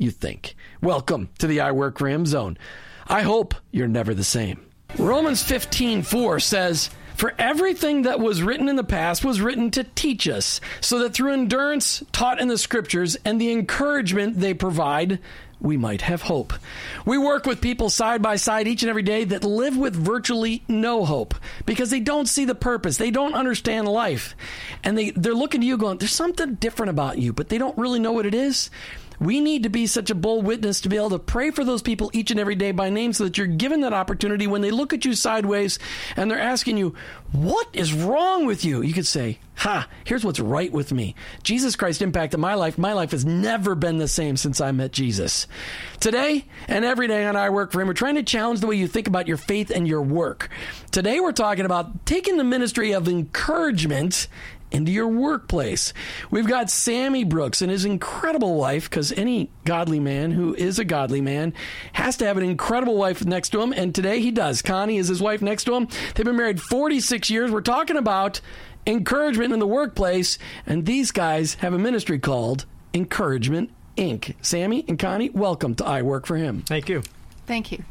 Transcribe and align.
you 0.00 0.10
think. 0.10 0.56
Welcome 0.80 1.28
to 1.38 1.46
the 1.46 1.60
I 1.60 1.72
Work 1.72 2.00
Ram 2.00 2.24
zone. 2.24 2.56
I 3.06 3.20
hope 3.22 3.54
you're 3.70 3.86
never 3.86 4.14
the 4.14 4.24
same. 4.24 4.66
Romans 4.98 5.42
15:4 5.42 6.40
says, 6.40 6.88
"For 7.14 7.34
everything 7.38 8.02
that 8.02 8.18
was 8.18 8.42
written 8.42 8.68
in 8.68 8.76
the 8.76 8.82
past 8.82 9.24
was 9.24 9.42
written 9.42 9.70
to 9.72 9.84
teach 9.84 10.26
us, 10.26 10.60
so 10.80 10.98
that 11.00 11.12
through 11.12 11.32
endurance 11.32 12.02
taught 12.12 12.40
in 12.40 12.48
the 12.48 12.56
scriptures 12.56 13.16
and 13.24 13.38
the 13.38 13.52
encouragement 13.52 14.40
they 14.40 14.54
provide, 14.54 15.18
we 15.60 15.76
might 15.76 16.00
have 16.00 16.22
hope. 16.22 16.54
We 17.04 17.18
work 17.18 17.44
with 17.44 17.60
people 17.60 17.90
side 17.90 18.22
by 18.22 18.36
side 18.36 18.66
each 18.66 18.82
and 18.82 18.88
every 18.88 19.02
day 19.02 19.24
that 19.24 19.44
live 19.44 19.76
with 19.76 19.94
virtually 19.94 20.62
no 20.66 21.04
hope 21.04 21.34
because 21.66 21.90
they 21.90 22.00
don't 22.00 22.26
see 22.26 22.46
the 22.46 22.54
purpose. 22.54 22.96
They 22.96 23.10
don't 23.10 23.34
understand 23.34 23.86
life. 23.86 24.34
And 24.82 24.96
they, 24.96 25.10
they're 25.10 25.34
looking 25.34 25.60
to 25.60 25.66
you 25.66 25.76
going, 25.76 25.98
there's 25.98 26.14
something 26.14 26.54
different 26.54 26.88
about 26.88 27.18
you, 27.18 27.34
but 27.34 27.50
they 27.50 27.58
don't 27.58 27.76
really 27.76 28.00
know 28.00 28.12
what 28.12 28.24
it 28.24 28.34
is. 28.34 28.70
We 29.20 29.40
need 29.40 29.64
to 29.64 29.68
be 29.68 29.86
such 29.86 30.08
a 30.08 30.14
bold 30.14 30.46
witness 30.46 30.80
to 30.80 30.88
be 30.88 30.96
able 30.96 31.10
to 31.10 31.18
pray 31.18 31.50
for 31.50 31.62
those 31.62 31.82
people 31.82 32.10
each 32.14 32.30
and 32.30 32.40
every 32.40 32.54
day 32.54 32.72
by 32.72 32.88
name 32.88 33.12
so 33.12 33.24
that 33.24 33.36
you're 33.36 33.46
given 33.46 33.82
that 33.82 33.92
opportunity 33.92 34.46
when 34.46 34.62
they 34.62 34.70
look 34.70 34.94
at 34.94 35.04
you 35.04 35.14
sideways 35.14 35.78
and 36.16 36.30
they're 36.30 36.40
asking 36.40 36.78
you, 36.78 36.94
What 37.32 37.68
is 37.74 37.92
wrong 37.92 38.46
with 38.46 38.64
you? 38.64 38.80
You 38.80 38.94
could 38.94 39.06
say, 39.06 39.38
Ha, 39.56 39.88
here's 40.04 40.24
what's 40.24 40.40
right 40.40 40.72
with 40.72 40.90
me. 40.90 41.14
Jesus 41.42 41.76
Christ 41.76 42.00
impacted 42.00 42.40
my 42.40 42.54
life. 42.54 42.78
My 42.78 42.94
life 42.94 43.10
has 43.10 43.26
never 43.26 43.74
been 43.74 43.98
the 43.98 44.08
same 44.08 44.38
since 44.38 44.58
I 44.58 44.72
met 44.72 44.90
Jesus. 44.90 45.46
Today 46.00 46.46
and 46.66 46.82
every 46.82 47.06
day 47.06 47.26
on 47.26 47.36
I 47.36 47.50
Work 47.50 47.72
for 47.72 47.82
Him, 47.82 47.88
we're 47.88 47.94
trying 47.94 48.14
to 48.14 48.22
challenge 48.22 48.60
the 48.60 48.66
way 48.66 48.76
you 48.76 48.88
think 48.88 49.06
about 49.06 49.28
your 49.28 49.36
faith 49.36 49.70
and 49.70 49.86
your 49.86 50.00
work. 50.00 50.48
Today 50.92 51.20
we're 51.20 51.32
talking 51.32 51.66
about 51.66 52.06
taking 52.06 52.38
the 52.38 52.44
ministry 52.44 52.92
of 52.92 53.06
encouragement 53.06 54.28
into 54.70 54.92
your 54.92 55.08
workplace. 55.08 55.92
We've 56.30 56.46
got 56.46 56.70
Sammie 56.70 57.24
Brooks 57.24 57.62
and 57.62 57.70
his 57.70 57.84
incredible 57.84 58.56
wife, 58.56 58.88
because 58.88 59.12
any 59.12 59.50
godly 59.64 60.00
man 60.00 60.30
who 60.30 60.54
is 60.54 60.78
a 60.78 60.84
godly 60.84 61.20
man 61.20 61.52
has 61.92 62.16
to 62.18 62.26
have 62.26 62.36
an 62.36 62.44
incredible 62.44 62.96
wife 62.96 63.24
next 63.24 63.50
to 63.50 63.60
him, 63.60 63.72
and 63.72 63.94
today 63.94 64.20
he 64.20 64.30
does. 64.30 64.62
Connie 64.62 64.98
is 64.98 65.08
his 65.08 65.20
wife 65.20 65.42
next 65.42 65.64
to 65.64 65.74
him. 65.74 65.88
They've 66.14 66.26
been 66.26 66.36
married 66.36 66.60
46 66.60 67.30
years. 67.30 67.50
We're 67.50 67.60
talking 67.60 67.96
about 67.96 68.40
encouragement 68.86 69.52
in 69.52 69.58
the 69.58 69.66
workplace, 69.66 70.38
and 70.66 70.86
these 70.86 71.10
guys 71.10 71.54
have 71.54 71.74
a 71.74 71.78
ministry 71.78 72.18
called 72.18 72.66
Encouragement 72.94 73.70
Inc. 73.96 74.34
Sammie 74.40 74.84
and 74.88 74.98
Connie, 74.98 75.30
welcome 75.30 75.74
to 75.76 75.84
I 75.84 76.02
Work 76.02 76.26
for 76.26 76.36
Him. 76.36 76.62
Thank 76.62 76.88
you. 76.88 77.02
Thank 77.46 77.72
you. 77.72 77.82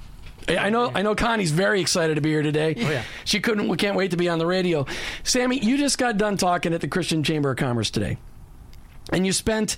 I 0.47 0.69
know. 0.69 0.91
I 0.93 1.01
know. 1.01 1.15
Connie's 1.15 1.51
very 1.51 1.81
excited 1.81 2.15
to 2.15 2.21
be 2.21 2.29
here 2.29 2.41
today. 2.41 2.75
Oh, 2.77 2.81
yeah. 2.89 3.03
She 3.25 3.39
couldn't. 3.39 3.67
We 3.67 3.77
can't 3.77 3.95
wait 3.95 4.11
to 4.11 4.17
be 4.17 4.29
on 4.29 4.39
the 4.39 4.45
radio. 4.45 4.85
Sammie, 5.23 5.59
you 5.63 5.77
just 5.77 5.97
got 5.97 6.17
done 6.17 6.37
talking 6.37 6.73
at 6.73 6.81
the 6.81 6.87
Christian 6.87 7.23
Chamber 7.23 7.51
of 7.51 7.57
Commerce 7.57 7.89
today, 7.89 8.17
and 9.11 9.25
you 9.25 9.33
spent. 9.33 9.77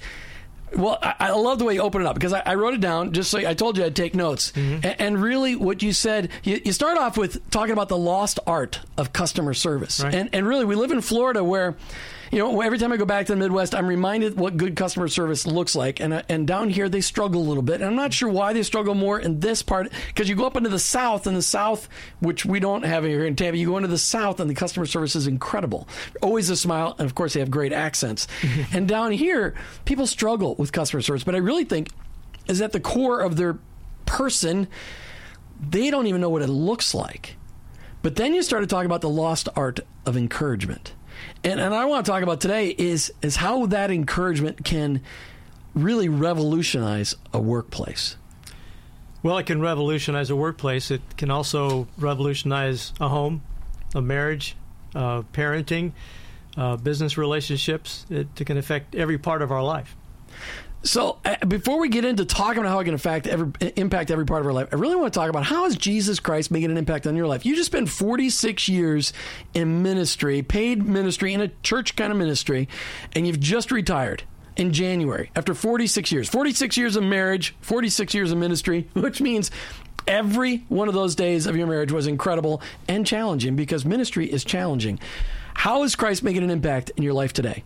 Well, 0.73 0.97
I, 1.01 1.15
I 1.19 1.31
love 1.31 1.59
the 1.59 1.65
way 1.65 1.73
you 1.73 1.81
open 1.81 1.99
it 2.01 2.07
up 2.07 2.13
because 2.15 2.31
I, 2.31 2.43
I 2.45 2.55
wrote 2.55 2.73
it 2.73 2.79
down 2.79 3.11
just 3.11 3.29
so 3.29 3.39
I 3.39 3.53
told 3.53 3.77
you 3.77 3.83
I'd 3.83 3.93
take 3.93 4.15
notes. 4.15 4.53
Mm-hmm. 4.53 4.85
A- 4.85 5.01
And, 5.01 5.21
really, 5.21 5.57
what 5.57 5.83
you 5.83 5.91
said, 5.91 6.29
you, 6.43 6.61
you 6.63 6.71
start 6.71 6.97
off 6.97 7.17
with 7.17 7.49
talking 7.51 7.73
about 7.73 7.89
the 7.89 7.97
lost 7.97 8.39
art 8.47 8.79
of 8.97 9.11
customer 9.11 9.53
service. 9.53 10.01
Right. 10.01 10.15
And, 10.15 10.29
and 10.31 10.47
really, 10.47 10.63
we 10.63 10.75
live 10.75 10.91
in 10.91 11.01
Florida 11.01 11.43
where, 11.43 11.75
you 12.31 12.39
know, 12.39 12.61
every 12.61 12.77
time 12.77 12.93
I 12.93 12.97
go 12.97 13.03
back 13.03 13.25
to 13.25 13.33
the 13.33 13.37
Midwest, 13.37 13.75
I'm 13.75 13.87
reminded 13.87 14.39
what 14.39 14.55
good 14.55 14.77
customer 14.77 15.09
service 15.09 15.45
looks 15.45 15.75
like. 15.75 15.99
And, 15.99 16.13
uh, 16.13 16.21
and 16.29 16.47
down 16.47 16.69
here, 16.69 16.87
they 16.87 17.01
struggle 17.01 17.41
a 17.41 17.47
little 17.47 17.61
bit. 17.61 17.75
And 17.75 17.83
I'm 17.83 17.95
not 17.95 18.13
sure 18.13 18.29
why 18.29 18.53
they 18.53 18.63
struggle 18.63 18.95
more 18.95 19.19
in 19.19 19.41
this 19.41 19.61
part 19.61 19.91
because 20.07 20.29
you 20.29 20.35
go 20.35 20.45
up 20.45 20.55
into 20.55 20.69
the 20.69 20.79
South, 20.79 21.27
and 21.27 21.35
the 21.35 21.41
South, 21.41 21.89
which 22.19 22.45
we 22.45 22.61
don't 22.61 22.83
have 22.83 23.03
here 23.03 23.25
in 23.25 23.35
Tampa, 23.35 23.57
you 23.57 23.67
go 23.67 23.75
into 23.75 23.89
the 23.89 23.97
South, 23.97 24.39
and 24.39 24.49
the 24.49 24.55
customer 24.55 24.85
service 24.85 25.15
is 25.15 25.27
incredible. 25.27 25.89
Always 26.21 26.49
a 26.49 26.55
smile. 26.55 26.95
And 26.97 27.05
of 27.05 27.15
course, 27.15 27.33
they 27.33 27.41
have 27.41 27.51
great 27.51 27.73
accents. 27.73 28.27
and 28.71 28.87
down 28.87 29.11
here, 29.11 29.53
people 29.83 30.07
struggle 30.07 30.55
with 30.55 30.71
customer 30.71 31.01
service. 31.01 31.25
But 31.25 31.35
I 31.35 31.39
really 31.39 31.65
think 31.65 31.89
is 32.47 32.61
at 32.61 32.71
the 32.71 32.79
core 32.79 33.19
of 33.19 33.35
their 33.35 33.59
person, 34.05 34.69
they 35.59 35.91
don't 35.91 36.07
even 36.07 36.21
know 36.21 36.29
what 36.29 36.41
it 36.41 36.49
looks 36.49 36.93
like. 36.93 37.35
But 38.01 38.15
then 38.15 38.33
you 38.33 38.41
started 38.41 38.69
talking 38.69 38.85
about 38.87 39.01
the 39.01 39.09
lost 39.09 39.49
art 39.55 39.81
of 40.05 40.15
encouragement. 40.17 40.93
And, 41.43 41.59
and 41.59 41.73
I 41.73 41.85
want 41.85 42.05
to 42.05 42.11
talk 42.11 42.21
about 42.21 42.39
today 42.39 42.69
is, 42.69 43.11
is 43.21 43.35
how 43.35 43.65
that 43.67 43.89
encouragement 43.89 44.63
can 44.63 45.01
really 45.73 46.09
revolutionize 46.09 47.15
a 47.33 47.41
workplace. 47.41 48.17
Well, 49.23 49.37
it 49.37 49.45
can 49.45 49.61
revolutionize 49.61 50.29
a 50.29 50.35
workplace. 50.35 50.91
It 50.91 51.01
can 51.17 51.31
also 51.31 51.87
revolutionize 51.97 52.93
a 52.99 53.07
home, 53.07 53.41
a 53.95 54.01
marriage, 54.01 54.55
uh, 54.95 55.21
parenting, 55.33 55.93
uh, 56.57 56.77
business 56.77 57.17
relationships. 57.17 58.05
It, 58.09 58.27
it 58.39 58.45
can 58.45 58.57
affect 58.57 58.95
every 58.95 59.17
part 59.17 59.41
of 59.41 59.51
our 59.51 59.63
life. 59.63 59.95
So, 60.83 61.19
uh, 61.23 61.45
before 61.45 61.79
we 61.79 61.89
get 61.89 62.05
into 62.05 62.25
talking 62.25 62.59
about 62.59 62.71
how 62.71 62.79
it 62.79 62.85
can 62.85 62.95
affect 62.95 63.27
every, 63.27 63.51
impact 63.75 64.09
every 64.09 64.25
part 64.25 64.41
of 64.41 64.47
our 64.47 64.53
life, 64.53 64.69
I 64.71 64.77
really 64.77 64.95
want 64.95 65.13
to 65.13 65.19
talk 65.19 65.29
about 65.29 65.43
how 65.43 65.65
is 65.65 65.75
Jesus 65.75 66.19
Christ 66.19 66.49
making 66.49 66.71
an 66.71 66.77
impact 66.77 67.05
on 67.05 67.15
your 67.15 67.27
life. 67.27 67.45
You 67.45 67.55
just 67.55 67.67
spent 67.67 67.87
46 67.87 68.67
years 68.67 69.13
in 69.53 69.83
ministry, 69.83 70.41
paid 70.41 70.83
ministry, 70.83 71.35
in 71.35 71.41
a 71.41 71.49
church 71.61 71.95
kind 71.95 72.11
of 72.11 72.17
ministry, 72.17 72.67
and 73.13 73.27
you've 73.27 73.39
just 73.39 73.71
retired 73.71 74.23
in 74.57 74.73
January 74.73 75.29
after 75.35 75.53
46 75.53 76.11
years. 76.11 76.27
46 76.27 76.75
years 76.77 76.95
of 76.95 77.03
marriage, 77.03 77.55
46 77.61 78.15
years 78.15 78.31
of 78.31 78.39
ministry, 78.39 78.89
which 78.93 79.21
means 79.21 79.51
every 80.07 80.57
one 80.67 80.87
of 80.87 80.95
those 80.95 81.13
days 81.13 81.45
of 81.45 81.55
your 81.55 81.67
marriage 81.67 81.91
was 81.91 82.07
incredible 82.07 82.59
and 82.87 83.05
challenging 83.05 83.55
because 83.55 83.85
ministry 83.85 84.31
is 84.31 84.43
challenging. 84.43 84.99
How 85.53 85.83
is 85.83 85.95
Christ 85.95 86.23
making 86.23 86.41
an 86.41 86.49
impact 86.49 86.89
in 86.97 87.03
your 87.03 87.13
life 87.13 87.33
today? 87.33 87.63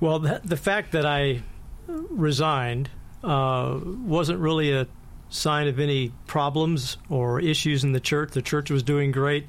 Well, 0.00 0.20
the, 0.20 0.40
the 0.42 0.56
fact 0.56 0.92
that 0.92 1.04
I 1.04 1.42
resigned 1.88 2.90
uh, 3.24 3.78
wasn't 3.82 4.38
really 4.38 4.72
a 4.72 4.86
sign 5.30 5.68
of 5.68 5.78
any 5.78 6.12
problems 6.26 6.96
or 7.08 7.40
issues 7.40 7.84
in 7.84 7.92
the 7.92 8.00
church. 8.00 8.32
The 8.32 8.42
church 8.42 8.70
was 8.70 8.82
doing 8.82 9.10
great. 9.10 9.46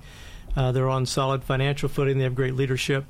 Uh, 0.56 0.71
they're 0.71 0.89
on 0.89 1.06
solid 1.06 1.44
financial 1.44 1.89
footing. 1.89 2.18
They 2.18 2.24
have 2.24 2.36
great 2.36 2.56
leadership. 2.56 3.06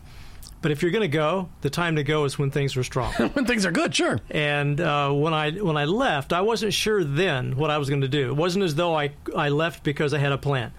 But 0.61 0.71
if 0.71 0.81
you're 0.81 0.91
going 0.91 1.01
to 1.01 1.07
go, 1.07 1.47
the 1.61 1.69
time 1.69 1.95
to 1.95 2.03
go 2.03 2.25
is 2.25 2.37
when 2.37 2.51
things 2.51 2.75
are 2.75 2.83
strong. 2.83 3.13
when 3.33 3.45
things 3.45 3.65
are 3.65 3.71
good, 3.71 3.95
sure. 3.95 4.19
And 4.29 4.81
uh, 4.81 5.11
when 5.11 5.33
I 5.33 5.51
when 5.51 5.77
I 5.77 5.85
left, 5.85 6.33
I 6.33 6.41
wasn't 6.41 6.73
sure 6.73 7.03
then 7.03 7.55
what 7.55 7.71
I 7.71 7.77
was 7.77 7.87
going 7.87 8.01
to 8.01 8.09
do. 8.09 8.29
It 8.29 8.35
wasn't 8.35 8.65
as 8.65 8.75
though 8.75 8.93
I 8.93 9.11
I 9.35 9.49
left 9.49 9.83
because 9.83 10.13
I 10.13 10.17
had 10.17 10.33
a 10.33 10.37
plan. 10.37 10.73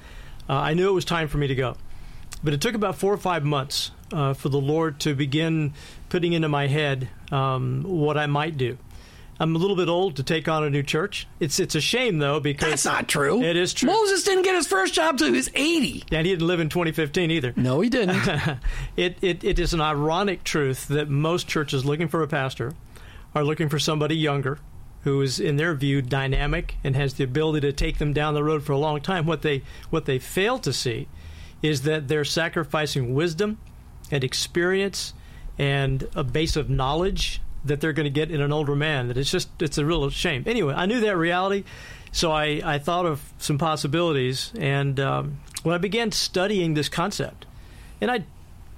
Uh, 0.48 0.54
I 0.54 0.74
knew 0.74 0.88
it 0.88 0.92
was 0.92 1.06
time 1.06 1.28
for 1.28 1.38
me 1.38 1.46
to 1.46 1.54
go. 1.54 1.76
But 2.44 2.52
it 2.52 2.60
took 2.60 2.74
about 2.74 2.96
four 2.96 3.12
or 3.12 3.18
five 3.18 3.44
months 3.44 3.90
uh, 4.12 4.34
for 4.34 4.48
the 4.48 4.60
Lord 4.60 5.00
to 5.00 5.14
begin 5.14 5.72
putting 6.10 6.34
into 6.34 6.48
my 6.48 6.66
head 6.66 7.08
um, 7.32 7.82
what 7.84 8.18
I 8.18 8.26
might 8.26 8.58
do. 8.58 8.76
I'm 9.38 9.56
a 9.56 9.58
little 9.58 9.76
bit 9.76 9.88
old 9.88 10.16
to 10.16 10.22
take 10.22 10.48
on 10.48 10.64
a 10.64 10.68
new 10.68 10.82
church. 10.82 11.26
It's 11.40 11.58
it's 11.58 11.74
a 11.74 11.80
shame 11.80 12.18
though 12.18 12.40
because 12.40 12.68
That's 12.68 12.84
not 12.84 13.08
true. 13.08 13.42
It 13.42 13.56
is 13.56 13.72
true. 13.72 13.86
Moses 13.86 14.22
didn't 14.22 14.42
get 14.42 14.54
his 14.54 14.66
first 14.66 14.92
job 14.92 15.16
till 15.16 15.28
he 15.28 15.32
was 15.32 15.48
80. 15.54 16.04
and 16.12 16.26
he 16.26 16.32
didn't 16.34 16.46
live 16.46 16.60
in 16.60 16.68
2015 16.68 17.30
either. 17.30 17.54
No, 17.56 17.80
he 17.80 17.88
didn't. 17.88 18.20
it, 18.98 19.16
it, 19.22 19.42
it 19.42 19.58
is 19.58 19.72
an 19.72 19.80
ironic 19.80 20.44
truth 20.44 20.88
that 20.88 21.08
most 21.08 21.48
churches 21.48 21.86
looking 21.86 22.06
for 22.06 22.22
a 22.22 22.28
pastor 22.28 22.74
are 23.34 23.42
looking 23.42 23.70
for 23.70 23.78
somebody 23.78 24.14
younger 24.14 24.58
who 25.04 25.22
is, 25.22 25.40
in 25.40 25.56
their 25.56 25.74
view, 25.74 26.02
dynamic 26.02 26.76
and 26.84 26.94
has 26.94 27.14
the 27.14 27.24
ability 27.24 27.66
to 27.66 27.72
take 27.72 27.96
them 27.96 28.12
down 28.12 28.34
the 28.34 28.44
road 28.44 28.62
for 28.62 28.72
a 28.72 28.78
long 28.78 29.00
time. 29.00 29.24
What 29.24 29.40
they 29.40 29.62
what 29.88 30.04
they 30.04 30.18
fail 30.18 30.58
to 30.58 30.72
see 30.72 31.08
is 31.62 31.82
that 31.82 32.08
they're 32.08 32.26
sacrificing 32.26 33.14
wisdom 33.14 33.58
and 34.10 34.22
experience 34.22 35.14
and 35.60 36.08
a 36.14 36.24
base 36.24 36.56
of 36.56 36.70
knowledge 36.70 37.42
that 37.66 37.82
they're 37.82 37.92
going 37.92 38.04
to 38.04 38.10
get 38.10 38.30
in 38.30 38.40
an 38.40 38.50
older 38.50 38.74
man. 38.74 39.08
That 39.08 39.18
it's 39.18 39.30
just 39.30 39.50
it's 39.60 39.76
a 39.76 39.84
real 39.84 40.08
shame. 40.08 40.42
Anyway, 40.46 40.72
I 40.74 40.86
knew 40.86 41.00
that 41.00 41.18
reality, 41.18 41.64
so 42.12 42.32
I, 42.32 42.62
I 42.64 42.78
thought 42.78 43.04
of 43.04 43.20
some 43.36 43.58
possibilities, 43.58 44.52
and 44.58 44.98
um, 44.98 45.40
when 45.62 45.74
I 45.74 45.78
began 45.78 46.12
studying 46.12 46.72
this 46.72 46.88
concept, 46.88 47.44
and 48.00 48.10
I, 48.10 48.24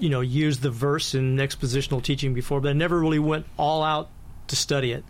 you 0.00 0.08
know, 0.08 0.23
used 0.23 0.62
the 0.62 0.73
verse 0.73 1.14
in 1.14 1.37
expositional 1.37 2.02
teaching 2.02 2.34
before, 2.34 2.61
but 2.61 2.70
I 2.70 2.73
never 2.73 2.99
really 2.99 3.20
went 3.20 3.46
all 3.56 3.85
out 3.85 4.11
to 4.49 4.56
study 4.56 4.90
it. 4.90 5.05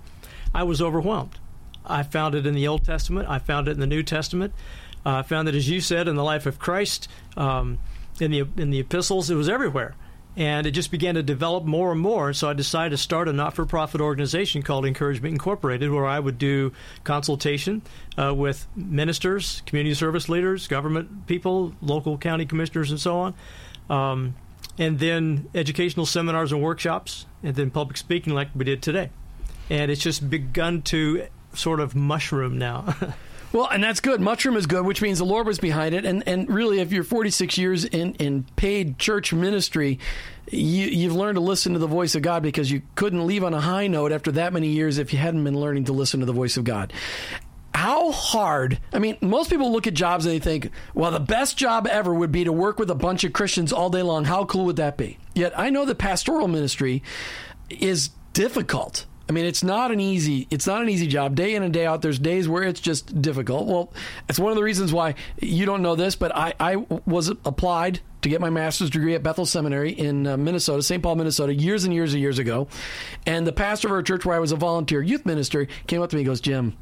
I 0.55 0.65
was 0.65 0.83
overwhelmed. 0.83 1.39
I 1.87 2.03
found 2.03 2.35
it 2.35 2.47
in 2.47 2.55
the 2.55 2.69
Old 2.69 2.85
Testament. 2.85 3.31
I 3.31 3.39
found 3.39 3.67
it 3.67 3.71
in 3.73 3.81
the 3.81 3.87
New 3.87 4.03
Testament. 4.03 4.53
Uh, 5.07 5.17
I 5.17 5.23
found 5.23 5.49
it, 5.49 5.55
as 5.55 5.71
you 5.71 5.81
said, 5.81 6.07
in 6.07 6.17
the 6.17 6.23
life 6.23 6.45
of 6.45 6.59
Christ, 6.59 7.09
um, 7.35 7.79
in 8.21 8.31
the 8.31 8.47
in 8.59 8.69
the 8.69 8.79
epistles. 8.79 9.31
It 9.31 9.37
was 9.37 9.49
everywhere, 9.49 9.95
and 10.37 10.67
it 10.67 10.71
just 10.71 10.91
began 10.91 11.15
to 11.15 11.23
develop 11.23 11.65
more 11.65 11.93
and 11.93 12.01
more. 12.01 12.33
So 12.33 12.49
I 12.49 12.55
decided 12.55 12.91
to 12.91 12.97
start 12.97 13.29
a 13.29 13.33
not-for-profit 13.33 14.01
organization 14.01 14.63
called 14.63 14.87
Encouragement 14.87 15.33
Incorporated, 15.33 15.91
where 15.91 16.07
I 16.07 16.19
would 16.19 16.39
do 16.39 16.73
consultation 17.05 17.83
uh, 18.17 18.35
with 18.35 18.67
ministers, 18.75 19.63
community 19.67 19.95
service 19.95 20.29
leaders, 20.29 20.69
government 20.69 21.27
people, 21.27 21.75
local 21.83 22.17
county 22.17 22.47
commissioners, 22.47 22.91
and 22.91 22.99
so 22.99 23.17
on. 23.19 23.35
Um, 23.91 24.35
and 24.79 24.99
then 24.99 25.49
educational 25.55 26.07
seminars 26.07 26.51
and 26.51 26.63
workshops, 26.63 27.27
and 27.43 27.55
then 27.55 27.71
public 27.71 27.99
speaking 27.99 28.33
like 28.33 28.49
we 28.55 28.65
did 28.65 28.83
today. 28.83 29.11
And 29.69 29.91
it's 29.91 30.03
just 30.03 30.31
begun 30.31 30.83
to 30.83 31.27
sort 31.53 31.81
of 31.81 31.95
mushroom 31.95 32.57
now. 32.57 32.95
Well, 33.53 33.69
and 33.71 33.83
that's 33.83 34.01
good. 34.01 34.21
Mushroom 34.21 34.57
is 34.57 34.67
good, 34.67 34.87
which 34.87 35.03
means 35.03 35.19
the 35.19 35.25
Lord 35.25 35.47
was 35.47 35.59
behind 35.59 35.95
it. 35.95 36.05
And 36.05 36.27
and 36.27 36.49
really, 36.49 36.81
if 36.81 36.93
you're 36.93 37.05
46 37.05 37.59
years 37.59 37.85
in, 37.85 38.15
in 38.15 38.45
paid 38.57 38.99
church 38.99 39.33
ministry, 39.33 39.99
you, 40.51 40.87
you've 40.87 41.15
learned 41.15 41.37
to 41.37 41.41
listen 41.41 41.75
to 41.75 41.79
the 41.79 41.87
voice 41.87 42.15
of 42.15 42.23
God 42.23 42.43
because 42.43 42.71
you 42.71 42.83
couldn't 42.95 43.27
leave 43.27 43.45
on 43.45 43.55
a 43.55 43.61
high 43.61 43.87
note 43.87 44.13
after 44.13 44.33
that 44.33 44.53
many 44.53 44.69
years 44.69 44.99
if 44.99 45.13
you 45.13 45.19
hadn't 45.19 45.45
been 45.45 45.59
learning 45.59 45.85
to 45.85 45.93
listen 45.93 46.21
to 46.21 46.27
the 46.27 46.33
voice 46.33 46.57
of 46.57 46.65
God. 46.65 46.93
How 47.75 48.13
hard? 48.13 48.79
I 48.93 48.99
mean, 48.99 49.17
most 49.23 49.49
people 49.49 49.73
look 49.73 49.87
at 49.87 49.95
jobs 49.95 50.27
and 50.27 50.35
they 50.35 50.39
think, 50.39 50.71
well, 50.95 51.11
the 51.11 51.21
best 51.21 51.57
job 51.57 51.87
ever 51.87 52.13
would 52.13 52.31
be 52.31 52.45
to 52.45 52.53
work 52.53 52.79
with 52.79 52.91
a 52.91 52.95
bunch 52.95 53.25
of 53.25 53.33
Christians 53.33 53.73
all 53.73 53.89
day 53.89 54.03
long. 54.03 54.25
How 54.25 54.45
cool 54.45 54.67
would 54.67 54.77
that 54.77 54.99
be? 54.99 55.19
Yet 55.35 55.59
I 55.59 55.71
know 55.71 55.87
that 55.87 55.97
pastoral 55.97 56.49
ministry 56.49 57.03
is 57.71 58.11
difficult. 58.35 59.07
I 59.29 59.33
mean, 59.33 59.45
it's 59.45 59.63
not 59.63 59.91
an 59.91 60.01
easy 60.01 60.47
it's 60.51 60.67
not 60.67 60.83
an 60.83 60.89
easy 60.89 61.07
job. 61.07 61.35
Day 61.35 61.55
in 61.55 61.63
and 61.63 61.73
day 61.73 61.87
out, 61.87 62.03
there's 62.03 62.19
days 62.19 62.49
where 62.49 62.63
it's 62.63 62.81
just 62.81 63.23
difficult. 63.23 63.67
Well, 63.67 63.93
it's 64.29 64.39
one 64.39 64.51
of 64.51 64.57
the 64.57 64.63
reasons 64.63 64.93
why 64.93 65.15
you 65.41 65.67
don't 65.67 65.83
know 65.83 65.95
this, 65.95 66.17
but 66.17 66.35
I, 66.35 66.55
I 66.59 66.77
was 67.07 67.29
applied 67.29 68.01
to 68.23 68.29
get 68.29 68.41
my 68.41 68.51
master's 68.51 68.91
degree 68.91 69.15
at 69.15 69.23
Bethel 69.23 69.47
Seminary 69.47 69.93
in 69.93 70.27
uh, 70.27 70.37
Minnesota, 70.37 70.83
St. 70.83 71.03
Paul, 71.03 71.17
Minnesota, 71.17 71.53
years 71.55 71.85
and 71.85 71.93
years 71.93 72.15
and 72.15 72.23
years 72.23 72.39
ago. 72.39 72.69
And 73.27 73.47
the 73.47 73.53
pastor 73.53 73.89
of 73.89 73.93
our 73.93 74.03
church, 74.03 74.25
where 74.25 74.37
I 74.37 74.39
was 74.39 74.53
a 74.53 74.57
volunteer 74.57 75.03
youth 75.03 75.27
minister, 75.27 75.67
came 75.87 76.03
up 76.03 76.11
to 76.11 76.17
me 76.17 76.23
and 76.23 76.29
goes, 76.29 76.41
Jim, 76.41 76.77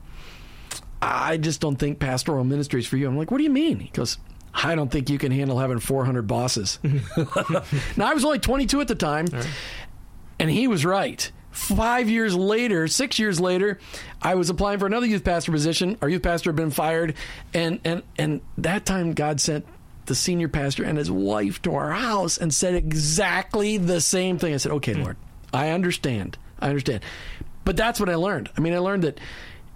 I 1.00 1.38
just 1.38 1.60
don't 1.60 1.76
think 1.76 1.98
pastoral 1.98 2.44
ministry 2.44 2.80
is 2.80 2.86
for 2.86 2.98
you. 2.98 3.08
I'm 3.08 3.16
like, 3.16 3.30
what 3.30 3.38
do 3.38 3.44
you 3.44 3.50
mean? 3.50 3.80
He 3.80 3.88
goes, 3.88 4.18
I 4.52 4.74
don't 4.74 4.90
think 4.90 5.08
you 5.08 5.18
can 5.18 5.32
handle 5.32 5.58
having 5.58 5.78
400 5.78 6.22
bosses. 6.26 6.78
now, 7.96 8.10
I 8.10 8.14
was 8.14 8.24
only 8.24 8.38
22 8.38 8.80
at 8.80 8.88
the 8.88 8.94
time, 8.94 9.26
and 10.38 10.50
he 10.50 10.68
was 10.68 10.84
right. 10.84 11.30
Five 11.50 12.08
years 12.08 12.34
later, 12.34 12.86
six 12.86 13.18
years 13.18 13.40
later, 13.40 13.78
I 14.22 14.36
was 14.36 14.50
applying 14.50 14.78
for 14.78 14.86
another 14.86 15.06
youth 15.06 15.24
pastor 15.24 15.50
position. 15.50 15.98
Our 16.00 16.08
youth 16.08 16.22
pastor 16.22 16.50
had 16.50 16.56
been 16.56 16.70
fired, 16.70 17.14
and 17.52 17.80
and 17.84 18.02
and 18.16 18.40
that 18.58 18.86
time 18.86 19.14
God 19.14 19.40
sent 19.40 19.66
the 20.06 20.14
senior 20.14 20.48
pastor 20.48 20.84
and 20.84 20.96
his 20.96 21.10
wife 21.10 21.60
to 21.62 21.74
our 21.74 21.90
house 21.90 22.38
and 22.38 22.54
said 22.54 22.74
exactly 22.74 23.78
the 23.78 24.00
same 24.00 24.38
thing. 24.38 24.54
I 24.54 24.58
said, 24.58 24.72
"Okay, 24.72 24.94
hmm. 24.94 25.02
Lord, 25.02 25.16
I 25.52 25.70
understand. 25.70 26.38
I 26.60 26.68
understand." 26.68 27.02
But 27.64 27.76
that's 27.76 27.98
what 27.98 28.08
I 28.08 28.14
learned. 28.14 28.48
I 28.56 28.60
mean, 28.60 28.72
I 28.72 28.78
learned 28.78 29.04
that 29.04 29.18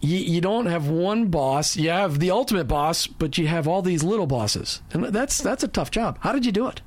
you, 0.00 0.18
you 0.18 0.40
don't 0.40 0.66
have 0.66 0.88
one 0.88 1.26
boss. 1.26 1.76
You 1.76 1.90
have 1.90 2.18
the 2.18 2.30
ultimate 2.30 2.68
boss, 2.68 3.06
but 3.06 3.36
you 3.36 3.46
have 3.48 3.66
all 3.66 3.82
these 3.82 4.04
little 4.04 4.26
bosses, 4.26 4.80
and 4.92 5.04
that's 5.06 5.38
that's 5.38 5.64
a 5.64 5.68
tough 5.68 5.90
job. 5.90 6.18
How 6.20 6.32
did 6.32 6.46
you 6.46 6.52
do 6.52 6.68
it? 6.68 6.82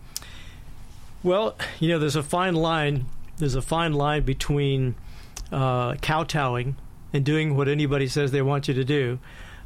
Well, 1.24 1.58
you 1.80 1.90
know, 1.90 2.00
there's 2.00 2.16
a 2.16 2.24
fine 2.24 2.56
line. 2.56 3.06
There's 3.38 3.56
a 3.56 3.62
fine 3.62 3.94
line 3.94 4.24
between 4.24 4.96
uh, 5.52 5.96
kowtowing 5.96 6.76
and 7.14 7.24
doing 7.24 7.56
what 7.56 7.68
anybody 7.68 8.08
says 8.08 8.32
they 8.32 8.42
want 8.42 8.68
you 8.68 8.74
to 8.74 8.84
do, 8.84 9.20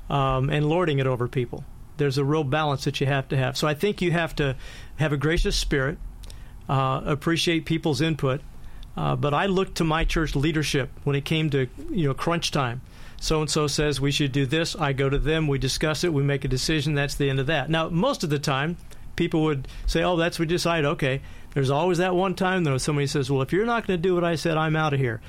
um, 0.10 0.50
and 0.50 0.66
lording 0.66 1.00
it 1.00 1.08
over 1.08 1.28
people. 1.28 1.64
There's 1.98 2.18
a 2.18 2.24
real 2.24 2.44
balance 2.44 2.84
that 2.86 3.00
you 3.00 3.08
have 3.08 3.28
to 3.30 3.38
have. 3.38 3.58
So 3.58 3.68
I 3.68 3.74
think 3.74 4.02
you 4.02 4.12
have 4.12 4.36
to 4.38 4.56
have 4.98 5.14
a 5.14 5.18
gracious 5.18 5.56
spirit, 5.56 5.98
uh, 6.70 7.02
appreciate 7.06 7.66
people's 7.66 8.02
input. 8.02 8.42
Uh, 8.96 9.16
but 9.16 9.34
I 9.34 9.46
looked 9.46 9.76
to 9.78 9.84
my 9.84 10.04
church 10.04 10.36
leadership 10.36 10.90
when 11.04 11.16
it 11.16 11.24
came 11.24 11.50
to 11.52 11.68
you 11.90 12.08
know 12.08 12.14
crunch 12.14 12.52
time. 12.52 12.82
So 13.20 13.40
and 13.40 13.50
so 13.50 13.68
says 13.68 14.02
we 14.02 14.12
should 14.12 14.32
do 14.32 14.46
this. 14.46 14.76
I 14.76 14.94
go 14.94 15.10
to 15.10 15.20
them. 15.20 15.48
We 15.48 15.60
discuss 15.60 16.04
it. 16.04 16.14
We 16.14 16.24
make 16.24 16.44
a 16.44 16.48
decision. 16.48 16.96
That's 16.96 17.16
the 17.16 17.30
end 17.30 17.40
of 17.40 17.48
that. 17.48 17.70
Now, 17.70 17.88
most 17.90 18.24
of 18.24 18.30
the 18.30 18.40
time, 18.40 18.78
people 19.16 19.44
would 19.44 19.68
say, 19.86 20.04
"Oh, 20.04 20.18
that's 20.18 20.40
we 20.40 20.46
decided." 20.46 20.86
Okay. 20.86 21.22
There's 21.54 21.70
always 21.70 21.98
that 21.98 22.16
one 22.16 22.36
time 22.36 22.64
though 22.64 22.78
somebody 22.78 23.08
says, 23.08 23.30
"Well, 23.30 23.42
if 23.42 23.52
you're 23.52 23.66
not 23.66 23.86
going 23.88 24.02
to 24.02 24.08
do 24.08 24.16
what 24.16 24.24
I 24.24 24.36
said, 24.36 24.58
I'm 24.58 24.76
out 24.76 24.94
of 24.94 25.00
here." 25.00 25.22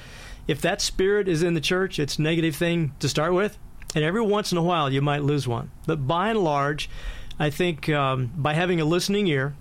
If 0.49 0.61
that 0.63 0.81
spirit 0.81 1.29
is 1.29 1.43
in 1.43 1.55
the 1.55 1.61
church, 1.61 1.99
it's 1.99 2.19
a 2.19 2.23
negative 2.23 2.57
thing 2.57 2.93
to 2.99 3.09
start 3.09 3.33
with, 3.33 3.59
and 3.95 4.05
every 4.05 4.23
once 4.23 4.51
in 4.53 4.59
a 4.59 4.63
while 4.63 4.93
you 4.93 5.01
might 5.01 5.23
lose 5.23 5.47
one. 5.47 5.71
But 5.87 6.07
by 6.07 6.31
and 6.31 6.39
large, 6.41 6.91
I 7.39 7.51
think 7.51 7.89
um, 7.89 8.33
by 8.37 8.55
having 8.55 8.81
a 8.81 8.85
listening 8.85 9.27
ear 9.29 9.55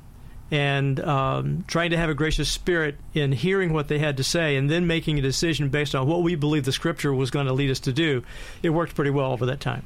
and 0.49 0.99
um, 0.99 1.63
trying 1.67 1.91
to 1.91 1.97
have 1.97 2.09
a 2.09 2.13
gracious 2.13 2.49
spirit 2.49 2.97
in 3.13 3.31
hearing 3.31 3.71
what 3.73 3.87
they 3.87 3.99
had 3.99 4.17
to 4.17 4.23
say 4.23 4.57
and 4.57 4.69
then 4.69 4.85
making 4.85 5.17
a 5.17 5.21
decision 5.21 5.69
based 5.69 5.95
on 5.95 6.07
what 6.07 6.23
we 6.23 6.35
believe 6.35 6.65
the 6.65 6.71
scripture 6.73 7.13
was 7.13 7.31
going 7.31 7.45
to 7.45 7.53
lead 7.53 7.71
us 7.71 7.79
to 7.79 7.93
do, 7.93 8.21
it 8.61 8.69
worked 8.71 8.93
pretty 8.93 9.11
well 9.11 9.31
over 9.31 9.45
that 9.45 9.61
time. 9.61 9.85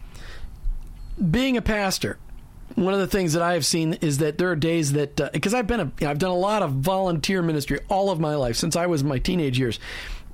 being 1.29 1.55
a 1.55 1.61
pastor, 1.61 2.17
one 2.75 2.93
of 2.93 2.99
the 2.99 3.07
things 3.07 3.33
that 3.33 3.41
I 3.41 3.53
have 3.53 3.65
seen 3.65 3.93
is 3.95 4.19
that 4.19 4.37
there 4.37 4.51
are 4.51 4.55
days 4.55 4.93
that 4.93 5.15
because 5.33 5.53
I've 5.53 5.67
been 5.67 5.79
a, 5.79 5.85
you 5.85 5.91
know, 6.01 6.09
I've 6.09 6.19
done 6.19 6.31
a 6.31 6.37
lot 6.37 6.61
of 6.61 6.71
volunteer 6.71 7.41
ministry 7.41 7.79
all 7.89 8.09
of 8.09 8.19
my 8.19 8.35
life 8.35 8.55
since 8.57 8.75
I 8.75 8.85
was 8.85 9.01
in 9.01 9.07
my 9.07 9.19
teenage 9.19 9.57
years. 9.57 9.79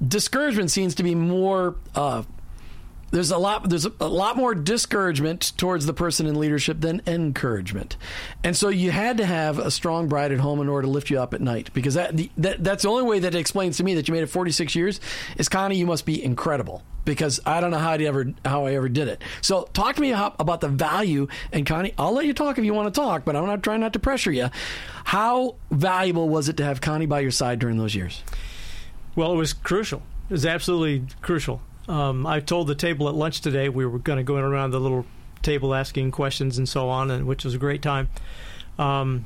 Discouragement 0.06 0.72
seems 0.72 0.96
to 0.96 1.04
be 1.04 1.14
more 1.14 1.76
uh, 1.94 2.24
there's 3.12 3.32
a 3.32 3.38
lot 3.38 3.70
there's 3.70 3.86
a, 3.86 4.08
lot 4.08 4.38
more 4.38 4.56
discouragement 4.56 5.54
towards 5.58 5.86
the 5.86 5.94
person 5.94 6.26
in 6.26 6.40
leadership 6.40 6.80
than 6.80 7.02
encouragement 7.06 7.98
and 8.44 8.56
so 8.56 8.70
you 8.70 8.92
had 8.92 9.18
to 9.18 9.26
have 9.26 9.60
a 9.60 9.70
strong 9.70 10.08
bride 10.08 10.32
at 10.32 10.40
home 10.40 10.62
in 10.62 10.70
order 10.70 10.88
to 10.88 10.92
lift 10.92 11.10
you 11.10 11.20
up 11.20 11.34
at 11.34 11.42
night 11.42 11.70
because 11.74 11.94
that, 11.94 12.16
that 12.38 12.64
that's 12.64 12.84
the 12.84 12.90
only 12.90 13.04
way 13.04 13.20
that 13.20 13.36
it 13.36 13.40
explains 13.40 13.78
to 13.78 13.84
me 13.84 13.94
that 13.94 14.08
you 14.08 14.14
made 14.14 14.24
it 14.24 14.28
46 14.28 14.76
years 14.76 15.00
is 15.38 15.50
Connie 15.50 15.78
you 15.78 15.86
must 15.86 16.06
be 16.06 16.24
incredible 16.24 16.84
because 17.04 17.40
I 17.46 17.62
don't 17.62 17.72
know 17.72 17.80
how 17.80 17.92
I 17.92 17.98
ever 17.98 18.34
how 18.46 18.66
I 18.66 18.74
ever 18.74 18.90
did 18.90 19.08
it 19.08 19.22
so 19.42 19.70
talk 19.74 19.96
to 19.96 20.02
me 20.02 20.12
about 20.12 20.62
the 20.62 20.70
value 20.70 21.28
and 21.52 21.66
Connie 21.66 21.94
I'll 21.98 22.14
let 22.14 22.26
you 22.26 22.34
talk 22.34 22.58
if 22.58 22.66
you 22.66 22.74
want 22.74 22.94
to 22.94 23.00
talk 23.00 23.26
but 23.26 23.36
I'm 23.36 23.46
not 23.46 23.64
trying 23.64 23.82
not 23.82 23.94
to 23.94 24.00
pressure 24.00 24.32
you 24.32 24.50
how 25.04 25.56
valuable 25.70 26.30
was 26.30 26.48
it 26.48 26.58
to 26.58 26.64
have 26.64 26.80
Connie 26.82 27.06
by 27.08 27.20
your 27.20 27.32
side 27.32 27.60
during 27.60 27.78
those 27.78 27.96
years 27.96 28.24
Well, 29.16 29.34
it 29.34 29.36
was 29.36 29.52
crucial. 29.52 30.02
It 30.30 30.34
was 30.34 30.46
absolutely 30.46 31.06
crucial. 31.22 31.62
Um, 31.92 32.26
I 32.26 32.40
told 32.40 32.68
the 32.68 32.76
table 32.76 33.10
at 33.10 33.16
lunch 33.16 33.42
today 33.42 33.68
we 33.68 33.86
were 33.86 34.00
going 34.00 34.16
to 34.16 34.24
go 34.24 34.38
around 34.38 34.72
the 34.72 34.80
little 34.80 35.06
table 35.42 35.76
asking 35.76 36.12
questions 36.12 36.58
and 36.58 36.68
so 36.68 36.88
on, 36.88 37.12
and 37.12 37.28
which 37.28 37.44
was 37.44 37.54
a 37.54 37.58
great 37.58 37.82
time. 37.82 38.08
Um, 38.80 39.26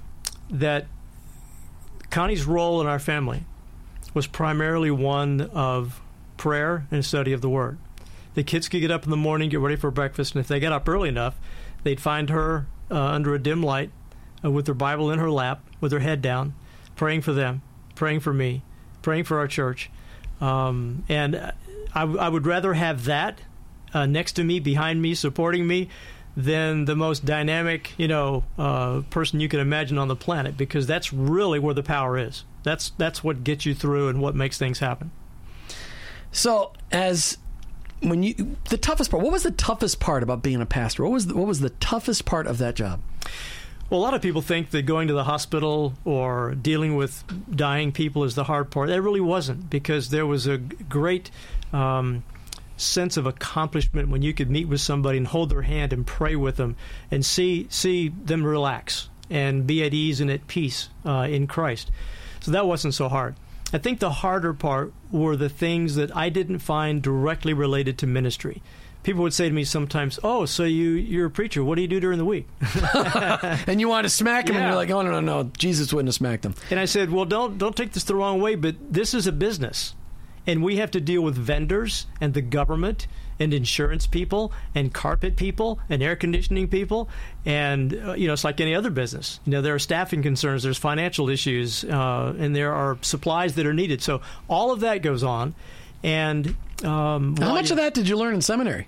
that 0.50 0.88
Connie's 2.10 2.46
role 2.46 2.82
in 2.82 2.88
our 2.88 2.98
family 2.98 3.44
was 4.16 4.26
primarily 4.26 4.90
one 4.90 5.42
of 5.42 6.02
prayer 6.38 6.88
and 6.90 7.06
study 7.06 7.34
of 7.34 7.42
the 7.42 7.50
Word. 7.50 7.78
The 8.34 8.42
kids 8.42 8.68
could 8.68 8.82
get 8.82 8.90
up 8.90 9.04
in 9.04 9.12
the 9.12 9.18
morning, 9.18 9.50
get 9.50 9.60
ready 9.60 9.76
for 9.76 9.92
breakfast, 9.92 10.34
and 10.34 10.40
if 10.40 10.48
they 10.48 10.60
got 10.60 10.72
up 10.72 10.90
early 10.90 11.10
enough, 11.10 11.40
they'd 11.84 12.02
find 12.02 12.32
her 12.32 12.66
uh, 12.90 12.96
under 12.96 13.36
a 13.36 13.40
dim 13.40 13.62
light 13.62 13.92
uh, 14.44 14.50
with 14.50 14.66
her 14.66 14.74
Bible 14.74 15.12
in 15.12 15.20
her 15.20 15.30
lap, 15.30 15.64
with 15.82 15.92
her 15.92 16.00
head 16.00 16.20
down, 16.20 16.56
praying 16.96 17.22
for 17.22 17.32
them, 17.32 17.62
praying 17.94 18.22
for 18.22 18.34
me, 18.34 18.64
praying 19.04 19.26
for 19.26 19.38
our 19.38 19.48
church. 19.48 19.92
Um, 20.42 21.06
and 21.08 21.36
uh, 21.36 21.52
I, 21.96 22.02
w- 22.02 22.20
I 22.20 22.30
would 22.30 22.46
rather 22.46 22.74
have 22.74 23.06
that 23.06 23.40
uh, 23.94 24.06
next 24.06 24.34
to 24.34 24.44
me, 24.44 24.60
behind 24.60 25.02
me, 25.02 25.16
supporting 25.16 25.66
me, 25.66 25.90
than 26.36 26.84
the 26.84 26.96
most 26.96 27.24
dynamic, 27.24 27.94
you 27.98 28.10
know, 28.10 28.44
uh, 28.58 29.02
person 29.10 29.40
you 29.40 29.48
can 29.48 29.62
imagine 29.62 29.98
on 29.98 30.10
the 30.10 30.16
planet, 30.16 30.58
because 30.58 30.86
that's 30.86 31.14
really 31.14 31.60
where 31.60 31.74
the 31.74 31.84
power 31.84 32.18
is. 32.18 32.44
That's 32.64 32.90
that's 32.98 33.24
what 33.24 33.44
gets 33.44 33.66
you 33.66 33.74
through 33.74 34.10
and 34.10 34.22
what 34.22 34.36
makes 34.36 34.58
things 34.58 34.80
happen. 34.80 35.12
So, 36.32 36.74
as 36.92 37.38
when 38.02 38.22
you 38.22 38.58
the 38.70 38.78
toughest 38.78 39.12
part, 39.12 39.24
what 39.24 39.32
was 39.32 39.44
the 39.44 39.52
toughest 39.52 40.02
part 40.02 40.24
about 40.24 40.44
being 40.44 40.62
a 40.62 40.66
pastor? 40.66 41.04
What 41.04 41.14
was 41.14 41.28
the, 41.28 41.38
what 41.38 41.48
was 41.48 41.62
the 41.62 41.70
toughest 41.70 42.26
part 42.26 42.48
of 42.48 42.58
that 42.58 42.76
job? 42.76 43.00
Well, 43.90 44.00
a 44.00 44.04
lot 44.04 44.16
of 44.16 44.22
people 44.22 44.42
think 44.42 44.72
that 44.72 44.82
going 44.82 45.08
to 45.10 45.14
the 45.14 45.26
hospital 45.26 45.94
or 46.04 46.56
dealing 46.56 46.96
with 46.96 47.24
dying 47.56 47.92
people 47.92 48.24
is 48.24 48.34
the 48.34 48.46
hard 48.46 48.72
part. 48.72 48.90
That 48.90 49.02
really 49.02 49.22
wasn't 49.22 49.70
because 49.70 50.10
there 50.10 50.26
was 50.26 50.48
a 50.48 50.58
great 50.58 51.30
um, 51.76 52.24
sense 52.78 53.18
of 53.18 53.26
accomplishment 53.26 54.10
when 54.10 54.22
you 54.22 54.34
could 54.34 54.50
meet 54.50 54.68
with 54.68 54.82
somebody 54.82 55.18
and 55.18 55.28
hold 55.28 55.50
their 55.50 55.62
hand 55.62 55.94
and 55.94 56.06
pray 56.06 56.36
with 56.36 56.58
them 56.58 56.76
and 57.12 57.26
see 57.26 57.68
see 57.70 58.10
them 58.10 58.44
relax 58.46 59.10
and 59.30 59.66
be 59.66 59.84
at 59.84 59.94
ease 59.94 60.22
and 60.22 60.30
at 60.30 60.48
peace 60.48 60.90
uh, 61.06 61.28
in 61.30 61.48
Christ. 61.48 61.92
So 62.42 62.52
that 62.52 62.68
wasn't 62.68 62.94
so 62.94 63.10
hard. 63.10 63.36
I 63.74 63.78
think 63.78 64.00
the 64.00 64.12
harder 64.12 64.54
part 64.54 64.94
were 65.12 65.36
the 65.36 65.50
things 65.50 65.96
that 65.96 66.16
I 66.16 66.30
didn't 66.30 66.60
find 66.60 67.02
directly 67.02 67.54
related 67.54 67.98
to 68.00 68.08
ministry. 68.08 68.62
People 69.02 69.24
would 69.24 69.34
say 69.34 69.48
to 69.48 69.54
me 69.54 69.64
sometimes, 69.64 70.20
"Oh, 70.24 70.46
so 70.46 70.64
you 70.64 70.92
you're 70.92 71.28
a 71.28 71.32
preacher? 71.32 71.64
What 71.64 71.76
do 71.76 71.82
you 71.82 71.88
do 71.88 72.00
during 72.00 72.18
the 72.18 72.26
week?" 72.26 72.48
And 73.68 73.80
you 73.80 73.88
want 73.88 74.06
to 74.06 74.10
smack 74.10 74.50
him, 74.50 74.56
and 74.56 74.66
you're 74.66 74.76
like, 74.76 74.90
"Oh 74.90 75.02
no, 75.02 75.12
no, 75.12 75.20
no! 75.20 75.52
Jesus 75.58 75.94
wouldn't 75.94 76.08
have 76.08 76.16
smacked 76.16 76.46
him." 76.46 76.56
And 76.72 76.80
I 76.80 76.86
said, 76.86 77.12
"Well, 77.12 77.26
don't 77.26 77.58
don't 77.58 77.76
take 77.76 77.94
this 77.94 78.04
the 78.04 78.16
wrong 78.16 78.42
way, 78.42 78.56
but 78.56 78.76
this 78.92 79.14
is 79.14 79.28
a 79.28 79.32
business, 79.32 79.94
and 80.48 80.64
we 80.64 80.78
have 80.78 80.92
to 80.92 81.02
deal 81.02 81.22
with 81.22 81.36
vendors 81.36 82.06
and 82.22 82.34
the 82.34 82.42
government 82.42 83.08
and 83.40 83.54
insurance 83.54 84.08
people 84.08 84.54
and 84.74 84.94
carpet 84.94 85.36
people 85.36 85.80
and 85.90 86.02
air 86.02 86.16
conditioning 86.16 86.68
people, 86.70 87.10
and 87.46 87.94
uh, 87.94 88.14
you 88.14 88.28
know 88.28 88.34
it's 88.34 88.44
like 88.46 88.62
any 88.62 88.74
other 88.74 88.90
business. 88.90 89.40
You 89.46 89.52
know 89.52 89.62
there 89.62 89.76
are 89.76 89.80
staffing 89.80 90.22
concerns, 90.24 90.64
there's 90.64 90.78
financial 90.78 91.30
issues, 91.30 91.84
uh, 91.84 92.34
and 92.38 92.56
there 92.56 92.74
are 92.74 92.98
supplies 93.02 93.56
that 93.56 93.66
are 93.66 93.74
needed. 93.74 94.02
So 94.02 94.22
all 94.48 94.72
of 94.72 94.80
that 94.82 95.02
goes 95.02 95.24
on, 95.24 95.54
and 96.04 96.56
um, 96.84 97.36
How 97.38 97.54
much 97.54 97.70
you- 97.70 97.74
of 97.74 97.78
that 97.78 97.94
did 97.94 98.08
you 98.08 98.18
learn 98.18 98.36
in 98.36 98.42
seminary? 98.42 98.88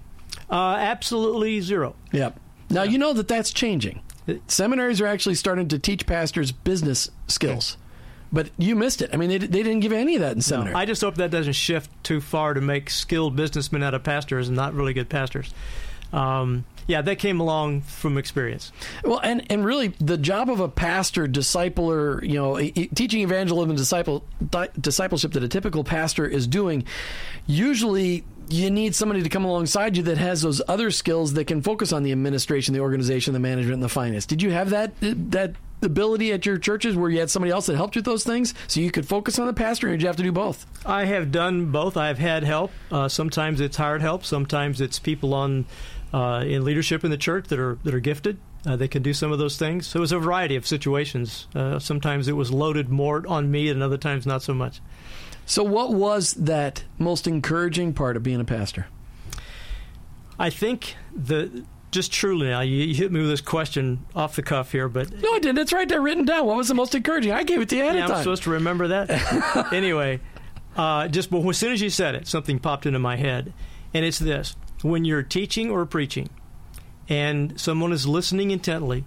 Uh, 0.50 0.76
absolutely 0.80 1.60
zero. 1.60 1.96
Yep. 2.14 2.40
Now 2.70 2.84
you 2.84 2.98
know 2.98 3.12
that 3.14 3.28
that's 3.28 3.52
changing. 3.52 4.02
Seminaries 4.48 5.00
are 5.02 5.08
actually 5.08 5.36
starting 5.36 5.70
to 5.70 5.80
teach 5.80 6.06
pastors 6.06 6.52
business 6.52 7.10
skills, 7.28 7.78
but 8.32 8.50
you 8.58 8.76
missed 8.76 9.02
it. 9.02 9.10
I 9.14 9.18
mean, 9.18 9.30
they, 9.30 9.38
they 9.38 9.64
didn't 9.64 9.80
give 9.80 9.92
any 9.92 10.16
of 10.16 10.22
that 10.22 10.36
in 10.36 10.42
seminary. 10.42 10.76
I 10.76 10.86
just 10.86 11.02
hope 11.02 11.16
that 11.16 11.32
doesn't 11.32 11.54
shift 11.54 11.90
too 12.04 12.22
far 12.22 12.54
to 12.54 12.62
make 12.62 12.90
skilled 12.90 13.36
businessmen 13.36 13.84
out 13.84 13.94
of 13.94 14.04
pastors 14.04 14.48
and 14.48 14.56
not 14.56 14.74
really 14.74 14.94
good 14.94 15.10
pastors. 15.10 15.54
Um, 16.14 16.66
yeah, 16.88 17.02
that 17.02 17.20
came 17.20 17.42
along 17.42 17.82
from 17.82 18.18
experience. 18.18 18.72
Well, 19.04 19.20
and 19.20 19.46
and 19.52 19.66
really, 19.66 19.90
the 20.00 20.18
job 20.18 20.50
of 20.50 20.62
a 20.62 20.70
pastor, 20.70 21.28
discipler, 21.28 22.24
you 22.24 22.36
know, 22.36 22.58
teaching 22.96 23.22
evangelism, 23.22 23.72
and 23.72 23.78
disciple 23.78 24.24
di- 24.50 24.70
discipleship 24.80 25.34
that 25.34 25.44
a 25.44 25.50
typical 25.50 25.84
pastor 25.84 26.26
is 26.26 26.48
doing, 26.48 26.86
usually 27.46 28.24
you 28.50 28.72
need 28.72 28.96
somebody 28.96 29.22
to 29.22 29.28
come 29.28 29.44
alongside 29.44 29.98
you 29.98 30.04
that 30.04 30.18
has 30.18 30.42
those 30.42 30.62
other 30.70 30.90
skills 30.90 31.34
that 31.34 31.46
can 31.46 31.62
focus 31.62 31.92
on 31.92 32.04
the 32.04 32.14
administration, 32.14 32.74
the 32.74 32.80
organization, 32.80 33.34
the 33.34 33.40
management, 33.40 33.74
and 33.74 33.84
the 33.84 33.90
finance. 33.90 34.26
Did 34.26 34.42
you 34.42 34.52
have 34.52 34.70
that 34.70 34.94
that 35.02 35.56
ability 35.82 36.32
at 36.32 36.46
your 36.46 36.58
churches 36.58 36.96
where 36.96 37.10
you 37.10 37.20
had 37.20 37.30
somebody 37.30 37.52
else 37.52 37.68
that 37.68 37.76
helped 37.76 37.96
you 37.96 38.00
with 38.00 38.06
those 38.06 38.24
things, 38.24 38.54
so 38.68 38.80
you 38.80 38.92
could 38.92 39.08
focus 39.08 39.38
on 39.40 39.48
the 39.48 39.54
pastor, 39.54 39.88
or 39.88 39.92
did 39.92 40.02
you 40.02 40.08
have 40.08 40.18
to 40.18 40.24
do 40.24 40.32
both? 40.32 40.66
I 40.86 41.06
have 41.06 41.32
done 41.32 41.72
both. 41.72 41.98
I've 41.98 42.18
had 42.18 42.44
help. 42.44 42.72
Uh, 42.92 43.08
sometimes 43.08 43.62
it's 43.62 43.78
hired 43.78 44.02
help. 44.02 44.26
Sometimes 44.26 44.82
it's 44.82 45.00
people 45.00 45.34
on 45.34 45.66
uh, 46.14 46.44
in 46.46 46.64
leadership 46.64 47.04
in 47.04 47.12
the 47.12 47.18
church 47.18 47.48
that 47.48 47.60
are 47.60 47.78
that 47.84 47.94
are 47.94 48.00
gifted. 48.00 48.38
Uh, 48.66 48.76
they 48.76 48.88
can 48.88 49.02
do 49.02 49.14
some 49.14 49.32
of 49.32 49.40
those 49.40 49.58
things. 49.58 49.88
So 49.88 50.00
it 50.00 50.02
was 50.02 50.12
a 50.12 50.20
variety 50.20 50.56
of 50.56 50.68
situations. 50.68 51.48
Uh, 51.56 51.80
sometimes 51.80 52.28
it 52.28 52.34
was 52.34 52.52
loaded 52.52 52.90
more 52.90 53.24
on 53.28 53.50
me, 53.52 53.70
and 53.70 53.82
other 53.82 53.98
times 53.98 54.26
not 54.26 54.42
so 54.42 54.54
much. 54.54 54.82
So, 55.46 55.64
what 55.64 55.94
was 55.94 56.34
that 56.34 56.84
most 56.98 57.28
encouraging 57.28 57.94
part 57.94 58.18
of 58.18 58.24
being 58.24 58.42
a 58.42 58.46
pastor? 58.46 58.88
I 60.38 60.50
think 60.50 60.96
the 61.16 61.64
just 61.98 62.14
truly 62.14 62.48
now 62.48 62.62
you, 62.62 62.76
you 62.76 62.94
hit 62.94 63.12
me 63.12 63.20
with 63.22 63.30
this 63.30 63.42
question 63.42 64.06
off 64.16 64.36
the 64.36 64.44
cuff 64.44 64.72
here, 64.72 64.88
but 64.88 65.12
No, 65.20 65.34
I 65.34 65.40
didn't. 65.40 65.58
It's 65.58 65.74
right 65.74 65.90
there 65.90 66.00
written 66.00 66.26
down. 66.26 66.46
What 66.46 66.56
was 66.56 66.68
the 66.68 66.76
most 66.76 66.94
encouraging? 66.94 67.32
I 67.32 67.42
gave 67.42 67.60
it 67.60 67.70
to 67.70 67.76
you 67.76 67.82
ahead 67.82 67.96
yeah, 67.96 68.06
of 68.06 68.12
I'm 68.12 68.18
supposed 68.20 68.44
to 68.44 68.52
remember 68.52 68.90
that. 68.90 69.74
anyway, 69.74 70.20
uh, 70.76 71.08
just 71.08 71.32
but 71.32 71.44
as 71.44 71.58
soon 71.58 71.74
as 71.74 71.82
you 71.82 71.90
said 71.90 72.14
it, 72.14 72.28
something 72.28 72.60
popped 72.60 72.86
into 72.86 73.00
my 73.00 73.16
head, 73.16 73.52
and 73.96 74.06
it's 74.06 74.20
this: 74.20 74.56
when 74.84 75.06
you're 75.06 75.24
teaching 75.24 75.72
or 75.72 75.88
preaching, 75.88 76.30
and 77.10 77.60
someone 77.60 77.92
is 77.92 78.06
listening 78.06 78.52
intently, 78.52 79.04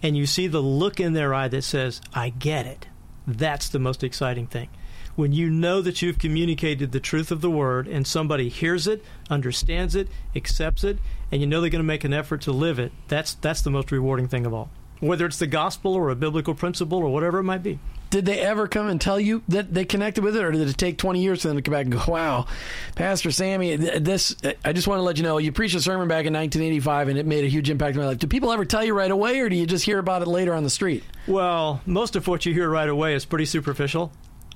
and 0.00 0.16
you 0.16 0.24
see 0.24 0.46
the 0.46 0.62
look 0.62 1.00
in 1.00 1.14
their 1.14 1.34
eye 1.34 1.48
that 1.48 1.64
says, 1.64 2.00
"I 2.14 2.28
get 2.28 2.64
it," 2.64 2.86
that's 3.26 3.68
the 3.68 3.80
most 3.80 4.04
exciting 4.04 4.46
thing. 4.46 4.68
When 5.16 5.32
you 5.32 5.50
know 5.50 5.82
that 5.82 6.00
you've 6.00 6.18
communicated 6.18 6.92
the 6.92 7.00
truth 7.00 7.32
of 7.32 7.40
the 7.40 7.50
word, 7.50 7.88
and 7.88 8.06
somebody 8.06 8.48
hears 8.48 8.86
it, 8.86 9.04
understands 9.28 9.96
it, 9.96 10.08
accepts 10.36 10.84
it, 10.84 10.98
and 11.34 11.40
you 11.40 11.48
know 11.48 11.60
they're 11.60 11.68
going 11.68 11.80
to 11.80 11.84
make 11.84 12.04
an 12.04 12.12
effort 12.12 12.42
to 12.42 12.52
live 12.52 12.78
it, 12.78 12.92
that's 13.08 13.34
that's 13.34 13.60
the 13.62 13.70
most 13.70 13.90
rewarding 13.90 14.28
thing 14.28 14.46
of 14.46 14.54
all. 14.54 14.70
Whether 15.00 15.26
it's 15.26 15.40
the 15.40 15.48
gospel 15.48 15.92
or 15.92 16.08
a 16.10 16.14
biblical 16.14 16.54
principle 16.54 16.98
or 16.98 17.12
whatever 17.12 17.40
it 17.40 17.42
might 17.42 17.64
be. 17.64 17.80
Did 18.10 18.24
they 18.24 18.38
ever 18.38 18.68
come 18.68 18.86
and 18.86 19.00
tell 19.00 19.18
you 19.18 19.42
that 19.48 19.74
they 19.74 19.84
connected 19.84 20.22
with 20.22 20.36
it, 20.36 20.44
or 20.44 20.52
did 20.52 20.68
it 20.68 20.78
take 20.78 20.96
20 20.96 21.20
years 21.20 21.42
for 21.42 21.48
them 21.48 21.56
to 21.56 21.62
come 21.62 21.72
back 21.72 21.86
and 21.86 21.94
go, 21.94 22.04
wow, 22.06 22.46
Pastor 22.94 23.32
Sammie, 23.32 23.74
this, 23.74 24.36
I 24.64 24.72
just 24.72 24.86
want 24.86 25.00
to 25.00 25.02
let 25.02 25.16
you 25.16 25.24
know, 25.24 25.38
you 25.38 25.50
preached 25.50 25.74
a 25.74 25.80
sermon 25.80 26.06
back 26.06 26.24
in 26.24 26.32
1985 26.32 27.08
and 27.08 27.18
it 27.18 27.26
made 27.26 27.44
a 27.44 27.48
huge 27.48 27.68
impact 27.68 27.96
in 27.96 28.02
my 28.02 28.06
life. 28.06 28.18
Do 28.18 28.28
people 28.28 28.52
ever 28.52 28.64
tell 28.64 28.84
you 28.84 28.94
right 28.94 29.10
away, 29.10 29.40
or 29.40 29.48
do 29.48 29.56
you 29.56 29.66
just 29.66 29.84
hear 29.84 29.98
about 29.98 30.22
it 30.22 30.28
later 30.28 30.54
on 30.54 30.62
the 30.62 30.70
street? 30.70 31.02
Well, 31.26 31.80
most 31.84 32.14
of 32.14 32.28
what 32.28 32.46
you 32.46 32.54
hear 32.54 32.70
right 32.70 32.88
away 32.88 33.14
is 33.14 33.24
pretty 33.24 33.46
superficial 33.46 34.12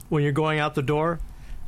when 0.09 0.23
you're 0.23 0.31
going 0.31 0.61
out 0.61 0.77
the 0.77 0.83
door. 0.83 1.19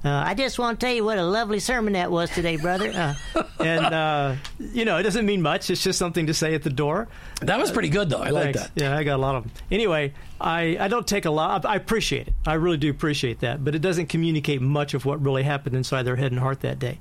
Uh, 0.02 0.08
I 0.08 0.34
just 0.34 0.58
want 0.58 0.80
to 0.80 0.86
tell 0.86 0.94
you 0.94 1.04
what 1.04 1.18
a 1.18 1.24
lovely 1.24 1.60
sermon 1.60 1.92
that 1.92 2.10
was 2.10 2.30
today, 2.30 2.56
brother. 2.56 2.90
Uh, 2.90 3.42
and, 3.60 3.84
uh, 3.84 4.36
you 4.58 4.86
know, 4.86 4.96
it 4.96 5.02
doesn't 5.02 5.26
mean 5.26 5.42
much. 5.42 5.68
It's 5.68 5.82
just 5.82 5.98
something 5.98 6.26
to 6.26 6.34
say 6.34 6.54
at 6.54 6.62
the 6.62 6.70
door. 6.70 7.08
That 7.42 7.58
was 7.58 7.70
pretty 7.70 7.90
good, 7.90 8.08
though. 8.08 8.22
I 8.22 8.30
like 8.30 8.54
that. 8.54 8.70
Yeah, 8.74 8.96
I 8.96 9.04
got 9.04 9.16
a 9.16 9.22
lot 9.22 9.34
of 9.34 9.42
them. 9.44 9.52
Anyway, 9.70 10.14
I, 10.40 10.78
I 10.80 10.88
don't 10.88 11.06
take 11.06 11.26
a 11.26 11.30
lot. 11.30 11.66
I 11.66 11.76
appreciate 11.76 12.28
it. 12.28 12.34
I 12.46 12.54
really 12.54 12.78
do 12.78 12.90
appreciate 12.90 13.40
that. 13.40 13.62
But 13.62 13.74
it 13.74 13.80
doesn't 13.80 14.06
communicate 14.06 14.62
much 14.62 14.94
of 14.94 15.04
what 15.04 15.22
really 15.22 15.42
happened 15.42 15.76
inside 15.76 16.04
their 16.04 16.16
head 16.16 16.32
and 16.32 16.40
heart 16.40 16.60
that 16.60 16.78
day. 16.78 16.98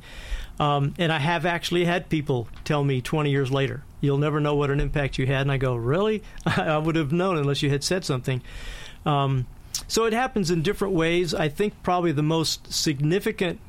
Um, 0.60 0.94
and 0.98 1.12
I 1.12 1.20
have 1.20 1.46
actually 1.46 1.86
had 1.86 2.10
people 2.10 2.50
tell 2.66 2.84
me 2.84 3.00
20 3.00 3.32
years 3.32 3.50
later, 3.50 3.84
you'll 4.02 4.18
never 4.18 4.42
know 4.42 4.56
what 4.56 4.70
an 4.72 4.82
impact 4.82 5.18
you 5.18 5.26
had. 5.26 5.42
And 5.42 5.52
I 5.54 5.58
go, 5.58 5.74
really? 5.76 6.22
I 6.46 6.78
would 6.78 6.98
have 6.98 7.14
known 7.14 7.38
unless 7.38 7.64
you 7.64 7.70
had 7.70 7.84
said 7.84 8.04
something. 8.04 8.42
Um, 9.06 9.48
so 9.88 10.06
it 10.06 10.14
happens 10.14 10.52
in 10.52 10.62
different 10.62 10.94
ways. 10.94 11.34
I 11.34 11.50
think 11.50 11.82
probably 11.84 12.12
the 12.12 12.24
most 12.24 12.72
significant 12.72 13.60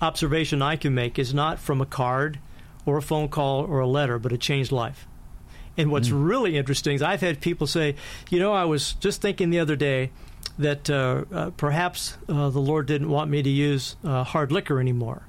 observation 0.00 0.62
I 0.62 0.76
can 0.76 0.94
make 0.94 1.18
is 1.18 1.34
not 1.34 1.58
from 1.58 1.80
a 1.80 1.86
card 1.86 2.38
or 2.86 2.98
a 2.98 3.02
phone 3.02 3.28
call 3.28 3.64
or 3.64 3.80
a 3.80 3.86
letter, 3.86 4.18
but 4.18 4.32
a 4.32 4.38
changed 4.38 4.72
life. 4.72 5.06
And 5.76 5.92
what's 5.92 6.10
really 6.10 6.56
interesting 6.56 6.96
is 6.96 7.02
I've 7.02 7.20
had 7.20 7.40
people 7.40 7.68
say, 7.68 7.94
you 8.30 8.40
know, 8.40 8.52
I 8.52 8.64
was 8.64 8.94
just 8.94 9.22
thinking 9.22 9.50
the 9.50 9.60
other 9.60 9.76
day 9.76 10.10
that 10.58 10.90
uh, 10.90 11.24
uh, 11.32 11.50
perhaps 11.50 12.18
uh, 12.28 12.50
the 12.50 12.58
Lord 12.58 12.86
didn't 12.86 13.08
want 13.08 13.30
me 13.30 13.42
to 13.42 13.48
use 13.48 13.94
uh, 14.04 14.24
hard 14.24 14.50
liquor 14.50 14.80
anymore. 14.80 15.22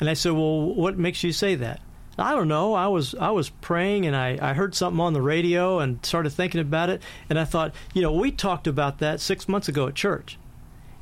And 0.00 0.08
I 0.08 0.14
said, 0.14 0.32
Well, 0.32 0.74
what 0.74 0.96
makes 0.96 1.22
you 1.22 1.32
say 1.32 1.54
that? 1.56 1.80
I 2.18 2.34
don't 2.34 2.48
know. 2.48 2.74
I 2.74 2.88
was 2.88 3.14
I 3.14 3.30
was 3.30 3.48
praying 3.48 4.04
and 4.04 4.16
I, 4.16 4.38
I 4.42 4.52
heard 4.52 4.74
something 4.74 5.00
on 5.00 5.12
the 5.12 5.22
radio 5.22 5.78
and 5.78 6.04
started 6.04 6.30
thinking 6.30 6.60
about 6.60 6.90
it 6.90 7.00
and 7.30 7.38
I 7.38 7.44
thought, 7.44 7.74
you 7.94 8.02
know, 8.02 8.12
we 8.12 8.32
talked 8.32 8.66
about 8.66 8.98
that 8.98 9.20
six 9.20 9.48
months 9.48 9.68
ago 9.68 9.86
at 9.86 9.94
church. 9.94 10.38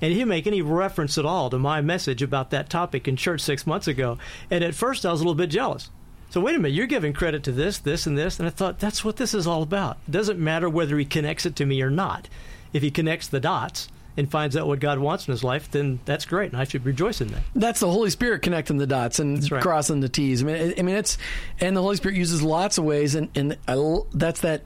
And 0.02 0.12
he 0.12 0.18
didn't 0.18 0.28
make 0.28 0.46
any 0.46 0.60
reference 0.60 1.16
at 1.16 1.24
all 1.24 1.48
to 1.48 1.58
my 1.58 1.80
message 1.80 2.20
about 2.20 2.50
that 2.50 2.68
topic 2.68 3.08
in 3.08 3.16
church 3.16 3.40
six 3.40 3.66
months 3.66 3.88
ago. 3.88 4.18
And 4.50 4.62
at 4.62 4.74
first 4.74 5.06
I 5.06 5.10
was 5.10 5.20
a 5.20 5.24
little 5.24 5.34
bit 5.34 5.48
jealous. 5.48 5.90
So 6.28 6.40
wait 6.40 6.54
a 6.54 6.58
minute, 6.58 6.74
you're 6.74 6.86
giving 6.86 7.14
credit 7.14 7.42
to 7.44 7.52
this, 7.52 7.78
this, 7.78 8.06
and 8.06 8.18
this, 8.18 8.38
and 8.38 8.46
I 8.46 8.50
thought 8.50 8.78
that's 8.78 9.04
what 9.04 9.16
this 9.16 9.32
is 9.32 9.46
all 9.46 9.62
about. 9.62 9.96
It 10.06 10.10
doesn't 10.10 10.38
matter 10.38 10.68
whether 10.68 10.98
he 10.98 11.06
connects 11.06 11.46
it 11.46 11.56
to 11.56 11.64
me 11.64 11.80
or 11.80 11.88
not. 11.88 12.28
If 12.74 12.82
he 12.82 12.90
connects 12.90 13.28
the 13.28 13.40
dots 13.40 13.88
and 14.16 14.30
finds 14.30 14.56
out 14.56 14.66
what 14.66 14.80
God 14.80 14.98
wants 14.98 15.28
in 15.28 15.32
his 15.32 15.44
life, 15.44 15.70
then 15.70 16.00
that's 16.04 16.24
great, 16.24 16.52
and 16.52 16.60
I 16.60 16.64
should 16.64 16.84
rejoice 16.84 17.20
in 17.20 17.28
that. 17.28 17.42
That's 17.54 17.80
the 17.80 17.90
Holy 17.90 18.10
Spirit 18.10 18.42
connecting 18.42 18.78
the 18.78 18.86
dots 18.86 19.18
and 19.18 19.50
right. 19.50 19.62
crossing 19.62 20.00
the 20.00 20.08
T's. 20.08 20.42
I 20.42 20.46
mean, 20.46 20.74
I 20.78 20.82
mean, 20.82 20.96
it's 20.96 21.18
and 21.60 21.76
the 21.76 21.82
Holy 21.82 21.96
Spirit 21.96 22.16
uses 22.16 22.42
lots 22.42 22.78
of 22.78 22.84
ways, 22.84 23.14
and 23.14 23.28
and 23.34 23.58
I 23.68 23.98
that's 24.14 24.40
that 24.40 24.62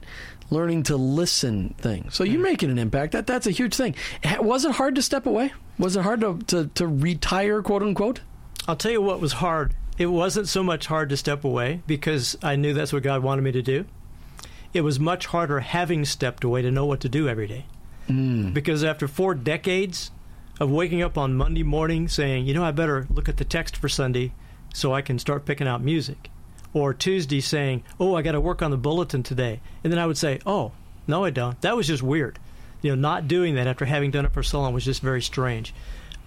learning 0.49 0.83
to 0.83 0.97
listen 0.97 1.73
thing. 1.77 2.09
So 2.11 2.23
you're 2.23 2.39
mm. 2.39 2.43
making 2.43 2.69
an 2.69 2.77
impact. 2.77 3.13
That 3.13 3.27
that's 3.27 3.47
a 3.47 3.51
huge 3.51 3.75
thing. 3.75 3.95
Was 4.39 4.65
it 4.65 4.71
hard 4.71 4.95
to 4.95 5.01
step 5.01 5.25
away? 5.25 5.53
Was 5.79 5.95
it 5.95 6.03
hard 6.03 6.21
to 6.21 6.39
to, 6.47 6.67
to 6.67 6.87
retire, 6.87 7.61
quote 7.61 7.81
unquote? 7.81 8.21
I'll 8.67 8.75
tell 8.75 8.91
you 8.91 9.01
what 9.01 9.19
was 9.19 9.33
hard. 9.33 9.73
It 9.97 10.07
wasn't 10.07 10.47
so 10.47 10.63
much 10.63 10.87
hard 10.87 11.09
to 11.09 11.17
step 11.17 11.43
away 11.43 11.81
because 11.87 12.37
I 12.41 12.55
knew 12.55 12.73
that's 12.73 12.93
what 12.93 13.03
God 13.03 13.23
wanted 13.23 13.41
me 13.43 13.51
to 13.51 13.61
do. 13.61 13.85
It 14.73 14.81
was 14.81 14.99
much 14.99 15.27
harder 15.27 15.59
having 15.59 16.05
stepped 16.05 16.43
away 16.43 16.61
to 16.61 16.71
know 16.71 16.85
what 16.85 17.01
to 17.01 17.09
do 17.09 17.27
every 17.27 17.47
day. 17.47 17.65
Because 18.53 18.83
after 18.83 19.07
four 19.07 19.35
decades 19.35 20.11
of 20.59 20.69
waking 20.69 21.01
up 21.01 21.17
on 21.17 21.33
Monday 21.35 21.63
morning 21.63 22.07
saying, 22.07 22.45
you 22.45 22.53
know, 22.53 22.63
I 22.63 22.71
better 22.71 23.07
look 23.09 23.29
at 23.29 23.37
the 23.37 23.45
text 23.45 23.77
for 23.77 23.89
Sunday 23.89 24.33
so 24.73 24.93
I 24.93 25.01
can 25.01 25.19
start 25.19 25.45
picking 25.45 25.67
out 25.67 25.81
music. 25.81 26.29
Or 26.73 26.93
Tuesday 26.93 27.41
saying, 27.41 27.83
oh, 27.99 28.15
I 28.15 28.21
got 28.21 28.33
to 28.33 28.41
work 28.41 28.61
on 28.61 28.71
the 28.71 28.77
bulletin 28.77 29.23
today. 29.23 29.59
And 29.83 29.91
then 29.91 29.99
I 29.99 30.05
would 30.05 30.17
say, 30.17 30.39
oh, 30.45 30.71
no, 31.07 31.23
I 31.23 31.29
don't. 31.29 31.59
That 31.61 31.75
was 31.75 31.87
just 31.87 32.03
weird. 32.03 32.39
You 32.81 32.91
know, 32.91 33.01
not 33.01 33.27
doing 33.27 33.55
that 33.55 33.67
after 33.67 33.85
having 33.85 34.11
done 34.11 34.25
it 34.25 34.33
for 34.33 34.43
so 34.43 34.61
long 34.61 34.73
was 34.73 34.85
just 34.85 35.01
very 35.01 35.21
strange. 35.21 35.73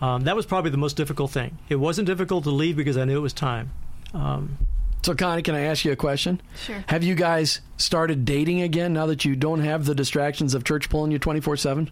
Um, 0.00 0.22
that 0.22 0.36
was 0.36 0.46
probably 0.46 0.70
the 0.70 0.76
most 0.76 0.96
difficult 0.96 1.30
thing. 1.30 1.58
It 1.68 1.76
wasn't 1.76 2.06
difficult 2.06 2.44
to 2.44 2.50
leave 2.50 2.76
because 2.76 2.96
I 2.96 3.04
knew 3.04 3.16
it 3.16 3.22
was 3.22 3.32
time. 3.32 3.70
Um, 4.12 4.58
So 5.04 5.14
Connie, 5.14 5.42
can 5.42 5.54
I 5.54 5.64
ask 5.64 5.84
you 5.84 5.92
a 5.92 5.96
question? 5.96 6.40
Sure. 6.64 6.82
Have 6.86 7.04
you 7.04 7.14
guys 7.14 7.60
started 7.76 8.24
dating 8.24 8.62
again 8.62 8.94
now 8.94 9.04
that 9.04 9.22
you 9.22 9.36
don't 9.36 9.60
have 9.60 9.84
the 9.84 9.94
distractions 9.94 10.54
of 10.54 10.64
church 10.64 10.88
pulling 10.88 11.10
you 11.10 11.18
twenty 11.18 11.40
four 11.40 11.58
seven? 11.58 11.90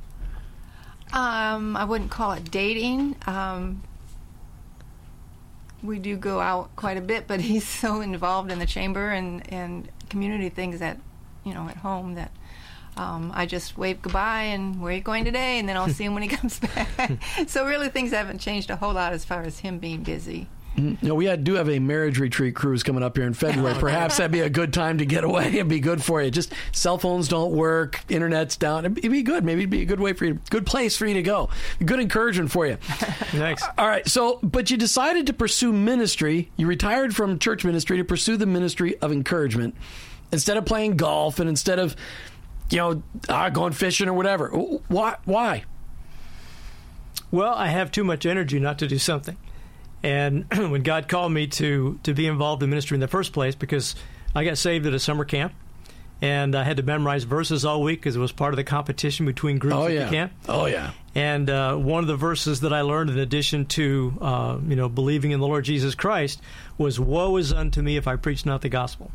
Um, 1.12 1.76
I 1.76 1.85
wouldn't 1.85 2.11
call 2.11 2.33
it 2.33 2.50
dating. 2.50 3.16
Um, 3.26 3.83
we 5.83 5.99
do 5.99 6.16
go 6.16 6.40
out 6.40 6.75
quite 6.75 6.97
a 6.97 7.02
bit, 7.02 7.26
but 7.26 7.40
he's 7.42 7.69
so 7.69 8.00
involved 8.00 8.50
in 8.50 8.59
the 8.59 8.64
chamber 8.64 9.11
and, 9.11 9.42
and 9.52 9.90
community 10.09 10.49
things 10.49 10.78
that, 10.78 10.97
you 11.45 11.52
know, 11.52 11.69
at 11.69 11.76
home 11.76 12.14
that 12.14 12.31
um, 12.97 13.31
I 13.35 13.45
just 13.45 13.76
wave 13.76 14.00
goodbye 14.00 14.45
and 14.45 14.81
where 14.81 14.90
are 14.90 14.97
you 14.97 15.02
going 15.02 15.26
today? 15.26 15.59
And 15.59 15.69
then 15.69 15.76
I'll 15.76 15.88
see 15.90 16.04
him 16.04 16.14
when 16.14 16.23
he 16.23 16.31
comes 16.31 16.61
back. 16.61 17.11
so 17.47 17.66
really 17.66 17.90
things 17.90 18.12
haven't 18.12 18.38
changed 18.38 18.71
a 18.71 18.76
whole 18.76 18.95
lot 18.95 19.12
as 19.12 19.23
far 19.23 19.42
as 19.42 19.59
him 19.59 19.78
being 19.78 20.02
busy. 20.02 20.49
No, 20.76 21.14
we 21.14 21.26
had, 21.26 21.45
do 21.45 21.55
have 21.55 21.69
a 21.69 21.79
marriage 21.79 22.19
retreat 22.19 22.55
cruise 22.55 22.83
coming 22.83 23.02
up 23.02 23.17
here 23.17 23.26
in 23.26 23.35
February. 23.35 23.75
Perhaps 23.79 24.17
that'd 24.17 24.33
be 24.33 24.41
a 24.41 24.49
good 24.49 24.73
time 24.73 24.99
to 24.99 25.07
get 25.07 25.23
away. 25.23 25.49
It'd 25.49 25.69
be 25.69 25.81
good 25.81 26.02
for 26.02 26.23
you. 26.23 26.31
Just 26.31 26.52
cell 26.73 26.97
phones 26.97 27.29
don't 27.29 27.52
work, 27.52 28.02
internet's 28.09 28.57
down. 28.57 28.87
It'd 28.87 29.11
be 29.11 29.23
good. 29.23 29.45
Maybe 29.45 29.62
it'd 29.62 29.71
be 29.71 29.83
a 29.83 29.87
good 29.87 30.00
way 30.00 30.14
for 30.14 30.25
you, 30.25 30.38
good 30.50 30.64
place 30.64 30.97
for 30.97 31.07
you 31.07 31.14
to 31.14 31.23
go. 31.23 31.50
Good 31.85 32.00
encouragement 32.00 32.50
for 32.50 32.67
you. 32.67 32.76
Thanks. 32.81 33.62
All 33.76 33.87
right. 33.87 34.07
So, 34.09 34.38
but 34.43 34.71
you 34.71 34.76
decided 34.76 35.26
to 35.26 35.33
pursue 35.33 35.73
ministry. 35.73 36.50
You 36.57 36.67
retired 36.67 37.14
from 37.14 37.38
church 37.38 37.64
ministry 37.64 37.99
to 37.99 38.05
pursue 38.05 38.37
the 38.37 38.47
ministry 38.47 38.99
of 39.00 39.12
encouragement 39.12 39.75
instead 40.33 40.57
of 40.57 40.64
playing 40.64 40.97
golf 40.97 41.38
and 41.38 41.49
instead 41.49 41.79
of, 41.79 41.95
you 42.71 42.79
know, 42.79 43.02
ah, 43.29 43.50
going 43.50 43.73
fishing 43.73 44.09
or 44.09 44.14
whatever. 44.14 44.49
Why? 44.49 45.17
Why? 45.25 45.64
Well, 47.31 47.55
I 47.55 47.69
have 47.69 47.91
too 47.91 48.05
much 48.05 48.25
energy 48.25 48.59
not 48.59 48.79
to 48.79 48.87
do 48.87 48.99
something. 48.99 49.37
And 50.02 50.47
when 50.56 50.82
God 50.82 51.09
called 51.09 51.32
me 51.32 51.47
to 51.49 51.99
to 52.02 52.14
be 52.14 52.26
involved 52.26 52.62
in 52.62 52.71
ministry 52.71 52.97
in 52.97 53.00
the 53.00 53.09
first 53.09 53.32
place, 53.32 53.54
because 53.54 53.94
I 54.35 54.44
got 54.44 54.59
saved 54.59 54.87
at 54.87 54.94
a 54.94 54.99
summer 54.99 55.25
camp, 55.25 55.52
and 56.21 56.54
I 56.54 56.62
had 56.64 56.76
to 56.78 56.82
memorize 56.82 57.25
verses 57.25 57.64
all 57.64 57.82
week 57.82 58.00
because 58.00 58.16
it 58.16 58.21
was 58.21 58.32
part 58.32 58.52
of 58.52 58.56
the 58.56 58.64
competition 58.64 59.26
between 59.26 59.59
groups 59.59 59.76
Oh 59.76 59.87
at 59.87 59.92
yeah. 59.92 60.04
the 60.04 60.11
camp. 60.11 60.32
Oh 60.49 60.66
yeah. 60.66 60.92
And 61.14 61.50
uh, 61.50 61.76
one 61.76 62.02
of 62.02 62.06
the 62.09 62.16
verses 62.16 62.61
that 62.61 62.73
I 62.73 62.80
learned, 62.80 63.11
in 63.11 63.18
addition 63.18 63.66
to 63.66 64.14
uh, 64.21 64.59
you 64.66 64.76
know 64.76 64.88
believing 64.88 65.32
in 65.32 65.40
the 65.40 65.47
Lord 65.47 65.64
Jesus 65.64 65.94
Christ, 65.94 66.40
was 66.78 66.99
"Woe 66.99 67.37
is 67.37 67.52
unto 67.52 67.82
me 67.82 67.97
if 67.97 68.06
I 68.06 68.17
preach 68.17 68.47
not 68.47 68.62
the 68.62 68.69
gospel," 68.69 69.10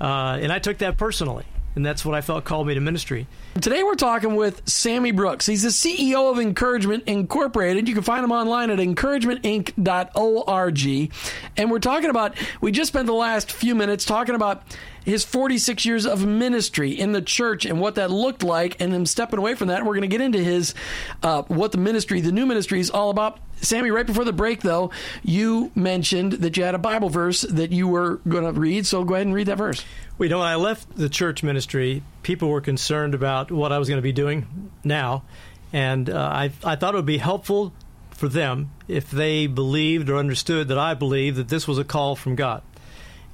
uh, 0.00 0.38
and 0.40 0.52
I 0.52 0.58
took 0.58 0.78
that 0.78 0.96
personally, 0.96 1.44
and 1.76 1.86
that's 1.86 2.04
what 2.04 2.14
I 2.14 2.20
felt 2.22 2.44
called 2.44 2.66
me 2.66 2.74
to 2.74 2.80
ministry. 2.80 3.26
Today 3.60 3.82
we're 3.82 3.94
talking 3.94 4.34
with 4.34 4.66
Sammie 4.66 5.12
Brooks. 5.12 5.44
He's 5.44 5.62
the 5.62 5.68
CEO 5.68 6.32
of 6.32 6.38
Encouragement 6.38 7.04
Incorporated. 7.06 7.86
You 7.86 7.94
can 7.94 8.02
find 8.02 8.24
him 8.24 8.32
online 8.32 8.70
at 8.70 8.78
encouragementinc.org. 8.78 11.12
And 11.58 11.70
we're 11.70 11.78
talking 11.78 12.08
about, 12.08 12.34
we 12.62 12.72
just 12.72 12.88
spent 12.88 13.06
the 13.06 13.12
last 13.12 13.52
few 13.52 13.74
minutes 13.74 14.06
talking 14.06 14.34
about 14.34 14.62
his 15.04 15.22
46 15.24 15.84
years 15.84 16.06
of 16.06 16.26
ministry 16.26 16.92
in 16.92 17.12
the 17.12 17.22
church 17.22 17.66
and 17.66 17.78
what 17.78 17.96
that 17.96 18.10
looked 18.10 18.42
like 18.42 18.80
and 18.80 18.92
him 18.92 19.06
stepping 19.06 19.38
away 19.38 19.54
from 19.54 19.68
that. 19.68 19.84
We're 19.84 19.94
going 19.94 20.02
to 20.02 20.08
get 20.08 20.22
into 20.22 20.42
his, 20.42 20.74
uh, 21.22 21.42
what 21.42 21.72
the 21.72 21.78
ministry, 21.78 22.22
the 22.22 22.32
new 22.32 22.46
ministry 22.46 22.80
is 22.80 22.90
all 22.90 23.10
about. 23.10 23.38
Sammie, 23.60 23.90
right 23.90 24.06
before 24.06 24.24
the 24.24 24.32
break, 24.32 24.60
though, 24.60 24.90
you 25.22 25.72
mentioned 25.74 26.32
that 26.32 26.56
you 26.56 26.64
had 26.64 26.74
a 26.74 26.78
Bible 26.78 27.08
verse 27.08 27.42
that 27.42 27.72
you 27.72 27.88
were 27.88 28.20
going 28.28 28.44
to 28.44 28.58
read. 28.58 28.86
So 28.86 29.04
go 29.04 29.14
ahead 29.14 29.26
and 29.26 29.34
read 29.34 29.48
that 29.48 29.58
verse. 29.58 29.84
Well, 30.18 30.26
you 30.26 30.30
know, 30.30 30.38
when 30.38 30.48
I 30.48 30.56
left 30.56 30.96
the 30.96 31.08
church 31.08 31.42
ministry, 31.42 32.02
people 32.22 32.48
were 32.48 32.60
concerned 32.60 33.14
about 33.14 33.50
what 33.50 33.72
I 33.72 33.78
was 33.78 33.88
going 33.88 33.98
to 33.98 34.02
be 34.02 34.12
doing 34.12 34.70
now, 34.84 35.24
and 35.72 36.08
uh, 36.08 36.18
I, 36.18 36.52
I 36.64 36.76
thought 36.76 36.94
it 36.94 36.98
would 36.98 37.06
be 37.06 37.18
helpful 37.18 37.72
for 38.10 38.28
them 38.28 38.70
if 38.88 39.10
they 39.10 39.46
believed 39.46 40.08
or 40.08 40.16
understood 40.16 40.68
that 40.68 40.78
I 40.78 40.94
believed 40.94 41.36
that 41.36 41.48
this 41.48 41.68
was 41.68 41.78
a 41.78 41.84
call 41.84 42.16
from 42.16 42.34
God. 42.34 42.62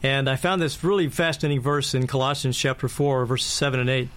And 0.03 0.29
I 0.29 0.35
found 0.37 0.61
this 0.61 0.83
really 0.83 1.09
fascinating 1.09 1.61
verse 1.61 1.95
in 1.95 2.09
Colossians 2.09 2.59
chapter 2.59 2.89
4, 2.89 3.25
verses 3.27 3.53
7 3.53 3.79
and 3.79 3.89
8. 3.89 4.09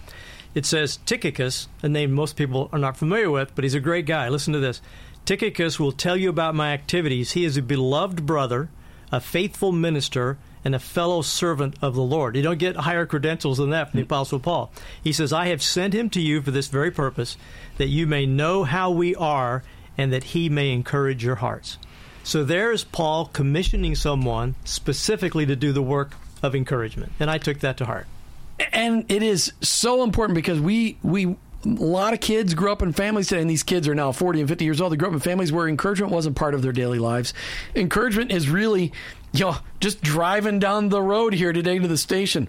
It 0.54 0.66
says, 0.66 0.96
Tychicus, 1.06 1.68
a 1.82 1.88
name 1.88 2.12
most 2.12 2.34
people 2.34 2.68
are 2.72 2.78
not 2.78 2.96
familiar 2.96 3.30
with, 3.30 3.54
but 3.54 3.62
he's 3.62 3.74
a 3.74 3.80
great 3.80 4.06
guy. 4.06 4.28
Listen 4.28 4.54
to 4.54 4.58
this. 4.58 4.80
Tychicus 5.26 5.80
will 5.80 5.92
tell 5.92 6.16
you 6.16 6.30
about 6.30 6.54
my 6.54 6.72
activities. 6.72 7.32
He 7.32 7.44
is 7.44 7.56
a 7.56 7.62
beloved 7.62 8.24
brother, 8.24 8.68
a 9.10 9.20
faithful 9.20 9.72
minister, 9.72 10.38
and 10.64 10.72
a 10.72 10.78
fellow 10.78 11.20
servant 11.20 11.74
of 11.82 11.96
the 11.96 12.02
Lord. 12.02 12.36
You 12.36 12.42
don't 12.42 12.58
get 12.58 12.76
higher 12.76 13.06
credentials 13.06 13.58
than 13.58 13.70
that 13.70 13.90
from 13.90 13.98
the 13.98 14.04
mm. 14.04 14.08
Apostle 14.08 14.38
Paul. 14.38 14.72
He 15.02 15.12
says, 15.12 15.32
I 15.32 15.46
have 15.46 15.62
sent 15.62 15.94
him 15.94 16.10
to 16.10 16.20
you 16.20 16.42
for 16.42 16.52
this 16.52 16.68
very 16.68 16.92
purpose, 16.92 17.36
that 17.76 17.88
you 17.88 18.06
may 18.06 18.24
know 18.24 18.62
how 18.62 18.92
we 18.92 19.16
are, 19.16 19.64
and 19.98 20.12
that 20.12 20.24
he 20.24 20.48
may 20.48 20.72
encourage 20.72 21.24
your 21.24 21.36
hearts. 21.36 21.78
So 22.22 22.44
there's 22.44 22.84
Paul 22.84 23.26
commissioning 23.26 23.96
someone 23.96 24.54
specifically 24.64 25.46
to 25.46 25.56
do 25.56 25.72
the 25.72 25.82
work 25.82 26.12
of 26.42 26.54
encouragement. 26.54 27.12
And 27.18 27.30
I 27.30 27.38
took 27.38 27.60
that 27.60 27.76
to 27.78 27.84
heart. 27.84 28.06
and 28.72 29.04
it 29.10 29.22
is 29.22 29.52
so 29.60 30.02
important 30.02 30.34
because 30.34 30.60
we 30.60 30.96
we 31.02 31.36
a 31.66 31.82
lot 31.82 32.12
of 32.12 32.20
kids 32.20 32.54
grew 32.54 32.70
up 32.70 32.82
in 32.82 32.92
families 32.92 33.28
today, 33.28 33.40
and 33.40 33.50
these 33.50 33.62
kids 33.62 33.88
are 33.88 33.94
now 33.94 34.12
40 34.12 34.40
and 34.40 34.48
50 34.48 34.64
years 34.64 34.80
old. 34.80 34.92
They 34.92 34.96
grew 34.96 35.08
up 35.08 35.14
in 35.14 35.20
families 35.20 35.52
where 35.52 35.68
encouragement 35.68 36.12
wasn't 36.12 36.36
part 36.36 36.54
of 36.54 36.62
their 36.62 36.72
daily 36.72 36.98
lives. 36.98 37.34
Encouragement 37.74 38.30
is 38.30 38.48
really, 38.48 38.92
you 39.32 39.46
know, 39.46 39.56
just 39.80 40.00
driving 40.00 40.58
down 40.58 40.88
the 40.88 41.02
road 41.02 41.34
here 41.34 41.52
today 41.52 41.78
to 41.78 41.88
the 41.88 41.98
station. 41.98 42.48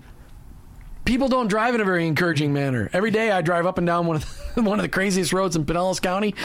People 1.08 1.30
don't 1.30 1.48
drive 1.48 1.74
in 1.74 1.80
a 1.80 1.86
very 1.86 2.06
encouraging 2.06 2.52
manner. 2.52 2.90
Every 2.92 3.12
day 3.12 3.32
I 3.32 3.42
drive 3.42 3.66
up 3.66 3.78
and 3.78 3.88
down 3.88 4.08
one 4.08 4.18
of 4.18 4.56
the, 4.56 4.62
one 4.62 4.78
of 4.78 4.84
the 4.84 4.90
craziest 4.90 5.32
roads 5.32 5.56
in 5.56 5.64
Pinellas 5.64 6.02
County. 6.02 6.36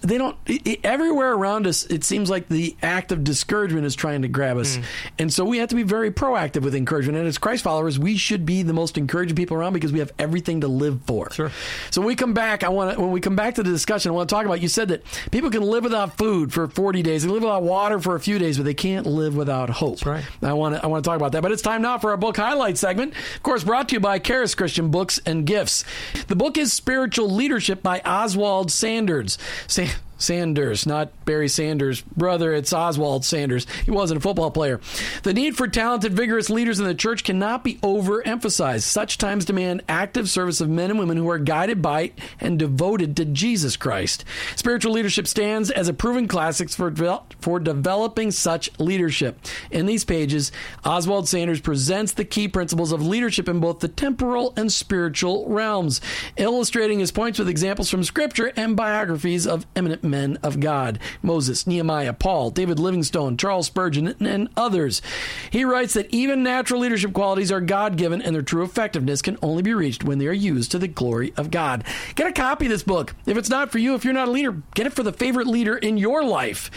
They 0.00 0.18
don't 0.18 0.36
it, 0.44 0.80
everywhere 0.82 1.32
around 1.32 1.68
us. 1.68 1.84
It 1.84 2.02
seems 2.02 2.28
like 2.28 2.48
the 2.48 2.76
act 2.82 3.12
of 3.12 3.22
discouragement 3.22 3.86
is 3.86 3.94
trying 3.94 4.22
to 4.22 4.28
grab 4.28 4.56
us, 4.56 4.76
mm. 4.76 4.84
and 5.20 5.32
so 5.32 5.44
we 5.44 5.58
have 5.58 5.68
to 5.68 5.76
be 5.76 5.84
very 5.84 6.10
proactive 6.10 6.62
with 6.62 6.74
encouragement. 6.74 7.16
And 7.16 7.28
as 7.28 7.38
Christ 7.38 7.62
followers, 7.62 7.96
we 7.96 8.16
should 8.16 8.44
be 8.44 8.64
the 8.64 8.72
most 8.72 8.98
encouraging 8.98 9.36
people 9.36 9.56
around 9.56 9.72
because 9.72 9.92
we 9.92 10.00
have 10.00 10.10
everything 10.18 10.62
to 10.62 10.68
live 10.68 11.00
for. 11.06 11.30
Sure. 11.30 11.52
So 11.92 12.00
when 12.00 12.08
we 12.08 12.16
come 12.16 12.34
back, 12.34 12.64
I 12.64 12.70
want 12.70 12.98
when 12.98 13.12
we 13.12 13.20
come 13.20 13.36
back 13.36 13.54
to 13.54 13.62
the 13.62 13.70
discussion, 13.70 14.10
I 14.10 14.14
want 14.14 14.28
to 14.28 14.34
talk 14.34 14.46
about. 14.46 14.60
You 14.60 14.68
said 14.68 14.88
that 14.88 15.04
people 15.30 15.50
can 15.50 15.62
live 15.62 15.84
without 15.84 16.18
food 16.18 16.52
for 16.52 16.66
40 16.66 17.04
days, 17.04 17.22
they 17.22 17.30
live 17.30 17.42
without 17.44 17.62
water 17.62 18.00
for 18.00 18.16
a 18.16 18.20
few 18.20 18.40
days, 18.40 18.56
but 18.56 18.64
they 18.64 18.74
can't 18.74 19.06
live 19.06 19.36
without 19.36 19.70
hope. 19.70 20.04
right. 20.04 20.24
I 20.42 20.54
want 20.54 20.74
to 20.74 20.82
I 20.82 20.88
want 20.88 21.04
to 21.04 21.08
talk 21.08 21.16
about 21.16 21.30
that. 21.32 21.42
But 21.42 21.52
it's 21.52 21.62
time 21.62 21.82
now 21.82 21.98
for 21.98 22.10
our 22.10 22.16
book 22.16 22.36
highlight 22.36 22.78
segment. 22.78 23.14
Of 23.36 23.42
course, 23.44 23.62
brought 23.62 23.90
to 23.90 23.94
you 23.94 24.00
by 24.00 24.07
Charis 24.16 24.54
Christian 24.54 24.90
Books 24.90 25.20
and 25.26 25.44
Gifts. 25.44 25.84
The 26.28 26.36
book 26.36 26.56
is 26.56 26.72
Spiritual 26.72 27.30
Leadership 27.30 27.82
by 27.82 28.00
Oswald 28.00 28.70
Sanders. 28.70 29.36
Sa- 29.66 29.84
Sanders, 30.18 30.86
not 30.86 31.24
Barry 31.24 31.48
Sanders' 31.48 32.02
brother. 32.02 32.52
It's 32.52 32.72
Oswald 32.72 33.24
Sanders. 33.24 33.66
He 33.84 33.90
wasn't 33.90 34.18
a 34.18 34.20
football 34.20 34.50
player. 34.50 34.80
The 35.22 35.32
need 35.32 35.56
for 35.56 35.68
talented, 35.68 36.12
vigorous 36.12 36.50
leaders 36.50 36.78
in 36.80 36.86
the 36.86 36.94
church 36.94 37.24
cannot 37.24 37.64
be 37.64 37.76
overemphasized. 37.76 38.82
Such 38.82 39.18
times 39.18 39.44
demand 39.44 39.84
active 39.88 40.28
service 40.28 40.60
of 40.60 40.68
men 40.68 40.90
and 40.90 40.98
women 40.98 41.16
who 41.16 41.30
are 41.30 41.38
guided 41.38 41.80
by 41.80 42.12
and 42.40 42.58
devoted 42.58 43.16
to 43.16 43.24
Jesus 43.24 43.76
Christ. 43.76 44.24
Spiritual 44.56 44.92
leadership 44.92 45.26
stands 45.26 45.70
as 45.70 45.88
a 45.88 45.94
proven 45.94 46.28
classic 46.28 46.68
for, 46.70 46.92
for 47.40 47.60
developing 47.60 48.30
such 48.30 48.76
leadership. 48.78 49.38
In 49.70 49.86
these 49.86 50.04
pages, 50.04 50.52
Oswald 50.84 51.28
Sanders 51.28 51.60
presents 51.60 52.12
the 52.12 52.24
key 52.24 52.48
principles 52.48 52.92
of 52.92 53.06
leadership 53.06 53.48
in 53.48 53.60
both 53.60 53.78
the 53.78 53.88
temporal 53.88 54.52
and 54.56 54.72
spiritual 54.72 55.48
realms, 55.48 56.00
illustrating 56.36 56.98
his 56.98 57.12
points 57.12 57.38
with 57.38 57.48
examples 57.48 57.88
from 57.88 58.02
Scripture 58.04 58.52
and 58.56 58.76
biographies 58.76 59.46
of 59.46 59.66
eminent 59.76 60.02
men 60.10 60.38
of 60.42 60.60
God 60.60 60.98
Moses, 61.22 61.66
Nehemiah, 61.66 62.12
Paul, 62.12 62.50
David 62.50 62.78
Livingstone, 62.78 63.36
Charles 63.36 63.66
Spurgeon, 63.66 64.14
and 64.20 64.48
others. 64.56 65.02
He 65.50 65.64
writes 65.64 65.94
that 65.94 66.12
even 66.12 66.42
natural 66.42 66.80
leadership 66.80 67.12
qualities 67.12 67.52
are 67.52 67.60
God 67.60 67.96
given 67.96 68.22
and 68.22 68.34
their 68.34 68.42
true 68.42 68.62
effectiveness 68.62 69.22
can 69.22 69.38
only 69.42 69.62
be 69.62 69.74
reached 69.74 70.04
when 70.04 70.18
they 70.18 70.26
are 70.26 70.32
used 70.32 70.70
to 70.72 70.78
the 70.78 70.88
glory 70.88 71.32
of 71.36 71.50
God. 71.50 71.84
Get 72.14 72.26
a 72.26 72.32
copy 72.32 72.66
of 72.66 72.70
this 72.70 72.82
book. 72.82 73.14
If 73.26 73.36
it's 73.36 73.50
not 73.50 73.70
for 73.70 73.78
you, 73.78 73.94
if 73.94 74.04
you're 74.04 74.14
not 74.14 74.28
a 74.28 74.32
leader, 74.32 74.62
get 74.74 74.86
it 74.86 74.92
for 74.92 75.02
the 75.02 75.12
favorite 75.12 75.46
leader 75.46 75.76
in 75.76 75.96
your 75.96 76.24
life. 76.24 76.70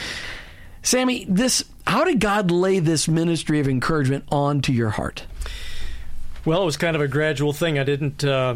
Sammie, 0.83 1.25
this 1.29 1.63
how 1.85 2.03
did 2.03 2.19
God 2.19 2.51
lay 2.51 2.79
this 2.79 3.07
ministry 3.07 3.59
of 3.59 3.67
encouragement 3.67 4.25
onto 4.31 4.71
your 4.71 4.91
heart? 4.91 5.25
Well, 6.45 6.61
it 6.61 6.65
was 6.65 6.77
kind 6.77 6.95
of 6.95 7.01
a 7.01 7.07
gradual 7.07 7.53
thing. 7.53 7.77
I 7.77 7.83
didn't. 7.83 8.23
Uh, 8.23 8.55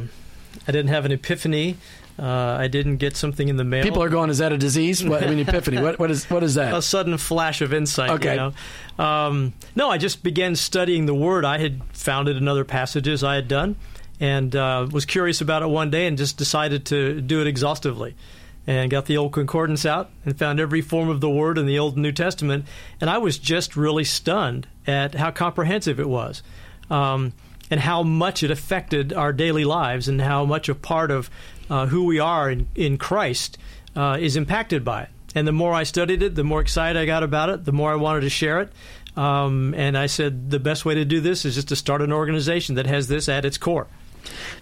I 0.67 0.71
didn't 0.71 0.88
have 0.88 1.05
an 1.05 1.11
epiphany. 1.11 1.77
Uh, 2.17 2.56
I 2.60 2.67
didn't 2.67 2.97
get 2.97 3.17
something 3.17 3.49
in 3.49 3.58
the 3.58 3.65
mail. 3.65 3.84
People 3.84 4.01
are 4.01 4.10
going, 4.10 4.30
"Is 4.30 4.38
that 4.38 4.54
a 4.54 4.58
disease?" 4.58 5.04
What, 5.04 5.21
I 5.21 5.28
mean, 5.28 5.39
epiphany. 5.39 5.82
What, 5.82 5.99
what 5.99 6.10
is 6.10 6.30
what 6.30 6.43
is 6.43 6.56
that? 6.56 6.73
a 6.73 6.82
sudden 6.82 7.17
flash 7.17 7.62
of 7.62 7.73
insight. 7.73 8.10
Okay. 8.12 8.32
You 8.32 8.54
know? 8.97 9.04
um, 9.04 9.54
no, 9.75 9.89
I 9.89 9.97
just 9.97 10.23
began 10.23 10.56
studying 10.56 11.08
the 11.08 11.13
Word. 11.13 11.43
I 11.43 11.58
had 11.58 11.84
found 11.91 12.30
it 12.30 12.38
in 12.38 12.47
other 12.47 12.63
passages 12.63 13.21
I 13.21 13.36
had 13.36 13.49
done, 13.49 13.75
and 14.21 14.56
uh, 14.56 14.88
was 14.89 15.06
curious 15.06 15.41
about 15.41 15.62
it 15.62 15.67
one 15.67 15.89
day, 15.89 16.08
and 16.08 16.17
just 16.17 16.38
decided 16.38 16.86
to 16.88 17.19
do 17.19 17.41
it 17.41 17.47
exhaustively. 17.47 18.15
And 18.67 18.89
got 18.89 19.06
the 19.06 19.17
old 19.17 19.32
concordance 19.32 19.86
out 19.86 20.10
and 20.25 20.39
found 20.39 20.60
every 20.60 20.82
form 20.82 21.08
of 21.10 21.21
the 21.21 21.30
Word 21.30 21.60
in 21.60 21.67
the 21.67 21.78
Old 21.78 21.93
and 21.95 22.01
New 22.01 22.13
Testament, 22.13 22.65
and 23.01 23.10
I 23.10 23.17
was 23.17 23.38
just 23.38 23.75
really 23.75 24.06
stunned 24.06 24.67
at 24.88 25.15
how 25.15 25.32
comprehensive 25.32 25.99
it 25.99 26.10
was. 26.10 26.41
Um, 26.89 27.34
and 27.71 27.80
how 27.80 28.04
much 28.04 28.43
it 28.43 28.51
affected 28.51 29.12
our 29.12 29.34
daily 29.34 29.65
lives, 29.65 30.08
and 30.08 30.21
how 30.21 30.45
much 30.45 30.69
a 30.69 30.75
part 30.75 31.12
of 31.12 31.30
uh, 31.69 31.88
who 31.88 32.06
we 32.06 32.19
are 32.19 32.49
in, 32.49 32.67
in 32.75 32.97
Christ 32.97 33.58
uh, 33.95 34.17
is 34.19 34.36
impacted 34.36 34.84
by 34.84 35.04
it. 35.04 35.10
And 35.34 35.47
the 35.47 35.51
more 35.51 35.73
I 35.73 35.84
studied 35.84 36.23
it, 36.23 36.36
the 36.36 36.43
more 36.43 36.62
excited 36.62 36.99
I 36.99 37.06
got 37.06 37.23
about 37.23 37.49
it, 37.49 37.65
the 37.65 37.73
more 37.73 37.91
I 37.91 37.95
wanted 37.95 38.21
to 38.21 38.30
share 38.30 38.62
it. 38.62 38.71
Um, 39.17 39.73
and 39.75 39.97
I 39.97 40.08
said 40.08 40.49
the 40.49 40.60
best 40.60 40.86
way 40.86 40.95
to 40.95 41.06
do 41.06 41.21
this 41.21 41.45
is 41.45 41.56
just 41.56 41.69
to 41.69 41.75
start 41.75 42.01
an 42.01 42.12
organization 42.12 42.75
that 42.75 42.86
has 42.86 43.08
this 43.08 43.30
at 43.30 43.45
its 43.45 43.58
core. 43.58 43.88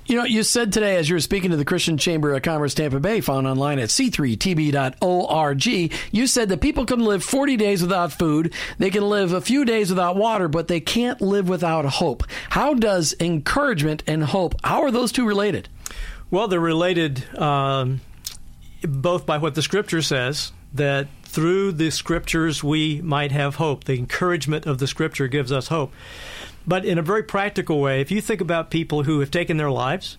You 0.05 0.17
know, 0.17 0.25
you 0.25 0.43
said 0.43 0.73
today 0.73 0.97
as 0.97 1.07
you 1.07 1.15
were 1.15 1.21
speaking 1.21 1.51
to 1.51 1.57
the 1.57 1.63
Christian 1.63 1.97
Chamber 1.97 2.33
of 2.33 2.41
Commerce 2.41 2.73
Tampa 2.73 2.99
Bay, 2.99 3.21
found 3.21 3.47
online 3.47 3.79
at 3.79 3.87
c3tb.org, 3.89 5.65
you 6.11 6.27
said 6.27 6.49
that 6.49 6.59
people 6.61 6.85
can 6.85 6.99
live 6.99 7.23
40 7.23 7.55
days 7.55 7.81
without 7.81 8.11
food, 8.11 8.53
they 8.77 8.89
can 8.89 9.07
live 9.07 9.31
a 9.31 9.39
few 9.39 9.63
days 9.63 9.89
without 9.89 10.17
water, 10.17 10.49
but 10.49 10.67
they 10.67 10.81
can't 10.81 11.21
live 11.21 11.47
without 11.47 11.85
hope. 11.85 12.23
How 12.49 12.73
does 12.73 13.15
encouragement 13.19 14.03
and 14.05 14.23
hope, 14.23 14.55
how 14.63 14.81
are 14.81 14.91
those 14.91 15.13
two 15.13 15.25
related? 15.25 15.69
Well, 16.33 16.47
they're 16.47 16.59
related 16.59 17.23
um, 17.37 18.01
both 18.81 19.23
by 19.23 19.37
what 19.37 19.53
the 19.53 19.61
Scripture 19.61 20.01
says, 20.01 20.51
that 20.73 21.07
through 21.21 21.73
the 21.73 21.91
Scriptures 21.91 22.63
we 22.63 23.03
might 23.03 23.31
have 23.31 23.57
hope. 23.57 23.83
The 23.83 23.99
encouragement 23.99 24.65
of 24.65 24.79
the 24.79 24.87
Scripture 24.87 25.27
gives 25.27 25.51
us 25.51 25.67
hope. 25.67 25.93
But 26.65 26.85
in 26.85 26.97
a 26.97 27.03
very 27.03 27.21
practical 27.21 27.79
way, 27.79 28.01
if 28.01 28.09
you 28.09 28.19
think 28.19 28.41
about 28.41 28.71
people 28.71 29.03
who 29.03 29.19
have 29.19 29.29
taken 29.29 29.57
their 29.57 29.69
lives, 29.69 30.17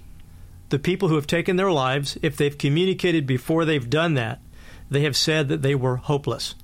the 0.69 0.79
people 0.79 1.09
who 1.09 1.17
have 1.17 1.27
taken 1.27 1.57
their 1.57 1.73
lives, 1.73 2.17
if 2.23 2.37
they've 2.37 2.57
communicated 2.57 3.27
before 3.27 3.65
they've 3.65 3.91
done 3.91 4.15
that, 4.15 4.41
they 4.89 5.01
have 5.01 5.17
said 5.17 5.49
that 5.49 5.63
they 5.63 5.75
were 5.75 5.97
hopeless, 5.97 6.55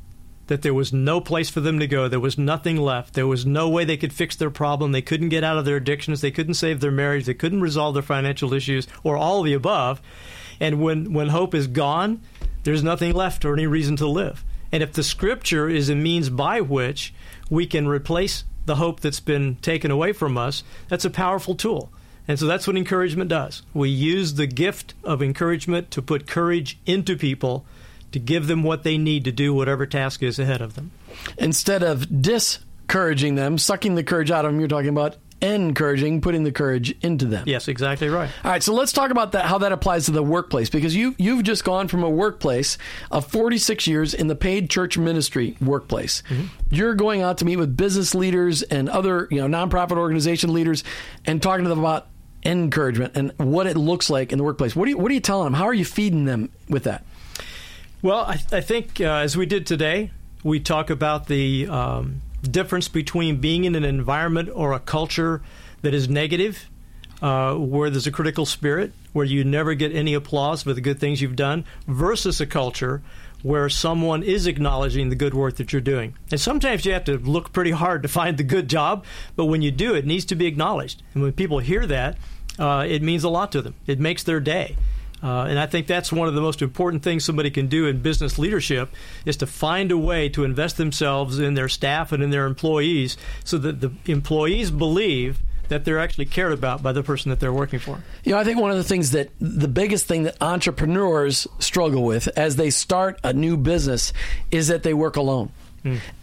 that 0.51 0.63
there 0.63 0.75
was 0.75 0.93
no 0.93 1.21
place 1.21 1.49
for 1.49 1.61
them 1.61 1.79
to 1.79 1.87
go, 1.87 2.09
there 2.09 2.19
was 2.19 2.37
nothing 2.37 2.77
left, 2.77 3.15
there 3.15 3.29
was 3.29 3.47
no 3.47 3.69
way 3.69 3.85
they 3.85 3.97
could 3.97 4.13
fix 4.13 4.35
their 4.35 4.51
problem, 4.51 4.91
they 4.91 5.01
couldn't 5.01 5.29
get 5.29 5.45
out 5.45 5.57
of 5.57 5.65
their 5.65 5.77
addictions, 5.77 6.21
they 6.21 6.33
couldn't 6.33 6.55
save 6.55 6.81
their 6.81 6.91
marriage, 6.91 7.25
they 7.25 7.35
couldn't 7.35 7.61
resolve 7.61 7.95
their 7.95 8.03
financial 8.03 8.53
issues, 8.53 8.89
or 9.05 9.17
all 9.17 9.39
of 9.39 9.45
the 9.45 9.53
above. 9.53 10.03
And 10.59 10.83
when, 10.83 11.13
when 11.13 11.29
hope 11.29 11.55
is 11.55 11.69
gone, 11.69 12.21
there's 12.65 12.83
nothing 12.83 13.15
left 13.15 13.45
or 13.45 13.53
any 13.53 13.69
reason 13.69 13.95
to 13.99 14.09
live. 14.09 14.45
And 14.73 14.83
if 14.83 14.93
the 14.93 15.05
scripture 15.05 15.69
is 15.69 15.89
a 15.89 15.95
means 15.95 16.31
by 16.31 16.61
which 16.61 17.15
we 17.49 17.65
can 17.65 17.87
replace 17.87 18.43
the 18.67 18.75
hope 18.75 18.99
that's 18.99 19.21
been 19.21 19.55
taken 19.63 19.93
away 19.93 20.13
from 20.13 20.37
us, 20.37 20.65
that's 20.89 21.05
a 21.05 21.11
powerful 21.11 21.55
tool. 21.55 21.93
And 22.27 22.41
so 22.41 22.47
that's 22.47 22.67
what 22.67 22.77
encouragement 22.77 23.31
does. 23.31 23.63
We 23.73 23.89
use 23.89 24.35
the 24.35 24.49
gift 24.49 24.95
of 25.05 25.23
encouragement 25.23 25.93
to 25.93 26.03
put 26.03 26.27
courage 26.27 26.77
into 26.87 27.17
people 27.17 27.65
to 28.13 28.19
give 28.19 28.47
them 28.47 28.63
what 28.63 28.83
they 28.83 28.99
need 28.99 29.25
to 29.25 29.33
do 29.33 29.55
whatever 29.55 29.87
task 29.87 30.23
is 30.23 30.39
ahead 30.39 30.61
of 30.61 30.75
them. 30.75 30.91
Instead 31.39 31.83
of 31.83 32.23
discouraging 32.23 33.35
them, 33.35 33.59
sucking 33.59 33.95
the 33.95 34.05
courage 34.05 34.31
out 34.31 34.45
of 34.45 34.53
them, 34.53 34.61
you're 34.61 34.69
talking 34.69 34.89
about 34.89 35.17
encouraging, 35.43 36.21
putting 36.21 36.45
the 36.45 36.53
courage 36.53 36.95
into 37.03 37.25
them. 37.25 37.45
Yes, 37.47 37.69
exactly 37.69 38.09
right. 38.09 38.31
All 38.45 38.51
right, 38.51 38.63
so 38.63 38.75
let's 38.75 38.93
talk 38.93 39.11
about 39.11 39.33
that 39.33 39.47
how 39.47 39.59
that 39.59 39.73
applies 39.73 40.07
to 40.07 40.11
the 40.13 40.23
workplace 40.23 40.69
because 40.71 40.95
you 40.95 41.15
you've 41.19 41.43
just 41.43 41.65
gone 41.65 41.89
from 41.89 42.03
a 42.03 42.11
workplace 42.11 42.79
of 43.11 43.27
46 43.27 43.87
years 43.87 44.15
in 44.15 44.27
the 44.27 44.35
paid 44.35 44.71
church 44.71 44.99
ministry 44.99 45.57
workplace. 45.61 46.23
Mm-hmm. 46.29 46.47
You're 46.71 46.95
going 46.95 47.23
out 47.23 47.39
to 47.39 47.45
meet 47.45 47.57
with 47.57 47.77
business 47.77 48.15
leaders 48.15 48.63
and 48.63 48.89
other, 48.89 49.29
you 49.31 49.47
know, 49.47 49.47
nonprofit 49.47 49.97
organization 49.97 50.53
leaders 50.53 50.85
and 51.25 51.43
talking 51.43 51.65
to 51.65 51.71
them 51.71 51.81
about 51.81 52.09
encouragement 52.45 53.17
and 53.17 53.33
what 53.39 53.67
it 53.67 53.77
looks 53.77 54.09
like 54.09 54.33
in 54.33 54.39
the 54.39 54.45
workplace. 54.45 54.75
What 54.75 54.85
do 54.87 54.91
you 54.91 54.99
what 54.99 55.11
are 55.11 55.15
you 55.15 55.21
telling 55.21 55.45
them? 55.45 55.55
How 55.55 55.65
are 55.65 55.75
you 55.75 55.85
feeding 55.85 56.25
them 56.25 56.51
with 56.69 56.85
that? 56.85 57.05
Well, 58.03 58.21
I, 58.21 58.41
I 58.51 58.61
think 58.63 58.99
uh, 59.01 59.05
as 59.05 59.37
we 59.37 59.45
did 59.45 59.67
today, 59.67 60.11
we 60.43 60.59
talk 60.59 60.89
about 60.89 61.27
the 61.27 61.69
um, 61.69 62.23
difference 62.43 62.89
between 62.89 63.41
being 63.43 63.65
in 63.65 63.75
an 63.75 63.85
environment 63.85 64.49
or 64.55 64.73
a 64.73 64.81
culture 64.81 65.43
that 65.83 65.93
is 65.93 66.09
negative, 66.09 66.71
uh, 67.21 67.55
where 67.57 67.91
there's 67.91 68.07
a 68.07 68.11
critical 68.11 68.47
spirit, 68.47 68.93
where 69.13 69.27
you 69.27 69.45
never 69.45 69.75
get 69.75 69.95
any 69.95 70.15
applause 70.15 70.63
for 70.63 70.73
the 70.73 70.81
good 70.81 70.99
things 70.99 71.21
you've 71.21 71.37
done, 71.37 71.67
versus 71.87 72.41
a 72.41 72.47
culture 72.47 73.03
where 73.43 73.69
someone 73.69 74.23
is 74.23 74.47
acknowledging 74.47 75.11
the 75.11 75.17
good 75.17 75.35
work 75.35 75.57
that 75.57 75.71
you're 75.71 75.81
doing. 75.83 76.15
And 76.31 76.41
sometimes 76.41 76.87
you 76.87 76.95
have 76.95 77.05
to 77.05 77.19
look 77.19 77.53
pretty 77.53 77.71
hard 77.71 78.03
to 78.03 78.09
find 78.09 78.39
the 78.39 78.45
good 78.45 78.69
job, 78.69 79.05
but 79.37 79.47
when 79.47 79.61
you 79.61 79.71
do, 79.71 79.95
it 79.95 80.07
needs 80.07 80.25
to 80.27 80.35
be 80.35 80.47
acknowledged. 80.47 81.03
And 81.13 81.23
when 81.23 81.33
people 81.33 81.59
hear 81.59 81.87
that, 81.87 82.17
uh, 82.59 82.87
it 82.89 83.03
means 83.03 83.25
a 83.25 83.31
lot 83.31 83.53
to 83.53 83.61
them. 83.61 83.75
It 83.87 84.01
makes 84.01 84.23
their 84.23 84.41
day. 84.41 84.77
Uh, 85.23 85.43
and 85.43 85.59
I 85.59 85.67
think 85.67 85.87
that's 85.87 86.13
one 86.13 86.29
of 86.29 86.35
the 86.35 86.41
most 86.41 86.63
important 86.63 87.03
things 87.03 87.25
somebody 87.25 87.51
can 87.51 87.67
do 87.67 87.87
in 87.87 88.01
business 88.01 88.39
leadership 88.39 88.91
is 89.27 89.37
to 89.39 89.47
find 89.47 89.93
a 89.93 89.99
way 89.99 90.29
to 90.31 90.45
invest 90.45 90.77
themselves 90.77 91.39
in 91.39 91.55
their 91.55 91.69
staff 91.69 92.13
and 92.13 92.23
in 92.23 92.31
their 92.31 92.47
employees 92.47 93.17
so 93.45 93.59
that 93.59 93.81
the 93.81 93.93
employees 94.07 94.71
believe 94.71 95.41
that 95.69 95.85
they're 95.85 96.01
actually 96.01 96.25
cared 96.27 96.53
about 96.53 96.83
by 96.83 96.93
the 96.93 97.03
person 97.03 97.31
that 97.31 97.39
they're 97.39 97.53
working 97.53 97.79
for. 97.79 98.03
You 98.25 98.33
know, 98.33 98.39
I 98.39 98.45
think 98.45 98.59
one 98.59 98.71
of 98.73 98.77
the 98.77 98.85
things 98.85 99.13
that 99.13 99.31
the 99.41 99.69
biggest 99.69 100.07
thing 100.07 100.25
that 100.25 100.37
entrepreneurs 100.41 101.47
struggle 101.61 102.03
with 102.03 102.27
as 102.37 102.57
they 102.57 102.71
start 102.71 103.21
a 103.23 103.33
new 103.33 103.57
business 103.57 104.13
is 104.51 104.69
that 104.69 104.83
they 104.83 104.95
work 104.95 105.17
alone. 105.17 105.53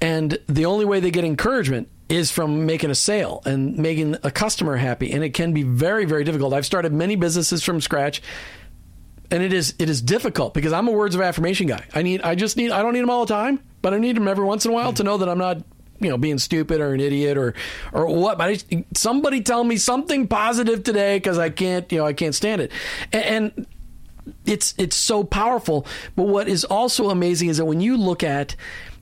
And 0.02 0.38
the 0.48 0.66
only 0.66 0.86
way 0.86 1.00
they 1.00 1.10
get 1.10 1.24
encouragement 1.24 1.90
is 2.10 2.30
from 2.30 2.66
making 2.66 2.92
a 2.92 2.96
sale 2.96 3.42
and 3.46 3.78
making 3.78 4.16
a 4.24 4.30
customer 4.30 4.76
happy. 4.78 5.12
And 5.12 5.24
it 5.24 5.32
can 5.34 5.52
be 5.52 5.64
very, 5.64 6.06
very 6.06 6.24
difficult. 6.24 6.54
I've 6.54 6.66
started 6.66 6.94
many 6.94 7.16
businesses 7.16 7.64
from 7.64 7.82
scratch. 7.82 8.22
And 9.30 9.44
it 9.44 9.52
is 9.52 9.74
it 9.78 9.90
is 9.90 10.02
difficult 10.02 10.54
because 10.54 10.72
I'm 10.74 10.88
a 10.88 10.92
words 10.92 11.16
of 11.16 11.22
affirmation 11.22 11.68
guy. 11.68 11.86
I 11.94 12.02
need 12.02 12.22
I 12.22 12.36
just 12.36 12.56
need 12.58 12.72
I 12.72 12.82
don't 12.82 12.94
need 12.94 13.02
them 13.02 13.10
all 13.10 13.26
the 13.26 13.34
time, 13.34 13.60
but 13.82 13.94
I 13.94 13.98
need 13.98 14.16
them 14.16 14.28
every 14.28 14.46
once 14.46 14.66
in 14.66 14.72
a 14.72 14.74
while 14.74 14.94
to 14.94 15.04
know 15.04 15.18
that 15.18 15.28
I'm 15.28 15.38
not 15.38 15.58
you 16.00 16.10
know 16.10 16.18
being 16.18 16.38
stupid 16.38 16.80
or 16.80 16.94
an 16.94 17.00
idiot 17.02 17.38
or 17.38 17.54
or 17.92 18.08
what. 18.08 18.38
But 18.38 18.64
I, 18.72 18.86
somebody 18.94 19.42
tell 19.42 19.64
me 19.64 19.78
something 19.78 20.28
positive 20.28 20.84
today 20.84 21.18
because 21.18 21.38
I 21.38 21.50
can't 21.50 21.92
you 21.92 21.98
know 22.00 22.06
I 22.06 22.14
can't 22.14 22.36
stand 22.36 22.62
it. 22.62 22.72
And, 23.12 23.26
and 23.26 23.68
it's 24.46 24.74
it's 24.78 24.96
so 24.96 25.24
powerful. 25.24 25.86
But 26.16 26.28
what 26.28 26.48
is 26.48 26.64
also 26.64 27.10
amazing 27.10 27.50
is 27.50 27.58
that 27.58 27.66
when 27.66 27.82
you 27.82 27.98
look 27.98 28.24
at 28.24 28.56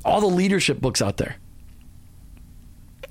all 0.04 0.22
the 0.22 0.28
leadership 0.28 0.82
books 0.82 1.02
out 1.02 1.18
there, 1.18 1.36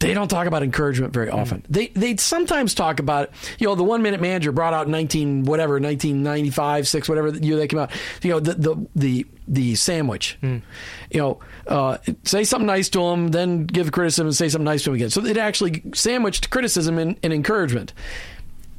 they 0.05 0.13
don't 0.13 0.29
talk 0.29 0.47
about 0.47 0.63
encouragement 0.63 1.15
very 1.15 1.31
often. 1.31 1.65
They 1.69 1.87
they 1.89 2.17
sometimes 2.17 2.75
talk 2.75 3.01
about 3.01 3.31
you 3.59 3.67
know 3.67 3.75
the 3.75 3.83
one 3.85 4.03
minute 4.03 4.21
manager 4.21 4.53
brought 4.53 4.75
out 4.75 4.87
nineteen 4.87 5.45
whatever 5.45 5.81
nineteen 5.81 6.23
ninety 6.23 6.51
five 6.51 6.87
six 6.87 7.09
whatever 7.09 7.31
year 7.31 7.57
they 7.57 7.67
came 7.67 7.79
out. 7.79 7.91
You 8.23 8.33
know 8.33 8.41
the 8.41 8.55
the 8.55 8.87
the 8.95 9.27
the 9.49 9.75
sandwich. 9.75 10.39
You 10.43 11.21
know, 11.21 11.39
uh, 11.67 11.99
say 12.25 12.45
something 12.45 12.67
nice 12.67 12.91
to 12.91 12.99
them, 12.99 13.29
then 13.29 13.65
give 13.65 13.93
criticism 13.93 14.27
and 14.27 14.37
say 14.37 14.49
something 14.51 14.65
nice 14.65 14.83
to 14.85 14.91
them 14.91 14.97
again. 14.97 15.11
So 15.11 15.25
it 15.25 15.37
actually 15.37 15.83
sandwiched 15.95 16.51
criticism 16.51 16.99
and, 16.99 17.17
and 17.23 17.33
encouragement 17.33 17.95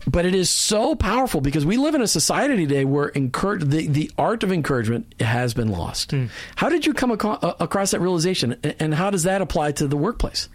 but 0.07 0.25
it 0.25 0.35
is 0.35 0.49
so 0.49 0.95
powerful 0.95 1.41
because 1.41 1.65
we 1.65 1.77
live 1.77 1.95
in 1.95 2.01
a 2.01 2.07
society 2.07 2.55
today 2.57 2.85
where 2.85 3.07
encourage, 3.07 3.63
the, 3.63 3.87
the 3.87 4.11
art 4.17 4.43
of 4.43 4.51
encouragement 4.51 5.13
has 5.19 5.53
been 5.53 5.69
lost. 5.69 6.13
How 6.55 6.69
did 6.69 6.85
you 6.85 6.93
come 6.93 7.11
aco- 7.11 7.39
uh, 7.41 7.53
across 7.59 7.91
that 7.91 7.99
realization, 7.99 8.53
and 8.79 8.93
how 8.93 9.09
does 9.09 9.23
that 9.23 9.41
apply 9.41 9.71
to 9.73 9.87
the 9.87 9.97
workplace? 9.97 10.47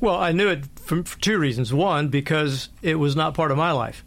Well, 0.00 0.16
I 0.16 0.32
knew 0.32 0.48
it 0.48 0.64
from, 0.80 1.04
for 1.04 1.20
two 1.20 1.38
reasons. 1.38 1.72
One, 1.72 2.08
because 2.08 2.68
it 2.82 2.96
was 2.96 3.14
not 3.16 3.34
part 3.34 3.50
of 3.50 3.56
my 3.56 3.72
life. 3.72 4.04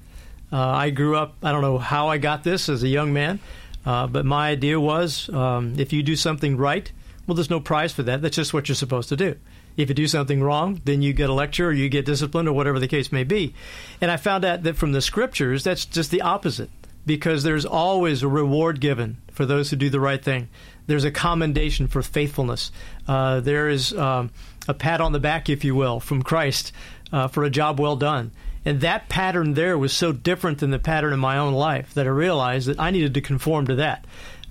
Uh, 0.52 0.58
I 0.60 0.90
grew 0.92 1.16
up, 1.16 1.36
I 1.44 1.52
don't 1.52 1.62
know 1.62 1.78
how 1.78 2.08
I 2.08 2.18
got 2.18 2.44
this 2.44 2.70
as 2.70 2.82
a 2.84 2.88
young 2.88 3.12
man, 3.14 3.40
uh, 3.86 4.08
but 4.08 4.26
my 4.26 4.50
idea 4.50 4.80
was 4.80 5.30
um, 5.30 5.76
if 5.78 5.92
you 5.94 6.02
do 6.04 6.16
something 6.16 6.58
right, 6.58 6.92
well, 7.28 7.36
there's 7.36 7.50
no 7.50 7.60
prize 7.60 7.92
for 7.92 8.04
that. 8.04 8.22
That's 8.22 8.38
just 8.38 8.54
what 8.54 8.70
you're 8.70 8.76
supposed 8.76 9.10
to 9.10 9.18
do. 9.18 9.36
If 9.76 9.90
you 9.90 9.96
do 9.96 10.08
something 10.08 10.42
wrong, 10.42 10.82
then 10.86 11.02
you 11.02 11.14
get 11.14 11.30
a 11.30 11.34
lecture 11.34 11.68
or 11.68 11.74
you 11.74 11.90
get 11.90 12.06
disciplined 12.06 12.48
or 12.48 12.54
whatever 12.54 12.80
the 12.80 12.88
case 12.88 13.12
may 13.12 13.24
be. 13.24 13.54
And 14.02 14.10
I 14.10 14.18
found 14.18 14.46
out 14.46 14.64
that 14.64 14.78
from 14.78 14.94
the 14.94 15.02
scriptures, 15.02 15.64
that's 15.64 15.86
just 15.86 16.10
the 16.10 16.22
opposite 16.22 16.70
because 17.06 17.44
there's 17.44 17.66
always 17.66 18.24
a 18.24 18.28
reward 18.28 18.80
given 18.80 19.18
for 19.32 19.46
those 19.46 19.70
who 19.70 19.76
do 19.76 19.90
the 19.90 20.00
right 20.00 20.24
thing. 20.24 20.50
There's 20.88 21.04
a 21.04 21.12
commendation 21.12 21.88
for 21.88 22.02
faithfulness. 22.02 22.72
Uh, 23.08 23.40
there 23.42 23.70
is 23.70 23.94
um, 23.94 24.32
a 24.68 24.74
pat 24.74 25.02
on 25.02 25.12
the 25.12 25.20
back, 25.20 25.50
if 25.50 25.64
you 25.64 25.76
will, 25.76 26.00
from 26.00 26.24
Christ 26.24 26.72
uh, 27.12 27.28
for 27.28 27.44
a 27.44 27.50
job 27.50 27.80
well 27.80 27.96
done. 27.96 28.32
And 28.66 28.82
that 28.82 29.08
pattern 29.08 29.54
there 29.54 29.78
was 29.78 29.94
so 29.94 30.12
different 30.12 30.58
than 30.58 30.72
the 30.72 30.80
pattern 30.80 31.14
in 31.14 31.20
my 31.20 31.38
own 31.38 31.54
life 31.54 31.94
that 31.94 32.06
I 32.06 32.10
realized 32.10 32.68
that 32.68 32.80
I 32.80 32.92
needed 32.92 33.14
to 33.14 33.22
conform 33.22 33.68
to 33.68 33.76
that. 33.76 34.06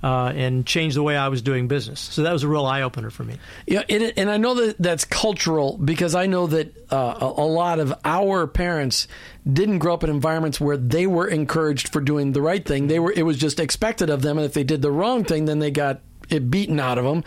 Uh, 0.07 0.31
and 0.37 0.65
change 0.65 0.95
the 0.95 1.03
way 1.03 1.17
I 1.17 1.27
was 1.27 1.43
doing 1.43 1.67
business. 1.67 1.99
So 1.99 2.23
that 2.23 2.33
was 2.33 2.45
a 2.45 2.49
real 2.49 2.65
eye 2.65 2.83
opener 2.83 3.11
for 3.11 3.25
me. 3.25 3.39
Yeah, 3.67 3.83
and, 3.89 4.13
and 4.17 4.31
I 4.31 4.37
know 4.37 4.55
that 4.55 4.79
that's 4.79 5.05
cultural 5.05 5.79
because 5.79 6.15
I 6.15 6.27
know 6.27 6.47
that 6.47 6.93
uh, 6.93 7.19
a, 7.21 7.25
a 7.25 7.49
lot 7.49 7.81
of 7.81 7.93
our 8.05 8.47
parents 8.47 9.09
didn't 9.53 9.81
grow 9.81 9.95
up 9.95 10.05
in 10.05 10.11
environments 10.11 10.61
where 10.61 10.77
they 10.77 11.09
were 11.09 11.27
encouraged 11.27 11.89
for 11.89 12.01
doing 12.01 12.31
the 12.31 12.41
right 12.41 12.65
thing. 12.65 12.87
They 12.87 13.01
were 13.01 13.11
it 13.11 13.25
was 13.25 13.37
just 13.37 13.59
expected 13.59 14.09
of 14.09 14.23
them, 14.23 14.39
and 14.39 14.45
if 14.45 14.53
they 14.53 14.63
did 14.63 14.81
the 14.81 14.93
wrong 14.93 15.25
thing, 15.25 15.47
then 15.47 15.59
they 15.59 15.73
got 15.73 16.03
it 16.31 16.53
beaten 16.53 16.79
out 16.79 16.99
of 16.99 17.05
them. 17.05 17.25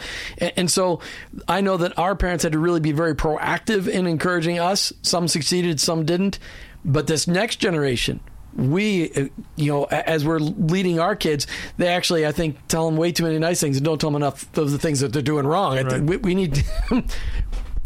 And 0.56 0.72
so 0.72 1.02
I 1.50 1.60
know 1.60 1.76
that 1.76 2.00
our 2.00 2.16
parents 2.16 2.44
had 2.44 2.54
to 2.54 2.60
really 2.60 2.80
be 2.80 2.94
very 2.94 3.14
proactive 3.14 3.90
in 3.90 4.08
encouraging 4.08 4.58
us. 4.58 4.94
Some 5.02 5.28
succeeded, 5.28 5.82
some 5.82 6.06
didn't. 6.06 6.40
But 6.86 7.08
this 7.08 7.28
next 7.28 7.58
generation, 7.58 8.22
we, 8.56 9.12
uh, 9.12 9.26
you 9.56 9.72
know, 9.72 9.84
as 9.86 10.26
we're 10.26 10.40
leading 10.40 11.00
our 11.00 11.16
kids, 11.16 11.48
they 11.78 11.88
actually, 11.88 12.26
I 12.26 12.32
think, 12.32 12.58
tell 12.68 12.86
them 12.86 12.98
way 12.98 13.12
too 13.12 13.24
many 13.24 13.40
nice 13.40 13.60
things 13.60 13.78
and 13.78 13.86
don't 13.86 14.00
tell 14.00 14.10
them 14.10 14.22
enough 14.22 14.46
of 14.58 14.72
the 14.72 14.80
things 14.80 15.00
that 15.02 15.14
they're 15.14 15.22
doing 15.22 15.46
wrong. 15.46 15.76
Think 15.90 16.10
we, 16.10 16.18
we 16.18 16.36
need. 16.36 16.64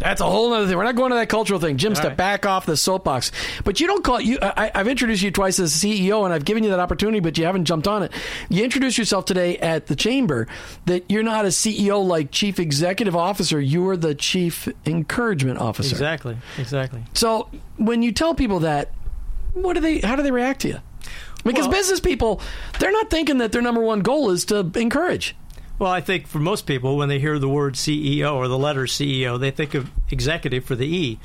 That's 0.03 0.19
a 0.19 0.25
whole 0.25 0.51
other 0.51 0.67
thing. 0.67 0.75
We're 0.75 0.83
not 0.83 0.95
going 0.95 1.11
to 1.11 1.15
that 1.15 1.29
cultural 1.29 1.59
thing. 1.59 1.77
Jim, 1.77 1.95
step 1.95 2.09
right. 2.09 2.17
back 2.17 2.45
off 2.45 2.65
the 2.65 2.75
soapbox. 2.75 3.31
But 3.63 3.79
you 3.79 3.87
don't 3.87 4.03
call 4.03 4.19
you. 4.19 4.37
I, 4.41 4.69
I've 4.75 4.87
introduced 4.87 5.23
you 5.23 5.31
twice 5.31 5.59
as 5.59 5.71
CEO, 5.73 6.25
and 6.25 6.33
I've 6.33 6.43
given 6.43 6.63
you 6.63 6.71
that 6.71 6.79
opportunity, 6.79 7.21
but 7.21 7.37
you 7.37 7.45
haven't 7.45 7.65
jumped 7.65 7.87
on 7.87 8.03
it. 8.03 8.11
You 8.49 8.63
introduced 8.63 8.97
yourself 8.97 9.25
today 9.25 9.57
at 9.59 9.87
the 9.87 9.95
chamber 9.95 10.47
that 10.87 11.09
you're 11.09 11.23
not 11.23 11.45
a 11.45 11.49
CEO 11.49 12.05
like 12.05 12.31
chief 12.31 12.59
executive 12.59 13.15
officer. 13.15 13.61
You 13.61 13.87
are 13.89 13.97
the 13.97 14.13
chief 14.13 14.67
encouragement 14.85 15.59
officer. 15.59 15.95
Exactly. 15.95 16.37
Exactly. 16.57 17.03
So 17.13 17.49
when 17.77 18.01
you 18.01 18.11
tell 18.11 18.35
people 18.35 18.59
that, 18.59 18.91
what 19.53 19.73
do 19.73 19.79
they? 19.79 19.99
How 19.99 20.15
do 20.15 20.23
they 20.23 20.31
react 20.31 20.61
to 20.61 20.67
you? 20.69 20.79
Because 21.43 21.67
Well- 21.67 21.71
business 21.77 21.99
people, 21.99 22.41
they're 22.79 22.91
not 22.91 23.09
thinking 23.09 23.37
that 23.39 23.51
their 23.51 23.61
number 23.61 23.81
one 23.81 23.99
goal 23.99 24.29
is 24.29 24.45
to 24.45 24.69
encourage. 24.75 25.35
Well, 25.79 25.91
I 25.91 26.01
think 26.01 26.27
for 26.27 26.39
most 26.39 26.65
people, 26.65 26.95
when 26.97 27.09
they 27.09 27.19
hear 27.19 27.39
the 27.39 27.49
word 27.49 27.75
CEO 27.75 28.35
or 28.35 28.47
the 28.47 28.57
letter 28.57 28.85
CEO, 28.85 29.37
they 29.37 29.51
think 29.51 29.73
of 29.73 29.89
executive 30.11 30.63
for 30.63 30.75
the 30.75 30.85
E. 30.85 31.19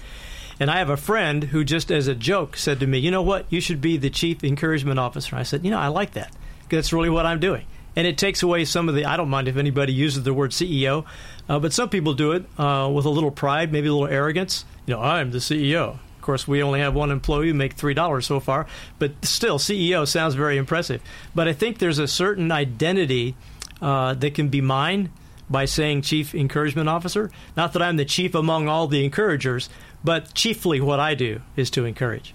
And 0.58 0.70
I 0.70 0.78
have 0.78 0.90
a 0.90 0.96
friend 0.96 1.44
who, 1.44 1.62
just 1.62 1.92
as 1.92 2.08
a 2.08 2.14
joke, 2.14 2.56
said 2.56 2.80
to 2.80 2.86
me, 2.86 2.98
You 2.98 3.10
know 3.12 3.22
what? 3.22 3.46
You 3.50 3.60
should 3.60 3.80
be 3.80 3.96
the 3.96 4.10
chief 4.10 4.42
encouragement 4.42 4.98
officer. 4.98 5.36
I 5.36 5.44
said, 5.44 5.64
You 5.64 5.70
know, 5.70 5.78
I 5.78 5.88
like 5.88 6.12
that. 6.14 6.32
That's 6.68 6.92
really 6.92 7.10
what 7.10 7.26
I'm 7.26 7.38
doing. 7.38 7.64
And 7.94 8.06
it 8.06 8.18
takes 8.18 8.42
away 8.42 8.64
some 8.64 8.88
of 8.88 8.94
the, 8.94 9.04
I 9.04 9.16
don't 9.16 9.28
mind 9.28 9.48
if 9.48 9.56
anybody 9.56 9.92
uses 9.92 10.22
the 10.22 10.34
word 10.34 10.50
CEO, 10.50 11.04
uh, 11.48 11.58
but 11.58 11.72
some 11.72 11.88
people 11.88 12.14
do 12.14 12.32
it 12.32 12.44
uh, 12.58 12.90
with 12.92 13.04
a 13.04 13.10
little 13.10 13.30
pride, 13.30 13.70
maybe 13.72 13.88
a 13.88 13.92
little 13.92 14.08
arrogance. 14.08 14.64
You 14.86 14.94
know, 14.94 15.00
I'm 15.02 15.30
the 15.30 15.38
CEO. 15.38 15.98
Of 16.28 16.32
course, 16.32 16.46
we 16.46 16.62
only 16.62 16.80
have 16.80 16.94
one 16.94 17.10
employee, 17.10 17.54
make 17.54 17.72
three 17.72 17.94
dollars 17.94 18.26
so 18.26 18.38
far, 18.38 18.66
but 18.98 19.24
still, 19.24 19.58
CEO 19.58 20.06
sounds 20.06 20.34
very 20.34 20.58
impressive. 20.58 21.00
But 21.34 21.48
I 21.48 21.54
think 21.54 21.78
there's 21.78 21.98
a 21.98 22.06
certain 22.06 22.52
identity 22.52 23.34
uh, 23.80 24.12
that 24.12 24.34
can 24.34 24.50
be 24.50 24.60
mine 24.60 25.08
by 25.48 25.64
saying 25.64 26.02
Chief 26.02 26.34
Encouragement 26.34 26.86
Officer. 26.86 27.30
Not 27.56 27.72
that 27.72 27.80
I'm 27.80 27.96
the 27.96 28.04
chief 28.04 28.34
among 28.34 28.68
all 28.68 28.86
the 28.88 29.06
encouragers, 29.06 29.70
but 30.04 30.34
chiefly 30.34 30.82
what 30.82 31.00
I 31.00 31.14
do 31.14 31.40
is 31.56 31.70
to 31.70 31.86
encourage. 31.86 32.34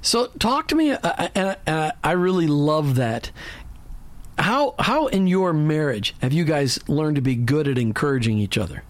So 0.00 0.26
talk 0.38 0.68
to 0.68 0.76
me, 0.76 0.92
uh, 0.92 1.28
and, 1.34 1.56
and 1.66 1.92
I 2.04 2.12
really 2.12 2.46
love 2.46 2.94
that. 2.94 3.32
How 4.38 4.76
how 4.78 5.08
in 5.08 5.26
your 5.26 5.52
marriage 5.52 6.14
have 6.22 6.32
you 6.32 6.44
guys 6.44 6.78
learned 6.88 7.16
to 7.16 7.22
be 7.22 7.34
good 7.34 7.66
at 7.66 7.76
encouraging 7.76 8.38
each 8.38 8.56
other? 8.56 8.84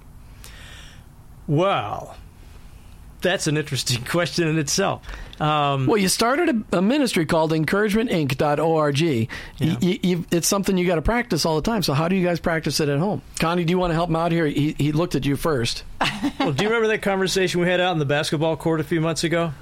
Well, 1.47 2.19
that's 3.25 3.49
an 3.49 3.57
interesting 3.57 4.05
question 4.17 4.47
in 4.47 4.57
itself. 4.59 5.03
Um, 5.41 5.87
Well, 5.89 5.97
you 5.97 6.07
started 6.09 6.65
a, 6.73 6.79
a 6.79 6.83
ministry 6.83 7.27
called 7.27 7.51
encouragementinc.org. 7.51 9.01
Y- 9.01 9.29
Yeah. 9.59 9.77
y- 9.83 9.99
you- 10.03 10.25
it's 10.31 10.47
something 10.47 10.79
you 10.79 10.87
got 10.87 10.95
to 10.95 11.03
practice 11.03 11.45
all 11.45 11.57
the 11.57 11.63
time. 11.63 11.83
So 11.83 11.93
how 11.95 12.07
do 12.07 12.15
you 12.15 12.25
guys 12.25 12.39
practice 12.39 12.79
it 12.79 12.89
at 12.89 12.99
home? 13.01 13.21
Connie, 13.41 13.65
do 13.65 13.73
you 13.73 13.79
want 13.79 13.91
to 13.91 13.95
help 13.95 14.09
him 14.11 14.17
out 14.17 14.31
here? 14.31 14.47
He, 14.47 14.77
he 14.79 14.93
looked 14.93 15.17
at 15.17 15.27
you 15.27 15.35
first. 15.37 15.83
well, 16.39 16.53
do 16.53 16.63
you 16.63 16.69
remember 16.71 16.87
that 16.89 17.03
conversation 17.03 17.61
we 17.61 17.67
had 17.67 17.81
out 17.81 17.93
in 17.93 17.99
the 17.99 18.05
basketball 18.05 18.57
court 18.57 18.79
a 18.79 18.85
few 18.85 19.01
months 19.01 19.25
ago, 19.25 19.53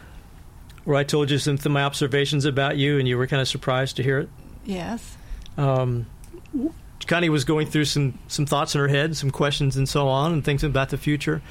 where 0.85 0.97
I 0.99 1.05
told 1.05 1.31
you 1.31 1.39
some 1.39 1.55
of 1.55 1.67
my 1.71 1.83
observations 1.85 2.45
about 2.45 2.77
you, 2.77 2.99
and 2.99 3.09
you 3.09 3.17
were 3.17 3.27
kind 3.27 3.41
of 3.41 3.49
surprised 3.49 3.97
to 3.97 4.03
hear 4.03 4.19
it? 4.19 4.29
Yes. 4.67 5.17
um, 5.57 6.07
Connie 7.07 7.29
was 7.31 7.45
going 7.45 7.67
through 7.67 7.87
some 7.87 8.17
some 8.29 8.47
thoughts 8.47 8.75
in 8.77 8.81
her 8.81 8.87
head, 8.89 9.17
some 9.17 9.31
questions 9.33 9.77
and 9.77 9.89
so 9.89 10.07
on, 10.07 10.33
and 10.33 10.45
things 10.45 10.63
about 10.63 10.91
the 10.91 10.97
future. 10.99 11.43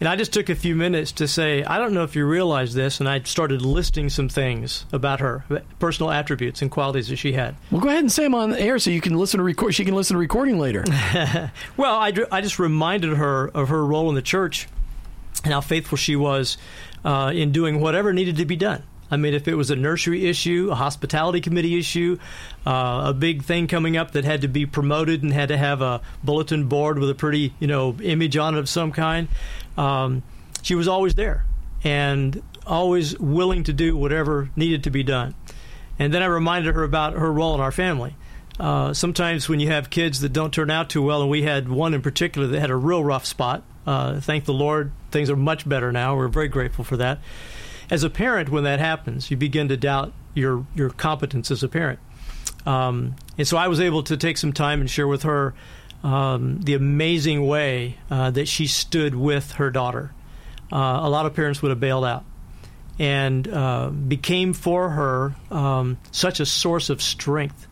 And 0.00 0.08
I 0.08 0.16
just 0.16 0.32
took 0.32 0.48
a 0.48 0.54
few 0.54 0.74
minutes 0.74 1.12
to 1.12 1.28
say, 1.28 1.62
I 1.62 1.76
don't 1.78 1.92
know 1.92 2.04
if 2.04 2.16
you 2.16 2.24
realize 2.24 2.72
this, 2.72 3.00
and 3.00 3.08
I 3.08 3.20
started 3.20 3.60
listing 3.60 4.08
some 4.08 4.30
things 4.30 4.86
about 4.92 5.20
her, 5.20 5.44
personal 5.78 6.10
attributes 6.10 6.62
and 6.62 6.70
qualities 6.70 7.08
that 7.08 7.16
she 7.16 7.34
had. 7.34 7.54
Well, 7.70 7.82
go 7.82 7.88
ahead 7.88 8.00
and 8.00 8.10
say 8.10 8.22
them 8.22 8.34
on 8.34 8.50
the 8.50 8.60
air 8.60 8.78
so 8.78 8.88
you 8.90 9.02
can 9.02 9.18
listen 9.18 9.38
to 9.38 9.44
record. 9.44 9.74
She 9.74 9.84
can 9.84 9.94
listen 9.94 10.14
to 10.14 10.18
recording 10.18 10.58
later. 10.58 10.84
Well, 11.76 11.94
I, 11.94 12.12
I 12.30 12.40
just 12.40 12.58
reminded 12.58 13.16
her 13.16 13.48
of 13.48 13.68
her 13.68 13.84
role 13.84 14.08
in 14.08 14.14
the 14.14 14.22
church 14.22 14.68
and 15.44 15.52
how 15.52 15.60
faithful 15.60 15.96
she 15.96 16.16
was 16.16 16.58
uh, 17.04 17.32
in 17.34 17.52
doing 17.52 17.80
whatever 17.80 18.12
needed 18.12 18.36
to 18.36 18.44
be 18.44 18.56
done. 18.56 18.82
I 19.10 19.16
mean, 19.16 19.34
if 19.34 19.48
it 19.48 19.54
was 19.54 19.70
a 19.70 19.76
nursery 19.76 20.26
issue, 20.26 20.68
a 20.70 20.74
hospitality 20.74 21.40
committee 21.40 21.78
issue, 21.78 22.18
uh, 22.66 23.02
a 23.06 23.14
big 23.14 23.42
thing 23.42 23.66
coming 23.66 23.96
up 23.96 24.12
that 24.12 24.24
had 24.24 24.42
to 24.42 24.48
be 24.48 24.66
promoted 24.66 25.22
and 25.22 25.32
had 25.32 25.48
to 25.48 25.56
have 25.56 25.82
a 25.82 26.00
bulletin 26.22 26.66
board 26.66 26.98
with 26.98 27.10
a 27.10 27.14
pretty, 27.14 27.54
you 27.58 27.66
know, 27.66 27.96
image 28.02 28.36
on 28.36 28.54
it 28.54 28.58
of 28.58 28.68
some 28.68 28.92
kind, 28.92 29.28
um, 29.76 30.22
she 30.62 30.74
was 30.74 30.86
always 30.86 31.14
there 31.14 31.44
and 31.82 32.42
always 32.66 33.18
willing 33.18 33.64
to 33.64 33.72
do 33.72 33.96
whatever 33.96 34.50
needed 34.54 34.84
to 34.84 34.90
be 34.90 35.02
done. 35.02 35.34
And 35.98 36.14
then 36.14 36.22
I 36.22 36.26
reminded 36.26 36.74
her 36.74 36.84
about 36.84 37.14
her 37.14 37.32
role 37.32 37.54
in 37.54 37.60
our 37.60 37.72
family. 37.72 38.14
Uh, 38.58 38.92
sometimes 38.92 39.48
when 39.48 39.58
you 39.58 39.68
have 39.68 39.88
kids 39.90 40.20
that 40.20 40.32
don't 40.32 40.52
turn 40.52 40.70
out 40.70 40.90
too 40.90 41.02
well, 41.02 41.22
and 41.22 41.30
we 41.30 41.42
had 41.42 41.68
one 41.68 41.94
in 41.94 42.02
particular 42.02 42.46
that 42.46 42.60
had 42.60 42.70
a 42.70 42.76
real 42.76 43.02
rough 43.02 43.24
spot. 43.24 43.62
Uh, 43.86 44.20
thank 44.20 44.44
the 44.44 44.52
Lord, 44.52 44.92
things 45.10 45.30
are 45.30 45.36
much 45.36 45.66
better 45.66 45.90
now. 45.90 46.14
We're 46.14 46.28
very 46.28 46.48
grateful 46.48 46.84
for 46.84 46.98
that. 46.98 47.20
As 47.90 48.04
a 48.04 48.10
parent, 48.10 48.48
when 48.48 48.64
that 48.64 48.78
happens, 48.78 49.30
you 49.30 49.36
begin 49.36 49.68
to 49.68 49.76
doubt 49.76 50.12
your 50.34 50.64
your 50.74 50.90
competence 50.90 51.50
as 51.50 51.62
a 51.62 51.68
parent. 51.68 51.98
Um, 52.64 53.16
and 53.36 53.48
so 53.48 53.56
I 53.56 53.68
was 53.68 53.80
able 53.80 54.02
to 54.04 54.16
take 54.16 54.38
some 54.38 54.52
time 54.52 54.80
and 54.80 54.88
share 54.88 55.08
with 55.08 55.22
her 55.24 55.54
um, 56.02 56.60
the 56.60 56.74
amazing 56.74 57.46
way 57.46 57.96
uh, 58.10 58.30
that 58.30 58.48
she 58.48 58.66
stood 58.66 59.14
with 59.14 59.52
her 59.52 59.70
daughter. 59.70 60.12
Uh, 60.72 61.00
a 61.02 61.10
lot 61.10 61.26
of 61.26 61.34
parents 61.34 61.62
would 61.62 61.70
have 61.70 61.80
bailed 61.80 62.04
out 62.04 62.24
and 62.98 63.48
uh, 63.48 63.88
became 63.88 64.52
for 64.52 64.90
her 64.90 65.34
um, 65.50 65.98
such 66.12 66.38
a 66.38 66.46
source 66.46 66.90
of 66.90 67.02
strength 67.02 67.66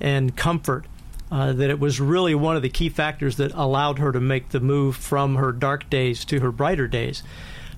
and 0.00 0.34
comfort 0.34 0.86
uh, 1.30 1.52
that 1.52 1.70
it 1.70 1.78
was 1.78 2.00
really 2.00 2.34
one 2.34 2.56
of 2.56 2.62
the 2.62 2.68
key 2.68 2.88
factors 2.88 3.36
that 3.36 3.52
allowed 3.54 3.98
her 3.98 4.10
to 4.10 4.20
make 4.20 4.50
the 4.50 4.60
move 4.60 4.96
from 4.96 5.36
her 5.36 5.52
dark 5.52 5.88
days 5.90 6.24
to 6.24 6.40
her 6.40 6.50
brighter 6.50 6.88
days. 6.88 7.22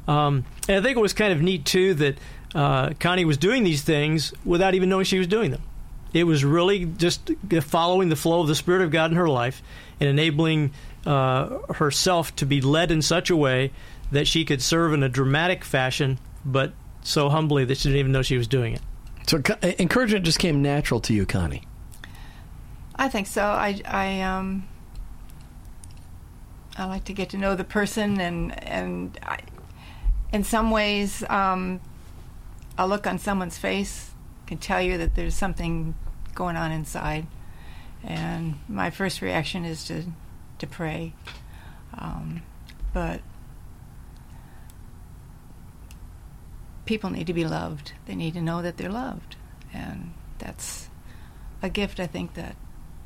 Um, 0.08 0.44
and 0.68 0.78
I 0.78 0.82
think 0.82 0.96
it 0.96 1.00
was 1.00 1.12
kind 1.12 1.32
of 1.32 1.42
neat 1.42 1.64
too 1.64 1.94
that 1.94 2.18
uh, 2.54 2.90
Connie 3.00 3.24
was 3.24 3.36
doing 3.36 3.64
these 3.64 3.82
things 3.82 4.32
without 4.44 4.74
even 4.74 4.88
knowing 4.88 5.04
she 5.04 5.18
was 5.18 5.26
doing 5.26 5.50
them. 5.50 5.62
It 6.12 6.24
was 6.24 6.44
really 6.44 6.86
just 6.86 7.30
following 7.62 8.08
the 8.08 8.16
flow 8.16 8.40
of 8.40 8.48
the 8.48 8.54
Spirit 8.54 8.82
of 8.82 8.90
God 8.90 9.10
in 9.10 9.16
her 9.16 9.28
life 9.28 9.62
and 10.00 10.08
enabling 10.08 10.72
uh, 11.04 11.58
herself 11.74 12.34
to 12.36 12.46
be 12.46 12.60
led 12.60 12.90
in 12.90 13.02
such 13.02 13.30
a 13.30 13.36
way 13.36 13.72
that 14.12 14.26
she 14.26 14.44
could 14.44 14.62
serve 14.62 14.92
in 14.92 15.02
a 15.02 15.08
dramatic 15.08 15.64
fashion, 15.64 16.18
but 16.44 16.72
so 17.02 17.28
humbly 17.28 17.64
that 17.64 17.78
she 17.78 17.88
didn't 17.88 17.98
even 17.98 18.12
know 18.12 18.22
she 18.22 18.38
was 18.38 18.46
doing 18.46 18.74
it. 18.74 18.80
So 19.26 19.40
co- 19.42 19.56
encouragement 19.62 20.24
just 20.24 20.38
came 20.38 20.62
natural 20.62 21.00
to 21.00 21.12
you, 21.12 21.26
Connie. 21.26 21.64
I 22.94 23.08
think 23.08 23.26
so. 23.26 23.42
I, 23.42 23.80
I, 23.84 24.22
um, 24.22 24.66
I 26.78 26.86
like 26.86 27.04
to 27.04 27.12
get 27.12 27.30
to 27.30 27.36
know 27.36 27.54
the 27.54 27.64
person, 27.64 28.20
and 28.20 28.62
and 28.66 29.18
I, 29.22 29.40
in 30.32 30.44
some 30.44 30.70
ways, 30.70 31.22
um, 31.28 31.80
a 32.78 32.86
look 32.86 33.06
on 33.06 33.18
someone's 33.18 33.58
face 33.58 34.10
can 34.46 34.58
tell 34.58 34.80
you 34.80 34.98
that 34.98 35.14
there's 35.14 35.34
something 35.34 35.94
going 36.34 36.56
on 36.56 36.70
inside. 36.72 37.26
And 38.04 38.56
my 38.68 38.90
first 38.90 39.20
reaction 39.20 39.64
is 39.64 39.84
to 39.84 40.04
to 40.58 40.66
pray, 40.66 41.12
um, 41.98 42.40
but 42.94 43.20
people 46.86 47.10
need 47.10 47.26
to 47.26 47.34
be 47.34 47.44
loved. 47.44 47.92
They 48.06 48.14
need 48.14 48.34
to 48.34 48.40
know 48.40 48.62
that 48.62 48.78
they're 48.78 48.90
loved, 48.90 49.36
and 49.72 50.14
that's 50.38 50.88
a 51.62 51.68
gift 51.68 52.00
I 52.00 52.06
think 52.06 52.34
that 52.34 52.56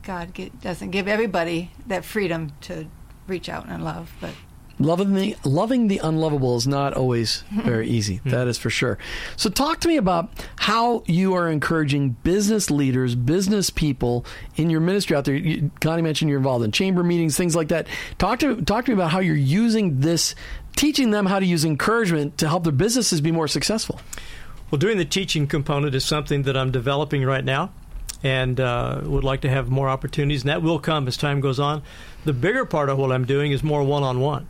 God 0.03 0.33
get, 0.33 0.61
doesn't 0.61 0.91
give 0.91 1.09
everybody 1.09 1.73
that 1.87 2.05
freedom 2.05 2.53
to 2.63 2.87
reach 3.27 3.49
out 3.49 3.67
and 3.67 3.83
love, 3.83 4.13
but 4.21 4.35
Loving 4.81 5.13
the 5.13 5.37
loving 5.45 5.89
the 5.89 5.99
unlovable 5.99 6.57
is 6.57 6.67
not 6.67 6.95
always 6.95 7.45
very 7.51 7.87
easy. 7.87 8.23
That 8.25 8.49
is 8.49 8.57
for 8.57 8.71
sure. 8.71 8.97
So 9.37 9.51
talk 9.51 9.81
to 9.81 9.89
me 9.89 9.99
about 9.99 10.31
how 10.57 11.05
you 11.07 11.35
are 11.35 11.51
encouraging 11.51 12.17
business 12.23 12.71
leaders, 12.71 13.15
business 13.15 13.69
people 13.69 14.25
in 14.57 14.71
your 14.71 14.81
ministry 14.81 15.15
out 15.15 15.27
there. 15.27 15.35
You, 15.35 15.71
Connie 15.83 16.01
mentioned 16.01 16.31
you're 16.31 16.39
involved 16.39 16.65
in 16.65 16.73
chamber 16.73 17.03
meetings, 17.03 17.37
things 17.37 17.55
like 17.55 17.69
that. 17.69 17.89
Talk 18.17 18.39
to 18.39 18.63
talk 18.63 18.87
to 18.87 18.93
me 18.93 18.95
about 18.95 19.11
how 19.11 19.19
you're 19.21 19.37
using 19.37 20.01
this, 20.01 20.35
teaching 20.77 21.11
them 21.11 21.27
how 21.27 21.39
to 21.39 21.47
use 21.47 21.67
encouragement 21.67 22.39
to 22.39 22.49
help 22.49 22.65
their 22.65 22.73
businesses 22.73 23.21
be 23.21 23.31
more 23.31 23.49
successful. 23.49 24.01
Well, 24.71 24.79
doing 24.79 24.97
the 24.97 25.05
teaching 25.05 25.47
component 25.47 25.95
is 25.95 26.07
something 26.07 26.45
that 26.45 26.57
I'm 26.57 26.71
developing 26.71 27.23
right 27.25 27.45
now 27.45 27.71
and 28.23 28.59
uh, 28.59 29.01
would 29.05 29.25
like 29.25 29.43
to 29.43 29.51
have 29.51 29.69
more 29.69 29.89
opportunities, 29.89 30.43
and 30.43 30.49
that 30.49 30.63
will 30.63 30.79
come 30.79 31.07
as 31.09 31.17
time 31.17 31.41
goes 31.41 31.61
on. 31.61 31.83
The 32.25 32.33
bigger 32.33 32.65
part 32.65 32.89
of 32.89 32.99
what 32.99 33.13
I'm 33.13 33.25
doing 33.25 33.53
is 33.53 33.63
more 33.63 33.83
one 33.83 34.03
on 34.03 34.21
one. 34.21 34.49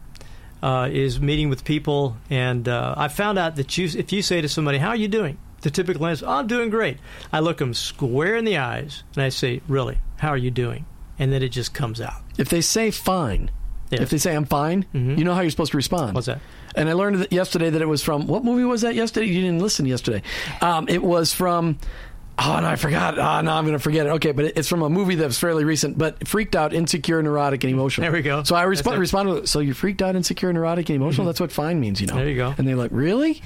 Uh, 0.62 0.88
is 0.92 1.20
meeting 1.20 1.48
with 1.48 1.64
people, 1.64 2.16
and 2.28 2.68
uh, 2.68 2.94
I 2.96 3.08
found 3.08 3.38
out 3.38 3.56
that 3.56 3.78
you, 3.78 3.88
if 3.98 4.12
you 4.12 4.20
say 4.20 4.42
to 4.42 4.48
somebody, 4.48 4.76
"How 4.78 4.88
are 4.90 4.96
you 4.96 5.08
doing?" 5.08 5.38
the 5.62 5.70
typical 5.70 6.04
answer, 6.06 6.26
"Oh, 6.26 6.32
I'm 6.32 6.46
doing 6.46 6.68
great." 6.68 6.98
I 7.32 7.40
look 7.40 7.58
them 7.58 7.72
square 7.74 8.36
in 8.36 8.44
the 8.44 8.58
eyes 8.58 9.02
and 9.14 9.22
I 9.22 9.30
say, 9.30 9.62
"Really? 9.68 9.98
How 10.18 10.28
are 10.28 10.36
you 10.36 10.50
doing?" 10.50 10.84
And 11.18 11.32
then 11.32 11.42
it 11.42 11.48
just 11.48 11.72
comes 11.72 12.00
out. 12.00 12.20
If 12.38 12.50
they 12.50 12.60
say 12.60 12.90
fine, 12.90 13.50
Yes. 13.90 14.00
if 14.02 14.10
they 14.10 14.18
say 14.18 14.36
I'm 14.36 14.44
fine, 14.44 14.84
you 14.92 15.24
know 15.24 15.34
how 15.34 15.40
you're 15.40 15.50
supposed 15.50 15.72
to 15.72 15.76
respond. 15.78 16.14
What's 16.14 16.26
that? 16.26 16.40
And 16.74 16.88
I 16.88 16.92
learned 16.92 17.16
that 17.16 17.32
yesterday 17.32 17.70
that 17.70 17.82
it 17.82 17.88
was 17.88 18.02
from 18.02 18.26
what 18.26 18.44
movie 18.44 18.64
was 18.64 18.82
that 18.82 18.94
yesterday? 18.94 19.26
You 19.26 19.40
didn't 19.40 19.60
listen 19.60 19.86
yesterday. 19.86 20.22
Um, 20.60 20.88
it 20.88 21.02
was 21.02 21.32
from. 21.34 21.78
Oh 22.42 22.58
no, 22.60 22.66
I 22.68 22.76
forgot. 22.76 23.18
Oh 23.18 23.40
no, 23.42 23.52
I'm 23.52 23.64
going 23.64 23.76
to 23.76 23.82
forget 23.82 24.06
it. 24.06 24.10
Okay, 24.10 24.32
but 24.32 24.46
it's 24.56 24.68
from 24.68 24.82
a 24.82 24.88
movie 24.88 25.16
that 25.16 25.26
was 25.26 25.38
fairly 25.38 25.64
recent. 25.64 25.98
But 25.98 26.26
freaked 26.26 26.56
out, 26.56 26.72
insecure, 26.72 27.22
neurotic, 27.22 27.64
and 27.64 27.72
emotional. 27.72 28.04
There 28.04 28.12
we 28.12 28.22
go. 28.22 28.42
So 28.44 28.56
I 28.56 28.64
resp- 28.64 28.84
That's 28.84 28.96
responded. 28.96 29.48
So 29.48 29.60
you're 29.60 29.74
freaked 29.74 30.00
out, 30.00 30.16
insecure, 30.16 30.52
neurotic, 30.52 30.88
and 30.88 30.96
emotional. 30.96 31.26
That's 31.26 31.40
what 31.40 31.52
fine 31.52 31.80
means, 31.80 32.00
you 32.00 32.06
know. 32.06 32.14
There 32.14 32.28
you 32.28 32.36
go. 32.36 32.54
And 32.56 32.66
they're 32.66 32.76
like, 32.76 32.92
really? 32.92 33.42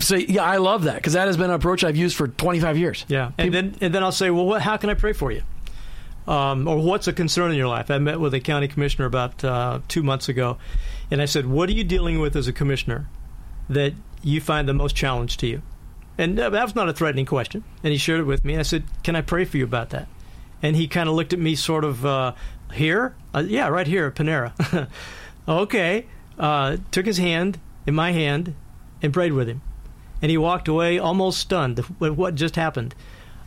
So 0.00 0.16
yeah, 0.16 0.42
I 0.44 0.56
love 0.56 0.84
that 0.84 0.96
because 0.96 1.12
that 1.14 1.26
has 1.26 1.36
been 1.36 1.46
an 1.50 1.56
approach 1.56 1.84
I've 1.84 1.96
used 1.96 2.16
for 2.16 2.26
25 2.28 2.76
years. 2.76 3.04
Yeah, 3.08 3.32
and 3.38 3.52
then 3.54 3.76
and 3.80 3.94
then 3.94 4.02
I'll 4.02 4.12
say, 4.12 4.30
well, 4.30 4.46
what, 4.46 4.62
how 4.62 4.76
can 4.76 4.90
I 4.90 4.94
pray 4.94 5.12
for 5.12 5.30
you? 5.32 5.42
Um, 6.26 6.68
or 6.68 6.78
what's 6.78 7.08
a 7.08 7.12
concern 7.12 7.50
in 7.50 7.56
your 7.56 7.68
life? 7.68 7.90
I 7.90 7.98
met 7.98 8.20
with 8.20 8.34
a 8.34 8.40
county 8.40 8.68
commissioner 8.68 9.06
about 9.06 9.42
uh, 9.44 9.80
two 9.88 10.02
months 10.02 10.28
ago, 10.28 10.58
and 11.10 11.22
I 11.22 11.24
said, 11.24 11.46
what 11.46 11.68
are 11.68 11.72
you 11.72 11.82
dealing 11.84 12.20
with 12.20 12.36
as 12.36 12.46
a 12.46 12.52
commissioner 12.52 13.08
that 13.68 13.94
you 14.22 14.40
find 14.40 14.68
the 14.68 14.74
most 14.74 14.94
challenge 14.94 15.36
to 15.38 15.46
you? 15.46 15.62
And 16.20 16.38
uh, 16.38 16.50
that 16.50 16.62
was 16.62 16.74
not 16.74 16.88
a 16.88 16.92
threatening 16.92 17.26
question, 17.26 17.64
and 17.82 17.92
he 17.92 17.98
shared 17.98 18.20
it 18.20 18.24
with 18.24 18.44
me. 18.44 18.56
I 18.56 18.62
said, 18.62 18.84
can 19.02 19.16
I 19.16 19.22
pray 19.22 19.44
for 19.44 19.56
you 19.56 19.64
about 19.64 19.90
that? 19.90 20.06
And 20.62 20.76
he 20.76 20.86
kind 20.86 21.08
of 21.08 21.14
looked 21.14 21.32
at 21.32 21.38
me, 21.38 21.54
sort 21.54 21.84
of, 21.84 22.04
uh, 22.04 22.34
here, 22.74 23.14
uh, 23.34 23.42
yeah, 23.46 23.68
right 23.68 23.86
here 23.86 24.06
at 24.06 24.14
Panera. 24.14 24.88
okay, 25.48 26.06
uh, 26.38 26.76
took 26.90 27.06
his 27.06 27.18
hand 27.18 27.58
in 27.86 27.94
my 27.94 28.12
hand 28.12 28.54
and 29.02 29.12
prayed 29.12 29.32
with 29.32 29.48
him 29.48 29.62
and 30.22 30.30
he 30.30 30.38
walked 30.38 30.68
away 30.68 30.98
almost 30.98 31.38
stunned 31.38 31.80
with 31.98 32.12
what 32.12 32.34
just 32.34 32.56
happened. 32.56 32.94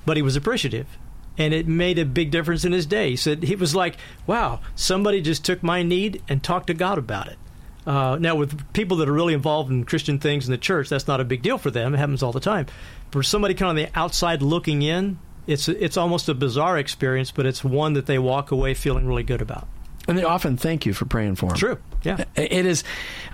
But 0.05 0.17
he 0.17 0.23
was 0.23 0.36
appreciative, 0.36 0.97
and 1.38 1.53
it 1.53 1.67
made 1.67 1.97
a 1.97 2.05
big 2.05 2.31
difference 2.31 2.65
in 2.65 2.71
his 2.71 2.86
day. 2.86 3.12
He 3.12 3.15
said 3.15 3.43
he 3.43 3.55
was 3.55 3.75
like, 3.75 3.97
"Wow, 4.27 4.59
somebody 4.75 5.21
just 5.21 5.45
took 5.45 5.63
my 5.63 5.83
need 5.83 6.21
and 6.27 6.43
talked 6.43 6.67
to 6.67 6.73
God 6.73 6.97
about 6.97 7.27
it." 7.27 7.38
Uh, 7.86 8.17
now, 8.19 8.36
with 8.36 8.72
people 8.74 8.98
that 8.98 9.10
are 9.10 9.13
really 9.13 9.34
involved 9.34 9.69
in 9.69 9.84
Christian 9.84 10.19
things 10.19 10.46
in 10.46 10.52
the 10.52 10.58
church, 10.58 10.89
that's 10.89 11.08
not 11.08 11.19
a 11.19 11.26
big 11.26 11.41
deal 11.41 11.58
for 11.58 11.69
them. 11.72 11.93
It 11.93 11.98
happens 11.98 12.24
all 12.24 12.32
the 12.32 12.39
time. 12.39 12.67
For 13.12 13.24
somebody 13.24 13.54
kind 13.54 13.67
of 13.67 13.69
on 13.69 13.76
the 13.76 14.00
outside 14.00 14.41
looking 14.41 14.82
in, 14.82 15.19
it's 15.48 15.67
it's 15.67 15.98
almost 15.98 16.30
a 16.30 16.34
bizarre 16.34 16.78
experience, 16.78 17.32
but 17.32 17.46
it's 17.46 17.63
one 17.63 17.93
that 17.93 18.06
they 18.06 18.17
walk 18.17 18.52
away 18.52 18.74
feeling 18.74 19.06
really 19.06 19.24
good 19.24 19.41
about. 19.41 19.67
And 20.08 20.17
they 20.17 20.24
often 20.24 20.58
thank 20.58 20.86
you 20.86 20.93
for 20.93 21.06
praying 21.06 21.36
for 21.36 21.48
them. 21.48 21.58
True. 21.58 21.78
Yeah. 22.04 22.26
It 22.36 22.65
is. 22.65 22.84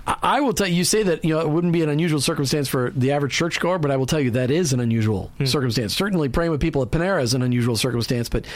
I 0.06 0.40
will 0.40 0.52
tell 0.52 0.68
you. 0.68 0.74
You 0.74 0.84
say 0.84 1.02
that 1.02 1.24
you 1.24 1.34
know 1.34 1.40
it 1.40 1.48
wouldn't 1.48 1.72
be 1.72 1.82
an 1.82 1.88
unusual 1.88 2.20
circumstance 2.20 2.68
for 2.68 2.90
the 2.90 3.10
average 3.10 3.32
churchgoer, 3.32 3.78
but 3.78 3.90
I 3.90 3.96
will 3.96 4.06
tell 4.06 4.20
you 4.20 4.32
that 4.32 4.52
is 4.52 4.72
an 4.72 4.78
unusual 4.78 5.32
circumstance. 5.44 5.96
Certainly, 5.96 6.28
praying 6.28 6.52
with 6.52 6.60
people 6.60 6.82
at 6.82 6.90
Panera 6.90 7.22
is 7.22 7.34
an 7.34 7.42
unusual 7.42 7.76
circumstance, 7.76 8.28
but 8.28 8.46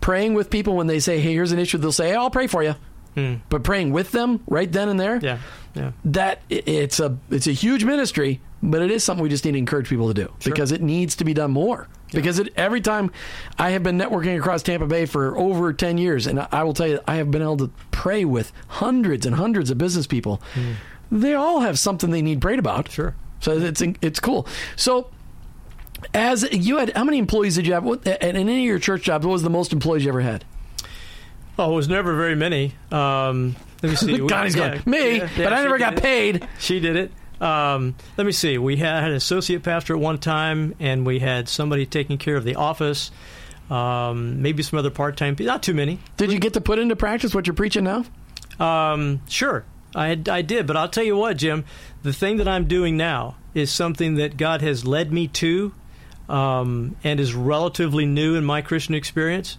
praying 0.00 0.34
with 0.34 0.50
people 0.50 0.76
when 0.76 0.86
they 0.86 1.00
say, 1.00 1.18
"Hey, 1.18 1.32
here's 1.32 1.50
an 1.50 1.58
issue," 1.58 1.78
they'll 1.78 1.90
say, 1.90 2.10
hey, 2.10 2.14
"I'll 2.14 2.30
pray 2.30 2.46
for 2.46 2.62
you." 2.62 2.76
Hmm. 3.14 3.34
But 3.48 3.62
praying 3.64 3.92
with 3.92 4.10
them 4.12 4.42
right 4.46 4.70
then 4.70 4.88
and 4.88 4.98
there, 4.98 5.18
Yeah. 5.22 5.38
Yeah. 5.74 5.92
that 6.06 6.40
it's 6.50 7.00
a 7.00 7.16
it's 7.30 7.46
a 7.46 7.52
huge 7.52 7.84
ministry, 7.84 8.40
but 8.62 8.82
it 8.82 8.90
is 8.90 9.04
something 9.04 9.22
we 9.22 9.28
just 9.28 9.44
need 9.44 9.52
to 9.52 9.58
encourage 9.58 9.88
people 9.88 10.08
to 10.08 10.14
do 10.14 10.32
because 10.44 10.72
it 10.72 10.82
needs 10.82 11.16
to 11.16 11.24
be 11.24 11.34
done 11.34 11.50
more. 11.52 11.88
Because 12.12 12.38
it, 12.38 12.52
every 12.56 12.80
time 12.80 13.10
I 13.58 13.70
have 13.70 13.82
been 13.82 13.98
networking 13.98 14.38
across 14.38 14.62
Tampa 14.62 14.86
Bay 14.86 15.04
for 15.04 15.36
over 15.36 15.72
ten 15.72 15.98
years, 15.98 16.28
and 16.28 16.46
I, 16.52 16.62
will 16.62 16.72
tell 16.74 16.86
you, 16.86 17.00
I 17.08 17.16
have 17.16 17.30
been 17.32 17.42
able 17.42 17.56
to 17.56 17.70
pray 17.90 18.24
with 18.24 18.52
hundreds 18.68 19.26
and 19.26 19.34
hundreds 19.34 19.68
of 19.70 19.78
business 19.78 20.06
people. 20.06 20.40
Hmm. 20.54 20.72
They 21.10 21.34
all 21.34 21.60
have 21.60 21.76
something 21.78 22.10
they 22.10 22.22
need 22.22 22.40
prayed 22.40 22.60
about. 22.60 22.88
Sure. 22.90 23.16
So 23.40 23.58
it's 23.58 23.82
it's 24.00 24.20
cool. 24.20 24.46
So. 24.76 25.10
As 26.12 26.46
you 26.52 26.76
had, 26.76 26.94
how 26.94 27.04
many 27.04 27.16
employees 27.18 27.54
did 27.54 27.66
you 27.66 27.72
have? 27.72 27.82
What, 27.82 28.06
at 28.06 28.22
any 28.22 28.58
of 28.58 28.64
your 28.66 28.78
church 28.78 29.04
jobs, 29.04 29.24
what 29.24 29.32
was 29.32 29.42
the 29.42 29.48
most 29.48 29.72
employees 29.72 30.04
you 30.04 30.10
ever 30.10 30.20
had? 30.20 30.44
Oh, 31.58 31.72
it 31.72 31.76
was 31.76 31.88
never 31.88 32.16
very 32.16 32.34
many. 32.34 32.74
Um, 32.90 33.56
let 33.82 33.90
me 33.90 33.96
see. 33.96 34.18
Connie's 34.26 34.56
yeah, 34.56 34.76
going, 34.76 34.82
me, 34.86 35.16
yeah, 35.18 35.28
yeah, 35.36 35.44
but 35.44 35.52
I 35.52 35.62
never 35.62 35.78
got 35.78 35.94
it. 35.94 36.02
paid. 36.02 36.48
She 36.58 36.80
did 36.80 36.96
it. 36.96 37.12
Um, 37.40 37.94
let 38.16 38.24
me 38.24 38.32
see. 38.32 38.58
We 38.58 38.76
had 38.76 39.04
an 39.04 39.12
associate 39.12 39.62
pastor 39.62 39.94
at 39.94 40.00
one 40.00 40.18
time, 40.18 40.74
and 40.80 41.04
we 41.06 41.18
had 41.18 41.48
somebody 41.48 41.86
taking 41.86 42.18
care 42.18 42.36
of 42.36 42.44
the 42.44 42.56
office. 42.56 43.10
Um, 43.70 44.42
maybe 44.42 44.62
some 44.62 44.78
other 44.78 44.90
part-time. 44.90 45.36
people. 45.36 45.52
Not 45.52 45.62
too 45.62 45.74
many. 45.74 45.98
Did 46.16 46.32
you 46.32 46.38
get 46.38 46.52
to 46.54 46.60
put 46.60 46.78
into 46.78 46.96
practice 46.96 47.34
what 47.34 47.46
you're 47.46 47.54
preaching 47.54 47.84
now? 47.84 48.04
Um, 48.60 49.22
sure, 49.28 49.64
I, 49.94 50.20
I 50.28 50.42
did. 50.42 50.66
But 50.66 50.76
I'll 50.76 50.88
tell 50.88 51.04
you 51.04 51.16
what, 51.16 51.36
Jim. 51.36 51.64
The 52.02 52.12
thing 52.12 52.36
that 52.38 52.48
I'm 52.48 52.66
doing 52.66 52.96
now 52.96 53.36
is 53.54 53.70
something 53.70 54.16
that 54.16 54.36
God 54.36 54.60
has 54.60 54.84
led 54.84 55.12
me 55.12 55.28
to, 55.28 55.72
um, 56.28 56.96
and 57.04 57.18
is 57.20 57.34
relatively 57.34 58.04
new 58.06 58.34
in 58.34 58.44
my 58.44 58.60
Christian 58.62 58.94
experience. 58.94 59.58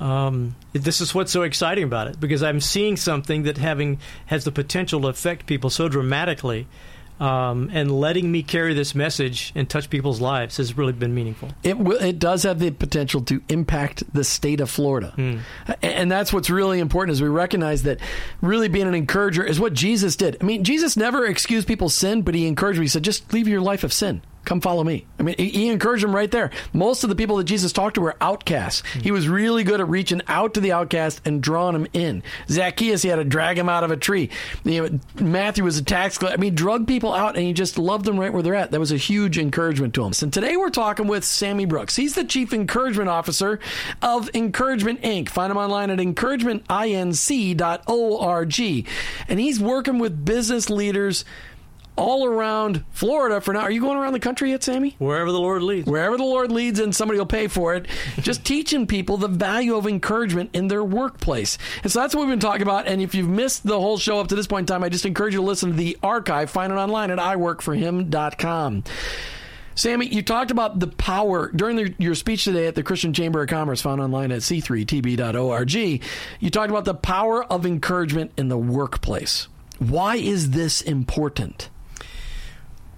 Um, 0.00 0.54
this 0.72 1.00
is 1.00 1.14
what's 1.14 1.32
so 1.32 1.42
exciting 1.42 1.84
about 1.84 2.06
it 2.06 2.20
because 2.20 2.42
I'm 2.42 2.60
seeing 2.60 2.96
something 2.96 3.42
that 3.42 3.58
having 3.58 3.98
has 4.26 4.44
the 4.44 4.52
potential 4.52 5.00
to 5.00 5.08
affect 5.08 5.46
people 5.46 5.70
so 5.70 5.88
dramatically, 5.88 6.66
um, 7.20 7.68
and 7.72 7.90
letting 7.90 8.30
me 8.30 8.44
carry 8.44 8.74
this 8.74 8.94
message 8.94 9.50
and 9.56 9.68
touch 9.68 9.90
people's 9.90 10.20
lives 10.20 10.58
has 10.58 10.76
really 10.78 10.92
been 10.92 11.16
meaningful. 11.16 11.48
It 11.64 11.76
will, 11.76 12.00
it 12.00 12.20
does 12.20 12.44
have 12.44 12.60
the 12.60 12.70
potential 12.70 13.22
to 13.22 13.42
impact 13.48 14.04
the 14.14 14.22
state 14.22 14.60
of 14.60 14.70
Florida, 14.70 15.12
A- 15.66 15.84
and 15.84 16.08
that's 16.12 16.32
what's 16.32 16.48
really 16.48 16.78
important. 16.78 17.14
Is 17.14 17.20
we 17.22 17.26
recognize 17.28 17.82
that 17.82 17.98
really 18.40 18.68
being 18.68 18.86
an 18.86 18.94
encourager 18.94 19.42
is 19.42 19.58
what 19.58 19.72
Jesus 19.72 20.14
did. 20.14 20.36
I 20.40 20.44
mean, 20.44 20.62
Jesus 20.62 20.96
never 20.96 21.26
excused 21.26 21.66
people's 21.66 21.94
sin, 21.94 22.22
but 22.22 22.36
he 22.36 22.46
encouraged 22.46 22.76
them. 22.76 22.82
He 22.84 22.88
said, 22.88 23.02
"Just 23.02 23.32
leave 23.32 23.48
your 23.48 23.60
life 23.62 23.82
of 23.82 23.92
sin." 23.92 24.22
Come 24.44 24.60
follow 24.60 24.84
me. 24.84 25.06
I 25.18 25.22
mean, 25.22 25.34
he- 25.36 25.68
encouraged 25.68 26.02
them 26.02 26.14
right 26.14 26.30
there. 26.30 26.50
Most 26.72 27.04
of 27.04 27.10
the 27.10 27.16
people 27.16 27.36
that 27.36 27.44
Jesus 27.44 27.72
talked 27.72 27.96
to 27.96 28.00
were 28.00 28.16
outcasts. 28.20 28.82
Hmm. 28.94 29.00
He 29.00 29.10
was 29.10 29.28
really 29.28 29.64
good 29.64 29.80
at 29.80 29.88
reaching 29.88 30.22
out 30.26 30.54
to 30.54 30.60
the 30.60 30.72
outcast 30.72 31.20
and 31.26 31.42
drawing 31.42 31.74
them 31.74 31.86
in. 31.92 32.22
Zacchaeus, 32.48 33.02
he 33.02 33.08
had 33.08 33.16
to 33.16 33.24
drag 33.24 33.58
him 33.58 33.68
out 33.68 33.84
of 33.84 33.90
a 33.90 33.96
tree. 33.96 34.30
You 34.64 34.88
know, 34.88 34.98
Matthew 35.20 35.64
was 35.64 35.76
a 35.78 35.84
tax 35.84 36.16
collector. 36.16 36.38
I 36.38 36.40
mean, 36.40 36.54
drug 36.54 36.86
people 36.86 37.12
out, 37.12 37.36
and 37.36 37.44
he 37.44 37.52
just 37.52 37.78
loved 37.78 38.06
them 38.06 38.18
right 38.18 38.32
where 38.32 38.42
they're 38.42 38.54
at. 38.54 38.70
That 38.70 38.80
was 38.80 38.92
a 38.92 38.96
huge 38.96 39.38
encouragement 39.38 39.92
to 39.94 40.04
him. 40.04 40.12
And 40.22 40.32
today 40.32 40.56
we're 40.56 40.70
talking 40.70 41.06
with 41.06 41.24
Sammie 41.24 41.66
Brooks. 41.66 41.96
He's 41.96 42.14
the 42.14 42.24
chief 42.24 42.54
encouragement 42.54 43.10
officer 43.10 43.60
of 44.00 44.30
Encouragement 44.34 45.02
Inc. 45.02 45.28
Find 45.28 45.50
him 45.50 45.58
online 45.58 45.90
at 45.90 45.98
encouragementinc.org. 45.98 48.86
And 49.28 49.40
he's 49.40 49.60
working 49.60 49.98
with 49.98 50.24
business 50.24 50.70
leaders 50.70 51.24
all 51.98 52.24
around 52.24 52.84
Florida 52.90 53.40
for 53.40 53.52
now. 53.52 53.60
Are 53.60 53.70
you 53.70 53.80
going 53.80 53.98
around 53.98 54.12
the 54.12 54.20
country 54.20 54.50
yet, 54.50 54.62
Sammie? 54.62 54.94
Wherever 54.98 55.32
the 55.32 55.40
Lord 55.40 55.62
leads. 55.62 55.86
Wherever 55.86 56.16
the 56.16 56.24
Lord 56.24 56.52
leads 56.52 56.78
and 56.78 56.94
somebody 56.94 57.18
will 57.18 57.26
pay 57.26 57.48
for 57.48 57.74
it, 57.74 57.86
just 58.20 58.44
teaching 58.46 58.86
people 58.86 59.16
the 59.16 59.28
value 59.28 59.74
of 59.76 59.86
encouragement 59.86 60.50
in 60.54 60.68
their 60.68 60.84
workplace. 60.84 61.58
And 61.82 61.90
so 61.90 62.00
that's 62.00 62.14
what 62.14 62.22
we've 62.22 62.30
been 62.30 62.40
talking 62.40 62.62
about. 62.62 62.86
And 62.86 63.02
if 63.02 63.14
you've 63.14 63.28
missed 63.28 63.66
the 63.66 63.78
whole 63.78 63.98
show 63.98 64.20
up 64.20 64.28
to 64.28 64.36
this 64.36 64.46
point 64.46 64.70
in 64.70 64.74
time, 64.74 64.84
I 64.84 64.88
just 64.88 65.04
encourage 65.04 65.34
you 65.34 65.40
to 65.40 65.46
listen 65.46 65.70
to 65.70 65.76
the 65.76 65.98
archive. 66.02 66.50
Find 66.50 66.72
it 66.72 66.76
online 66.76 67.10
at 67.10 67.18
iworkforhim.com. 67.18 68.84
Sammie, 69.74 70.06
you 70.06 70.22
talked 70.22 70.50
about 70.50 70.80
the 70.80 70.88
power 70.88 71.52
during 71.52 71.76
the, 71.76 71.94
your 71.98 72.16
speech 72.16 72.42
today 72.42 72.66
at 72.66 72.74
the 72.74 72.82
Christian 72.82 73.12
Chamber 73.12 73.42
of 73.42 73.48
Commerce, 73.48 73.80
found 73.80 74.00
online 74.00 74.32
at 74.32 74.40
c3tb.org. 74.40 75.72
You 76.40 76.50
talked 76.50 76.70
about 76.70 76.84
the 76.84 76.94
power 76.94 77.44
of 77.44 77.64
encouragement 77.64 78.32
in 78.36 78.48
the 78.48 78.58
workplace. 78.58 79.46
Why 79.78 80.16
is 80.16 80.50
this 80.50 80.80
important? 80.82 81.70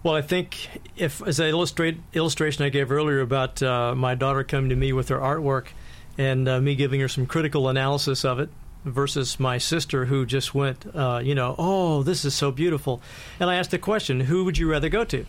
Well, 0.03 0.15
I 0.15 0.23
think 0.23 0.69
if, 0.97 1.23
as 1.27 1.41
an 1.41 1.49
illustrate 1.49 1.99
illustration 2.15 2.65
I 2.65 2.71
gave 2.71 2.91
earlier 2.91 3.21
about 3.21 3.63
uh, 3.63 3.95
my 3.95 4.15
daughter 4.15 4.45
coming 4.45 4.71
to 4.71 4.77
me 4.77 4.95
with 4.95 5.11
her 5.11 5.19
artwork, 5.19 5.69
and 6.17 6.49
uh, 6.49 6.61
me 6.61 6.75
giving 6.75 7.01
her 7.01 7.09
some 7.09 7.27
critical 7.27 7.69
analysis 7.69 8.25
of 8.25 8.41
it, 8.41 8.49
versus 8.83 9.39
my 9.39 9.59
sister 9.59 10.07
who 10.07 10.25
just 10.25 10.55
went, 10.55 10.87
uh, 10.97 11.21
you 11.23 11.35
know, 11.35 11.55
oh, 11.59 12.03
this 12.03 12.25
is 12.25 12.35
so 12.35 12.51
beautiful, 12.51 13.03
and 13.39 13.51
I 13.51 13.57
asked 13.57 13.73
the 13.73 13.79
question, 13.79 14.21
who 14.21 14.45
would 14.45 14.57
you 14.57 14.71
rather 14.71 14.89
go 14.89 15.05
to? 15.05 15.27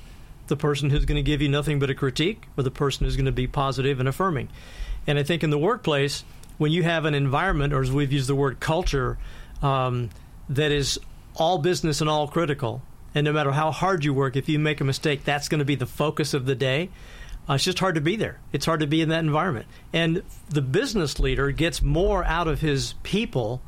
The 0.48 0.56
person 0.56 0.90
who's 0.90 1.04
going 1.04 1.18
to 1.18 1.22
give 1.22 1.42
you 1.42 1.50
nothing 1.50 1.78
but 1.78 1.90
a 1.90 1.96
critique, 1.96 2.48
or 2.56 2.64
the 2.64 2.72
person 2.72 3.06
who's 3.06 3.18
going 3.18 3.26
to 3.26 3.34
be 3.34 3.48
positive 3.48 4.00
and 4.00 4.08
affirming? 4.08 4.48
And 5.06 5.20
I 5.20 5.24
think 5.24 5.44
in 5.44 5.50
the 5.50 5.58
workplace, 5.58 6.24
when 6.58 6.72
you 6.72 6.84
have 6.84 7.04
an 7.04 7.14
environment, 7.14 7.74
or 7.74 7.82
as 7.82 7.92
we've 7.92 8.14
used 8.14 8.30
the 8.30 8.36
word 8.36 8.62
culture, 8.62 9.18
um, 9.62 10.12
that 10.48 10.72
is 10.72 10.98
all 11.36 11.58
business 11.58 12.00
and 12.00 12.10
all 12.10 12.30
critical, 12.30 12.82
and 13.14 13.26
no 13.26 13.34
matter 13.34 13.52
how 13.52 13.72
hard 13.72 14.06
you 14.06 14.14
work, 14.14 14.36
if 14.36 14.48
you 14.48 14.60
make 14.60 14.82
a 14.82 14.84
mistake, 14.84 15.24
that's 15.24 15.50
going 15.50 15.60
to 15.60 15.66
be 15.66 15.76
the 15.76 15.86
focus 15.86 16.34
of 16.34 16.46
the 16.46 16.56
day. 16.56 16.90
Uh, 17.50 17.56
it's 17.56 17.64
just 17.64 17.80
hard 17.80 17.96
to 17.96 18.02
be 18.02 18.16
there. 18.16 18.40
It's 18.54 18.66
hard 18.66 18.80
to 18.82 18.88
be 18.88 19.02
in 19.02 19.10
that 19.10 19.20
environment. 19.20 19.66
And 19.92 20.24
the 20.50 20.62
business 20.62 21.20
leader 21.20 21.52
gets 21.52 21.82
more 21.82 22.24
out 22.24 22.48
of 22.48 22.62
his 22.62 22.94
people 23.04 23.62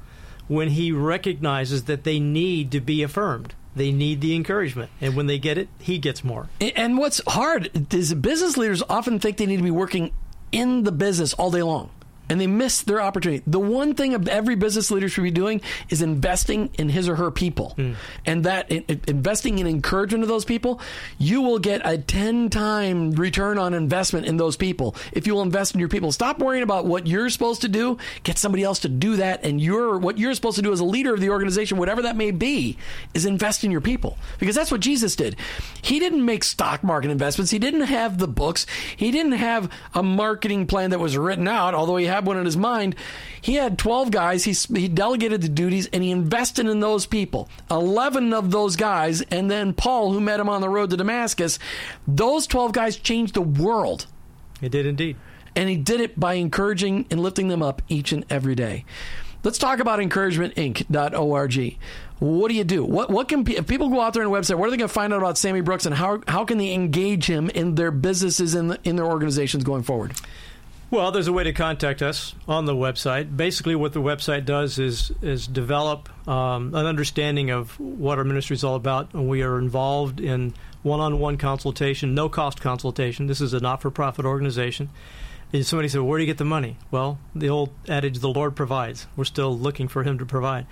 when 0.48 0.70
he 0.70 0.91
recognizes 0.91 1.86
that 1.86 2.04
they 2.04 2.20
need 2.20 2.72
to 2.72 2.82
be 2.82 3.04
affirmed. 3.04 3.56
They 3.76 3.91
need 3.91 4.22
the 4.22 4.36
encouragement. 4.36 4.91
And 5.02 5.16
when 5.16 5.26
they 5.26 5.39
get 5.39 5.58
it, 5.58 5.68
he 5.80 5.98
gets 5.98 6.24
more. 6.24 6.48
And 6.62 6.98
what's 6.98 7.22
hard 7.28 7.94
is 7.94 8.14
business 8.14 8.58
leaders 8.58 8.84
often 8.88 9.20
think 9.20 9.38
they 9.38 9.48
need 9.48 9.58
to 9.58 9.64
be 9.64 9.72
working 9.72 10.14
in 10.52 10.84
the 10.84 10.91
business 10.91 11.34
all 11.34 11.50
day 11.50 11.64
long. 11.64 11.89
And 12.30 12.39
they 12.39 12.47
miss 12.47 12.82
their 12.82 13.01
opportunity. 13.01 13.43
The 13.45 13.59
one 13.59 13.95
thing 13.95 14.28
every 14.30 14.55
business 14.55 14.89
leader 14.91 15.09
should 15.09 15.24
be 15.24 15.32
doing 15.32 15.61
is 15.89 16.01
investing 16.01 16.69
in 16.78 16.89
his 16.89 17.09
or 17.09 17.15
her 17.15 17.32
people, 17.32 17.76
mm. 17.78 17.95
and 18.26 18.45
that 18.45 18.71
investing 18.71 19.59
in 19.59 19.67
encouragement 19.67 20.24
of 20.24 20.30
those 20.30 20.45
people, 20.45 20.80
you 21.17 21.41
will 21.41 21.59
get 21.59 21.82
a 21.84 21.97
ten 21.97 22.49
time 22.49 23.11
return 23.11 23.57
on 23.57 23.74
investment 23.74 24.26
in 24.26 24.38
those 24.38 24.55
people 24.55 24.95
if 25.11 25.28
you 25.28 25.36
will 25.36 25.41
invest 25.41 25.74
in 25.74 25.80
your 25.80 25.89
people. 25.89 26.11
Stop 26.11 26.39
worrying 26.39 26.63
about 26.63 26.86
what 26.86 27.07
you're 27.07 27.30
supposed 27.30 27.61
to 27.61 27.67
do. 27.67 27.97
Get 28.24 28.38
somebody 28.38 28.63
else 28.63 28.80
to 28.80 28.89
do 28.89 29.17
that, 29.17 29.43
and 29.43 29.61
you're 29.61 29.97
what 29.97 30.17
you're 30.17 30.34
supposed 30.34 30.55
to 30.55 30.61
do 30.61 30.71
as 30.71 30.80
a 30.80 30.86
leader 30.86 31.13
of 31.13 31.19
the 31.19 31.30
organization, 31.30 31.78
whatever 31.78 32.03
that 32.03 32.15
may 32.15 32.32
be, 32.32 32.78
is 33.13 33.26
invest 33.26 33.63
in 33.63 33.71
your 33.71 33.82
people 33.82 34.17
because 34.39 34.55
that's 34.55 34.71
what 34.71 34.82
Jesus 34.82 35.15
did. 35.15 35.36
He 35.82 35.99
didn't 35.99 36.26
make 36.26 36.43
stock 36.43 36.84
market 36.84 37.11
investments. 37.11 37.51
He 37.51 37.59
didn't 37.59 37.82
have 37.82 38.17
the 38.17 38.28
books. 38.28 38.65
He 38.95 39.11
didn't 39.11 39.34
have 39.34 39.69
a 39.93 40.03
marketing 40.03 40.67
plan 40.67 40.91
that 40.91 40.99
was 40.99 41.17
written 41.17 41.47
out, 41.47 41.74
although 41.74 41.97
he 41.97 42.05
had 42.14 42.26
one 42.26 42.38
in 42.38 42.45
his 42.45 42.57
mind. 42.57 42.95
He 43.41 43.55
had 43.55 43.78
12 43.78 44.11
guys. 44.11 44.43
He, 44.43 44.53
he 44.80 44.88
delegated 44.88 45.41
the 45.41 45.49
duties 45.49 45.89
and 45.91 46.03
he 46.03 46.11
invested 46.11 46.68
in 46.68 46.80
those 46.80 47.05
people. 47.05 47.49
11 47.70 48.34
of 48.34 48.51
those 48.51 48.76
guys, 48.76 49.22
and 49.22 49.49
then 49.49 49.74
Paul, 49.74 50.14
who 50.14 50.22
met 50.22 50.39
him 50.39 50.49
on 50.49 50.61
the 50.61 50.70
road 50.70 50.89
to 50.91 50.97
Damascus, 50.97 51.59
those 52.07 52.47
12 52.47 52.72
guys 52.72 52.95
changed 52.95 53.34
the 53.34 53.41
world. 53.41 54.07
It 54.61 54.72
did 54.72 54.86
indeed. 54.86 55.18
And 55.55 55.70
he 55.70 55.76
did 55.76 56.01
it 56.01 56.20
by 56.20 56.36
encouraging 56.36 57.05
and 57.11 57.20
lifting 57.20 57.47
them 57.47 57.61
up 57.61 57.82
each 57.89 58.11
and 58.11 58.26
every 58.30 58.55
day. 58.55 58.86
Let's 59.43 59.57
talk 59.57 59.80
about 59.80 59.99
encouragementinc.org. 59.99 61.78
What 62.20 62.47
do 62.47 62.55
you 62.55 62.64
do? 62.64 62.86
What 62.86 63.09
what 63.09 63.28
can 63.28 63.45
if 63.49 63.68
people 63.68 63.89
go 63.89 63.99
out 63.99 64.14
there 64.14 64.24
on 64.24 64.32
the 64.32 64.38
website? 64.38 64.57
What 64.57 64.68
are 64.68 64.72
they 64.72 64.78
going 64.78 64.88
to 64.88 64.93
find 64.93 65.11
out 65.11 65.18
about 65.18 65.38
Sammie 65.38 65.59
Brooks, 65.59 65.86
and 65.86 65.93
how 65.93 66.22
how 66.26 66.45
can 66.45 66.57
they 66.57 66.72
engage 66.72 67.26
him 67.26 67.49
in 67.49 67.76
their 67.76 67.91
businesses 67.91 68.55
in 68.55 68.70
the, 68.70 68.80
in 68.86 68.95
their 68.95 69.05
organizations 69.05 69.66
going 69.66 69.84
forward? 69.84 70.14
Well, 70.94 71.12
there's 71.12 71.28
a 71.28 71.34
way 71.34 71.44
to 71.46 71.54
contact 71.54 72.04
us 72.04 72.36
on 72.48 72.66
the 72.66 72.76
website. 72.76 73.36
Basically, 73.36 73.74
what 73.74 73.94
the 73.94 74.00
website 74.00 74.46
does 74.46 74.78
is 74.78 75.12
is 75.24 75.48
develop 75.48 76.08
um, 76.28 76.76
an 76.76 76.86
understanding 76.86 77.50
of 77.50 77.80
what 77.80 78.20
our 78.20 78.24
ministry 78.24 78.54
is 78.54 78.64
all 78.64 78.76
about, 78.76 79.12
we 79.12 79.41
are 79.41 79.58
involved 79.58 80.20
in 80.20 80.54
one-on-one 80.84 81.38
consultation, 81.38 82.14
no-cost 82.14 82.62
consultation. 82.62 83.26
This 83.26 83.41
is 83.41 83.56
a 83.56 83.60
not-for-profit 83.60 84.24
organization. 84.24 84.91
And 85.52 85.66
somebody 85.66 85.89
said, 85.89 86.02
"Where 86.02 86.20
do 86.20 86.26
you 86.26 86.28
get 86.28 86.38
the 86.38 86.46
money?" 86.46 86.78
Well, 86.91 87.18
the 87.34 87.50
old 87.50 87.72
adage, 87.89 88.20
"The 88.20 88.30
Lord 88.30 88.56
provides." 88.56 89.08
We're 89.16 89.26
still 89.26 89.58
looking 89.58 89.88
for 89.88 90.04
Him 90.04 90.20
to 90.20 90.28
provide. 90.28 90.68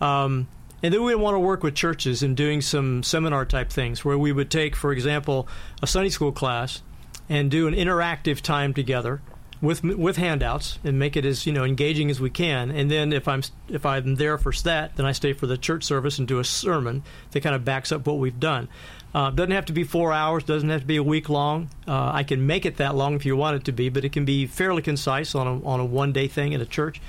Um, 0.00 0.46
and 0.84 0.94
then 0.94 1.02
we 1.02 1.16
want 1.16 1.34
to 1.34 1.40
work 1.40 1.64
with 1.64 1.74
churches 1.74 2.22
in 2.22 2.36
doing 2.36 2.60
some 2.60 3.02
seminar 3.02 3.44
type 3.44 3.70
things 3.70 4.04
where 4.04 4.18
we 4.18 4.30
would 4.30 4.52
take, 4.52 4.76
for 4.76 4.92
example, 4.92 5.48
a 5.82 5.88
Sunday 5.88 6.10
school 6.10 6.30
class 6.30 6.80
and 7.28 7.50
do 7.50 7.66
an 7.66 7.74
interactive 7.74 8.40
time 8.40 8.72
together 8.72 9.20
with 9.64 9.82
with 9.82 10.16
handouts 10.16 10.78
and 10.84 10.98
make 10.98 11.16
it 11.16 11.24
as 11.24 11.46
you 11.46 11.52
know 11.52 11.64
engaging 11.64 12.10
as 12.10 12.20
we 12.20 12.30
can. 12.30 12.70
And 12.70 12.90
then 12.90 13.12
if 13.12 13.26
I'm 13.26 13.42
if 13.68 13.84
I'm 13.84 14.16
there 14.16 14.38
for 14.38 14.52
that, 14.64 14.96
then 14.96 15.06
I 15.06 15.12
stay 15.12 15.32
for 15.32 15.46
the 15.46 15.58
church 15.58 15.84
service 15.84 16.18
and 16.18 16.28
do 16.28 16.38
a 16.38 16.44
sermon 16.44 17.02
that 17.32 17.40
kind 17.40 17.54
of 17.54 17.64
backs 17.64 17.90
up 17.90 18.06
what 18.06 18.18
we've 18.18 18.38
done. 18.38 18.68
Uh, 19.14 19.30
doesn't 19.30 19.52
have 19.52 19.66
to 19.66 19.72
be 19.72 19.84
four 19.84 20.12
hours. 20.12 20.44
Doesn't 20.44 20.68
have 20.68 20.80
to 20.80 20.86
be 20.86 20.96
a 20.96 21.02
week 21.02 21.28
long. 21.28 21.70
Uh, 21.86 22.10
I 22.12 22.24
can 22.24 22.46
make 22.46 22.66
it 22.66 22.78
that 22.78 22.94
long 22.94 23.14
if 23.14 23.24
you 23.24 23.36
want 23.36 23.56
it 23.56 23.64
to 23.64 23.72
be, 23.72 23.88
but 23.88 24.04
it 24.04 24.12
can 24.12 24.24
be 24.24 24.46
fairly 24.46 24.82
concise 24.82 25.34
on 25.34 25.46
a 25.46 25.64
on 25.64 25.80
a 25.80 25.84
one 25.84 26.12
day 26.12 26.28
thing 26.28 26.54
at 26.54 26.60
a 26.60 26.66
church. 26.66 27.00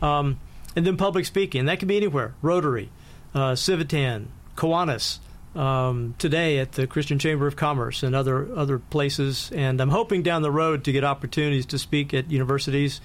Um, 0.00 0.38
and 0.74 0.86
then 0.86 0.96
public 0.96 1.24
speaking. 1.24 1.66
That 1.66 1.78
can 1.78 1.88
be 1.88 1.96
anywhere. 1.96 2.34
Rotary, 2.42 2.90
uh, 3.34 3.52
Civitan, 3.52 4.26
Kiwanis 4.56 5.18
um, 5.56 6.14
today 6.18 6.58
at 6.58 6.72
the 6.72 6.86
Christian 6.86 7.18
Chamber 7.18 7.46
of 7.46 7.56
Commerce 7.56 8.02
and 8.02 8.14
other 8.14 8.48
other 8.54 8.78
places. 8.78 9.50
And 9.54 9.80
I'm 9.80 9.90
hoping 9.90 10.22
down 10.22 10.42
the 10.42 10.50
road 10.50 10.84
to 10.84 10.92
get 10.92 11.04
opportunities 11.04 11.66
to 11.66 11.78
speak 11.78 12.12
at 12.14 12.30
universities, 12.30 13.00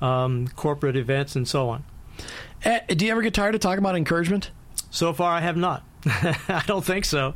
um, 0.00 0.48
corporate 0.48 0.96
events, 0.96 1.36
and 1.36 1.46
so 1.46 1.68
on. 1.68 1.84
Uh, 2.64 2.80
do 2.88 3.06
you 3.06 3.12
ever 3.12 3.22
get 3.22 3.34
tired 3.34 3.54
of 3.54 3.60
talking 3.60 3.78
about 3.78 3.96
encouragement? 3.96 4.50
So 4.90 5.12
far, 5.12 5.32
I 5.32 5.40
have 5.40 5.56
not. 5.56 5.82
I 6.04 6.62
don't 6.66 6.84
think 6.84 7.04
so. 7.04 7.34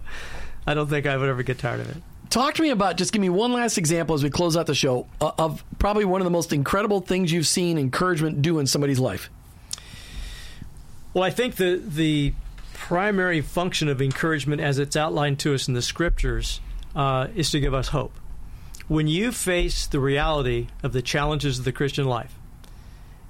I 0.66 0.74
don't 0.74 0.88
think 0.88 1.06
I 1.06 1.16
would 1.16 1.28
ever 1.28 1.42
get 1.42 1.58
tired 1.58 1.80
of 1.80 1.90
it. 1.90 2.02
Talk 2.28 2.54
to 2.54 2.62
me 2.62 2.70
about 2.70 2.96
just 2.96 3.12
give 3.12 3.22
me 3.22 3.28
one 3.28 3.52
last 3.52 3.78
example 3.78 4.14
as 4.14 4.22
we 4.22 4.30
close 4.30 4.56
out 4.56 4.66
the 4.66 4.74
show 4.74 5.06
uh, 5.20 5.30
of 5.38 5.64
probably 5.78 6.04
one 6.04 6.20
of 6.20 6.24
the 6.24 6.30
most 6.30 6.52
incredible 6.52 7.00
things 7.00 7.30
you've 7.32 7.46
seen 7.46 7.78
encouragement 7.78 8.42
do 8.42 8.58
in 8.58 8.66
somebody's 8.66 8.98
life. 8.98 9.30
Well, 11.14 11.24
I 11.24 11.30
think 11.30 11.56
the 11.56 11.80
the 11.82 12.34
primary 12.76 13.40
function 13.40 13.88
of 13.88 14.02
encouragement, 14.02 14.60
as 14.60 14.78
it's 14.78 14.96
outlined 14.96 15.38
to 15.40 15.54
us 15.54 15.66
in 15.66 15.74
the 15.74 15.82
scriptures, 15.82 16.60
uh, 16.94 17.26
is 17.34 17.50
to 17.50 17.58
give 17.58 17.72
us 17.72 17.88
hope. 17.88 18.12
When 18.86 19.08
you 19.08 19.32
face 19.32 19.86
the 19.86 19.98
reality 19.98 20.68
of 20.82 20.92
the 20.92 21.02
challenges 21.02 21.58
of 21.58 21.64
the 21.64 21.72
Christian 21.72 22.04
life, 22.04 22.38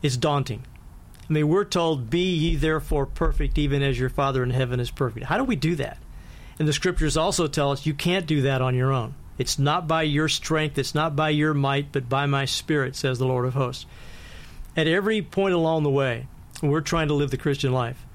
it's 0.03 0.17
daunting. 0.17 0.65
I 1.31 1.33
mean, 1.33 1.49
we're 1.49 1.65
told, 1.65 2.11
Be 2.11 2.35
ye 2.35 2.57
therefore 2.57 3.07
perfect, 3.07 3.57
even 3.57 3.83
as 3.83 3.99
your 3.99 4.11
Father 4.11 4.43
in 4.43 4.51
heaven 4.51 4.81
is 4.81 4.91
perfect. 4.91 5.27
How 5.27 5.39
do 5.39 5.45
we 5.45 5.57
do 5.57 5.77
that? 5.77 5.99
And 6.59 6.67
the 6.67 6.73
scriptures 6.73 7.17
also 7.17 7.47
tell 7.47 7.71
us 7.71 7.87
you 7.87 7.95
can't 7.95 8.27
do 8.27 8.43
that 8.43 8.61
on 8.61 8.75
your 8.75 8.93
own. 8.93 9.15
It's 9.39 9.59
not 9.59 9.87
by 9.87 10.03
your 10.03 10.29
strength, 10.29 10.77
it's 10.77 10.95
not 10.95 11.15
by 11.15 11.31
your 11.31 11.55
might, 11.55 11.93
but 11.93 12.09
by 12.09 12.27
my 12.27 12.47
Spirit, 12.47 12.97
says 12.97 13.19
the 13.19 13.27
Lord 13.27 13.47
of 13.47 13.55
hosts. 13.55 13.87
At 14.77 14.89
every 14.89 15.23
point 15.23 15.55
along 15.55 15.85
the 15.85 15.91
way, 15.91 16.27
we're 16.63 16.81
trying 16.81 17.09
to 17.09 17.15
live 17.15 17.31
the 17.31 17.37
Christian 17.37 17.73
life 17.73 18.06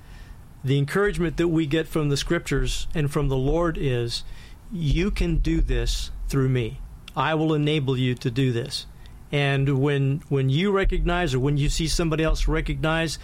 the 0.64 0.78
encouragement 0.78 1.38
that 1.38 1.48
we 1.48 1.66
get 1.66 1.88
from 1.88 2.10
the 2.10 2.18
scriptures 2.18 2.88
and 2.94 3.12
from 3.12 3.30
the 3.30 3.38
Lord 3.38 3.78
is 3.80 4.24
you 4.72 5.12
can 5.12 5.38
do 5.38 5.62
this 5.62 6.12
through 6.28 6.50
me. 6.50 6.80
I 7.16 7.36
will 7.36 7.54
enable 7.54 7.98
you 7.98 8.16
to 8.16 8.32
do 8.32 8.52
this. 8.52 8.86
And 9.32 9.80
when 9.80 10.24
when 10.30 10.50
you 10.50 10.72
recognize 10.72 11.34
or 11.34 11.40
when 11.40 11.58
you 11.58 11.70
see 11.70 11.88
somebody 11.88 12.24
else 12.24 12.48
recognize 12.48 13.18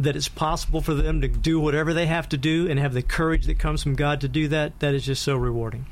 that 0.00 0.14
it's 0.14 0.28
possible 0.28 0.80
for 0.80 0.94
them 0.94 1.20
to 1.20 1.28
do 1.28 1.58
whatever 1.58 1.92
they 1.92 2.06
have 2.06 2.28
to 2.28 2.36
do 2.36 2.70
and 2.70 2.78
have 2.78 2.94
the 2.94 3.02
courage 3.02 3.46
that 3.46 3.58
comes 3.58 3.82
from 3.82 3.96
God 3.96 4.20
to 4.20 4.28
do 4.28 4.46
that, 4.48 4.78
that 4.78 4.94
is 4.94 5.04
just 5.04 5.22
so 5.22 5.36
rewarding. 5.36 5.86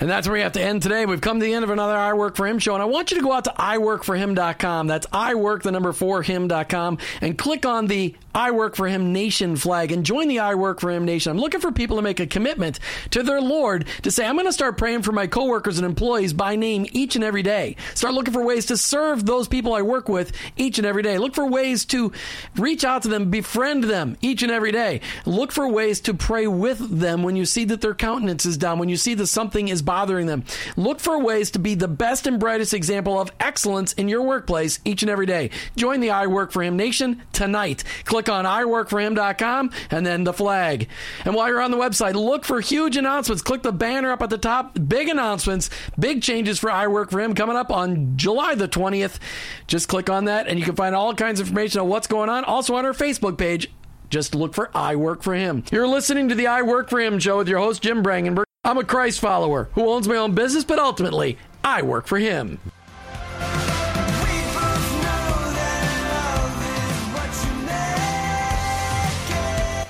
And 0.00 0.10
that's 0.10 0.26
where 0.26 0.34
we 0.34 0.40
have 0.40 0.52
to 0.52 0.62
end 0.62 0.82
today. 0.82 1.06
We've 1.06 1.20
come 1.20 1.38
to 1.38 1.44
the 1.44 1.54
end 1.54 1.64
of 1.64 1.70
another 1.70 1.96
I 1.96 2.14
Work 2.14 2.36
for 2.36 2.46
Him 2.46 2.58
show. 2.58 2.74
And 2.74 2.82
I 2.82 2.86
want 2.86 3.10
you 3.10 3.16
to 3.18 3.22
go 3.22 3.32
out 3.32 3.44
to 3.44 3.50
iworkforhim.com. 3.50 4.86
That's 4.88 5.06
iwork, 5.06 5.62
the 5.62 5.70
number 5.70 5.92
four, 5.92 6.22
him.com, 6.22 6.98
and 7.20 7.38
click 7.38 7.64
on 7.64 7.86
the 7.86 8.16
I 8.34 8.50
Work 8.50 8.74
for 8.74 8.88
Him 8.88 9.12
Nation 9.12 9.54
flag 9.54 9.92
and 9.92 10.04
join 10.04 10.26
the 10.26 10.40
I 10.40 10.56
Work 10.56 10.80
for 10.80 10.90
Him 10.90 11.04
Nation. 11.04 11.30
I'm 11.30 11.38
looking 11.38 11.60
for 11.60 11.70
people 11.70 11.96
to 11.96 12.02
make 12.02 12.18
a 12.18 12.26
commitment 12.26 12.80
to 13.10 13.22
their 13.22 13.40
Lord 13.40 13.86
to 14.02 14.10
say, 14.10 14.26
I'm 14.26 14.34
going 14.34 14.46
to 14.46 14.52
start 14.52 14.76
praying 14.76 15.02
for 15.02 15.12
my 15.12 15.28
coworkers 15.28 15.78
and 15.78 15.86
employees 15.86 16.32
by 16.32 16.56
name 16.56 16.86
each 16.92 17.14
and 17.14 17.22
every 17.22 17.44
day. 17.44 17.76
Start 17.94 18.14
looking 18.14 18.34
for 18.34 18.44
ways 18.44 18.66
to 18.66 18.76
serve 18.76 19.24
those 19.24 19.46
people 19.46 19.74
I 19.74 19.82
work 19.82 20.08
with 20.08 20.32
each 20.56 20.78
and 20.78 20.86
every 20.86 21.04
day. 21.04 21.18
Look 21.18 21.34
for 21.34 21.46
ways 21.46 21.84
to 21.86 22.10
reach 22.56 22.84
out 22.84 23.02
to 23.02 23.08
them, 23.08 23.30
befriend 23.30 23.84
them 23.84 24.16
each 24.20 24.42
and 24.42 24.50
every 24.50 24.72
day. 24.72 25.00
Look 25.26 25.52
for 25.52 25.68
ways 25.68 26.00
to 26.00 26.14
pray 26.14 26.48
with 26.48 26.78
them 26.78 27.22
when 27.22 27.36
you 27.36 27.44
see 27.44 27.64
that 27.66 27.80
their 27.80 27.94
countenance 27.94 28.44
is 28.44 28.56
down, 28.56 28.80
when 28.80 28.88
you 28.88 28.96
see 28.96 29.14
that 29.14 29.28
something 29.28 29.68
is 29.68 29.83
bothering 29.84 30.26
them. 30.26 30.44
Look 30.76 31.00
for 31.00 31.18
ways 31.18 31.50
to 31.52 31.58
be 31.58 31.74
the 31.74 31.88
best 31.88 32.26
and 32.26 32.40
brightest 32.40 32.74
example 32.74 33.20
of 33.20 33.32
excellence 33.40 33.92
in 33.94 34.08
your 34.08 34.22
workplace 34.22 34.78
each 34.84 35.02
and 35.02 35.10
every 35.10 35.26
day. 35.26 35.50
Join 35.76 36.00
the 36.00 36.10
I 36.10 36.26
Work 36.26 36.52
for 36.52 36.62
Him 36.62 36.76
Nation 36.76 37.22
tonight. 37.32 37.84
Click 38.04 38.28
on 38.28 38.44
iworkforhim.com 38.44 39.70
and 39.90 40.06
then 40.06 40.24
the 40.24 40.32
flag. 40.32 40.88
And 41.24 41.34
while 41.34 41.48
you're 41.48 41.60
on 41.60 41.70
the 41.70 41.76
website, 41.76 42.14
look 42.14 42.44
for 42.44 42.60
huge 42.60 42.96
announcements. 42.96 43.42
Click 43.42 43.62
the 43.62 43.72
banner 43.72 44.10
up 44.10 44.22
at 44.22 44.30
the 44.30 44.38
top. 44.38 44.78
Big 44.88 45.08
announcements, 45.08 45.70
big 45.98 46.22
changes 46.22 46.58
for 46.58 46.70
I 46.70 46.86
Work 46.88 47.10
for 47.10 47.20
Him 47.20 47.34
coming 47.34 47.56
up 47.56 47.70
on 47.70 48.16
July 48.16 48.54
the 48.54 48.68
20th. 48.68 49.18
Just 49.66 49.88
click 49.88 50.10
on 50.10 50.26
that 50.26 50.46
and 50.46 50.58
you 50.58 50.64
can 50.64 50.76
find 50.76 50.94
all 50.94 51.14
kinds 51.14 51.40
of 51.40 51.48
information 51.48 51.80
on 51.80 51.88
what's 51.88 52.06
going 52.06 52.28
on. 52.28 52.44
Also 52.44 52.74
on 52.74 52.84
our 52.84 52.92
Facebook 52.92 53.38
page, 53.38 53.70
just 54.10 54.34
look 54.34 54.54
for 54.54 54.70
I 54.76 54.96
Work 54.96 55.22
for 55.22 55.34
Him. 55.34 55.64
You're 55.72 55.88
listening 55.88 56.28
to 56.28 56.34
the 56.34 56.46
I 56.46 56.62
Work 56.62 56.88
for 56.88 57.00
Him 57.00 57.18
show 57.18 57.38
with 57.38 57.48
your 57.48 57.58
host, 57.58 57.82
Jim 57.82 58.02
Brangenberg. 58.02 58.44
I'm 58.64 58.78
a 58.78 58.84
Christ 58.84 59.20
follower 59.20 59.68
who 59.74 59.90
owns 59.90 60.08
my 60.08 60.16
own 60.16 60.34
business, 60.34 60.64
but 60.64 60.78
ultimately, 60.78 61.36
I 61.62 61.82
work 61.82 62.06
for 62.06 62.18
Him. 62.18 62.58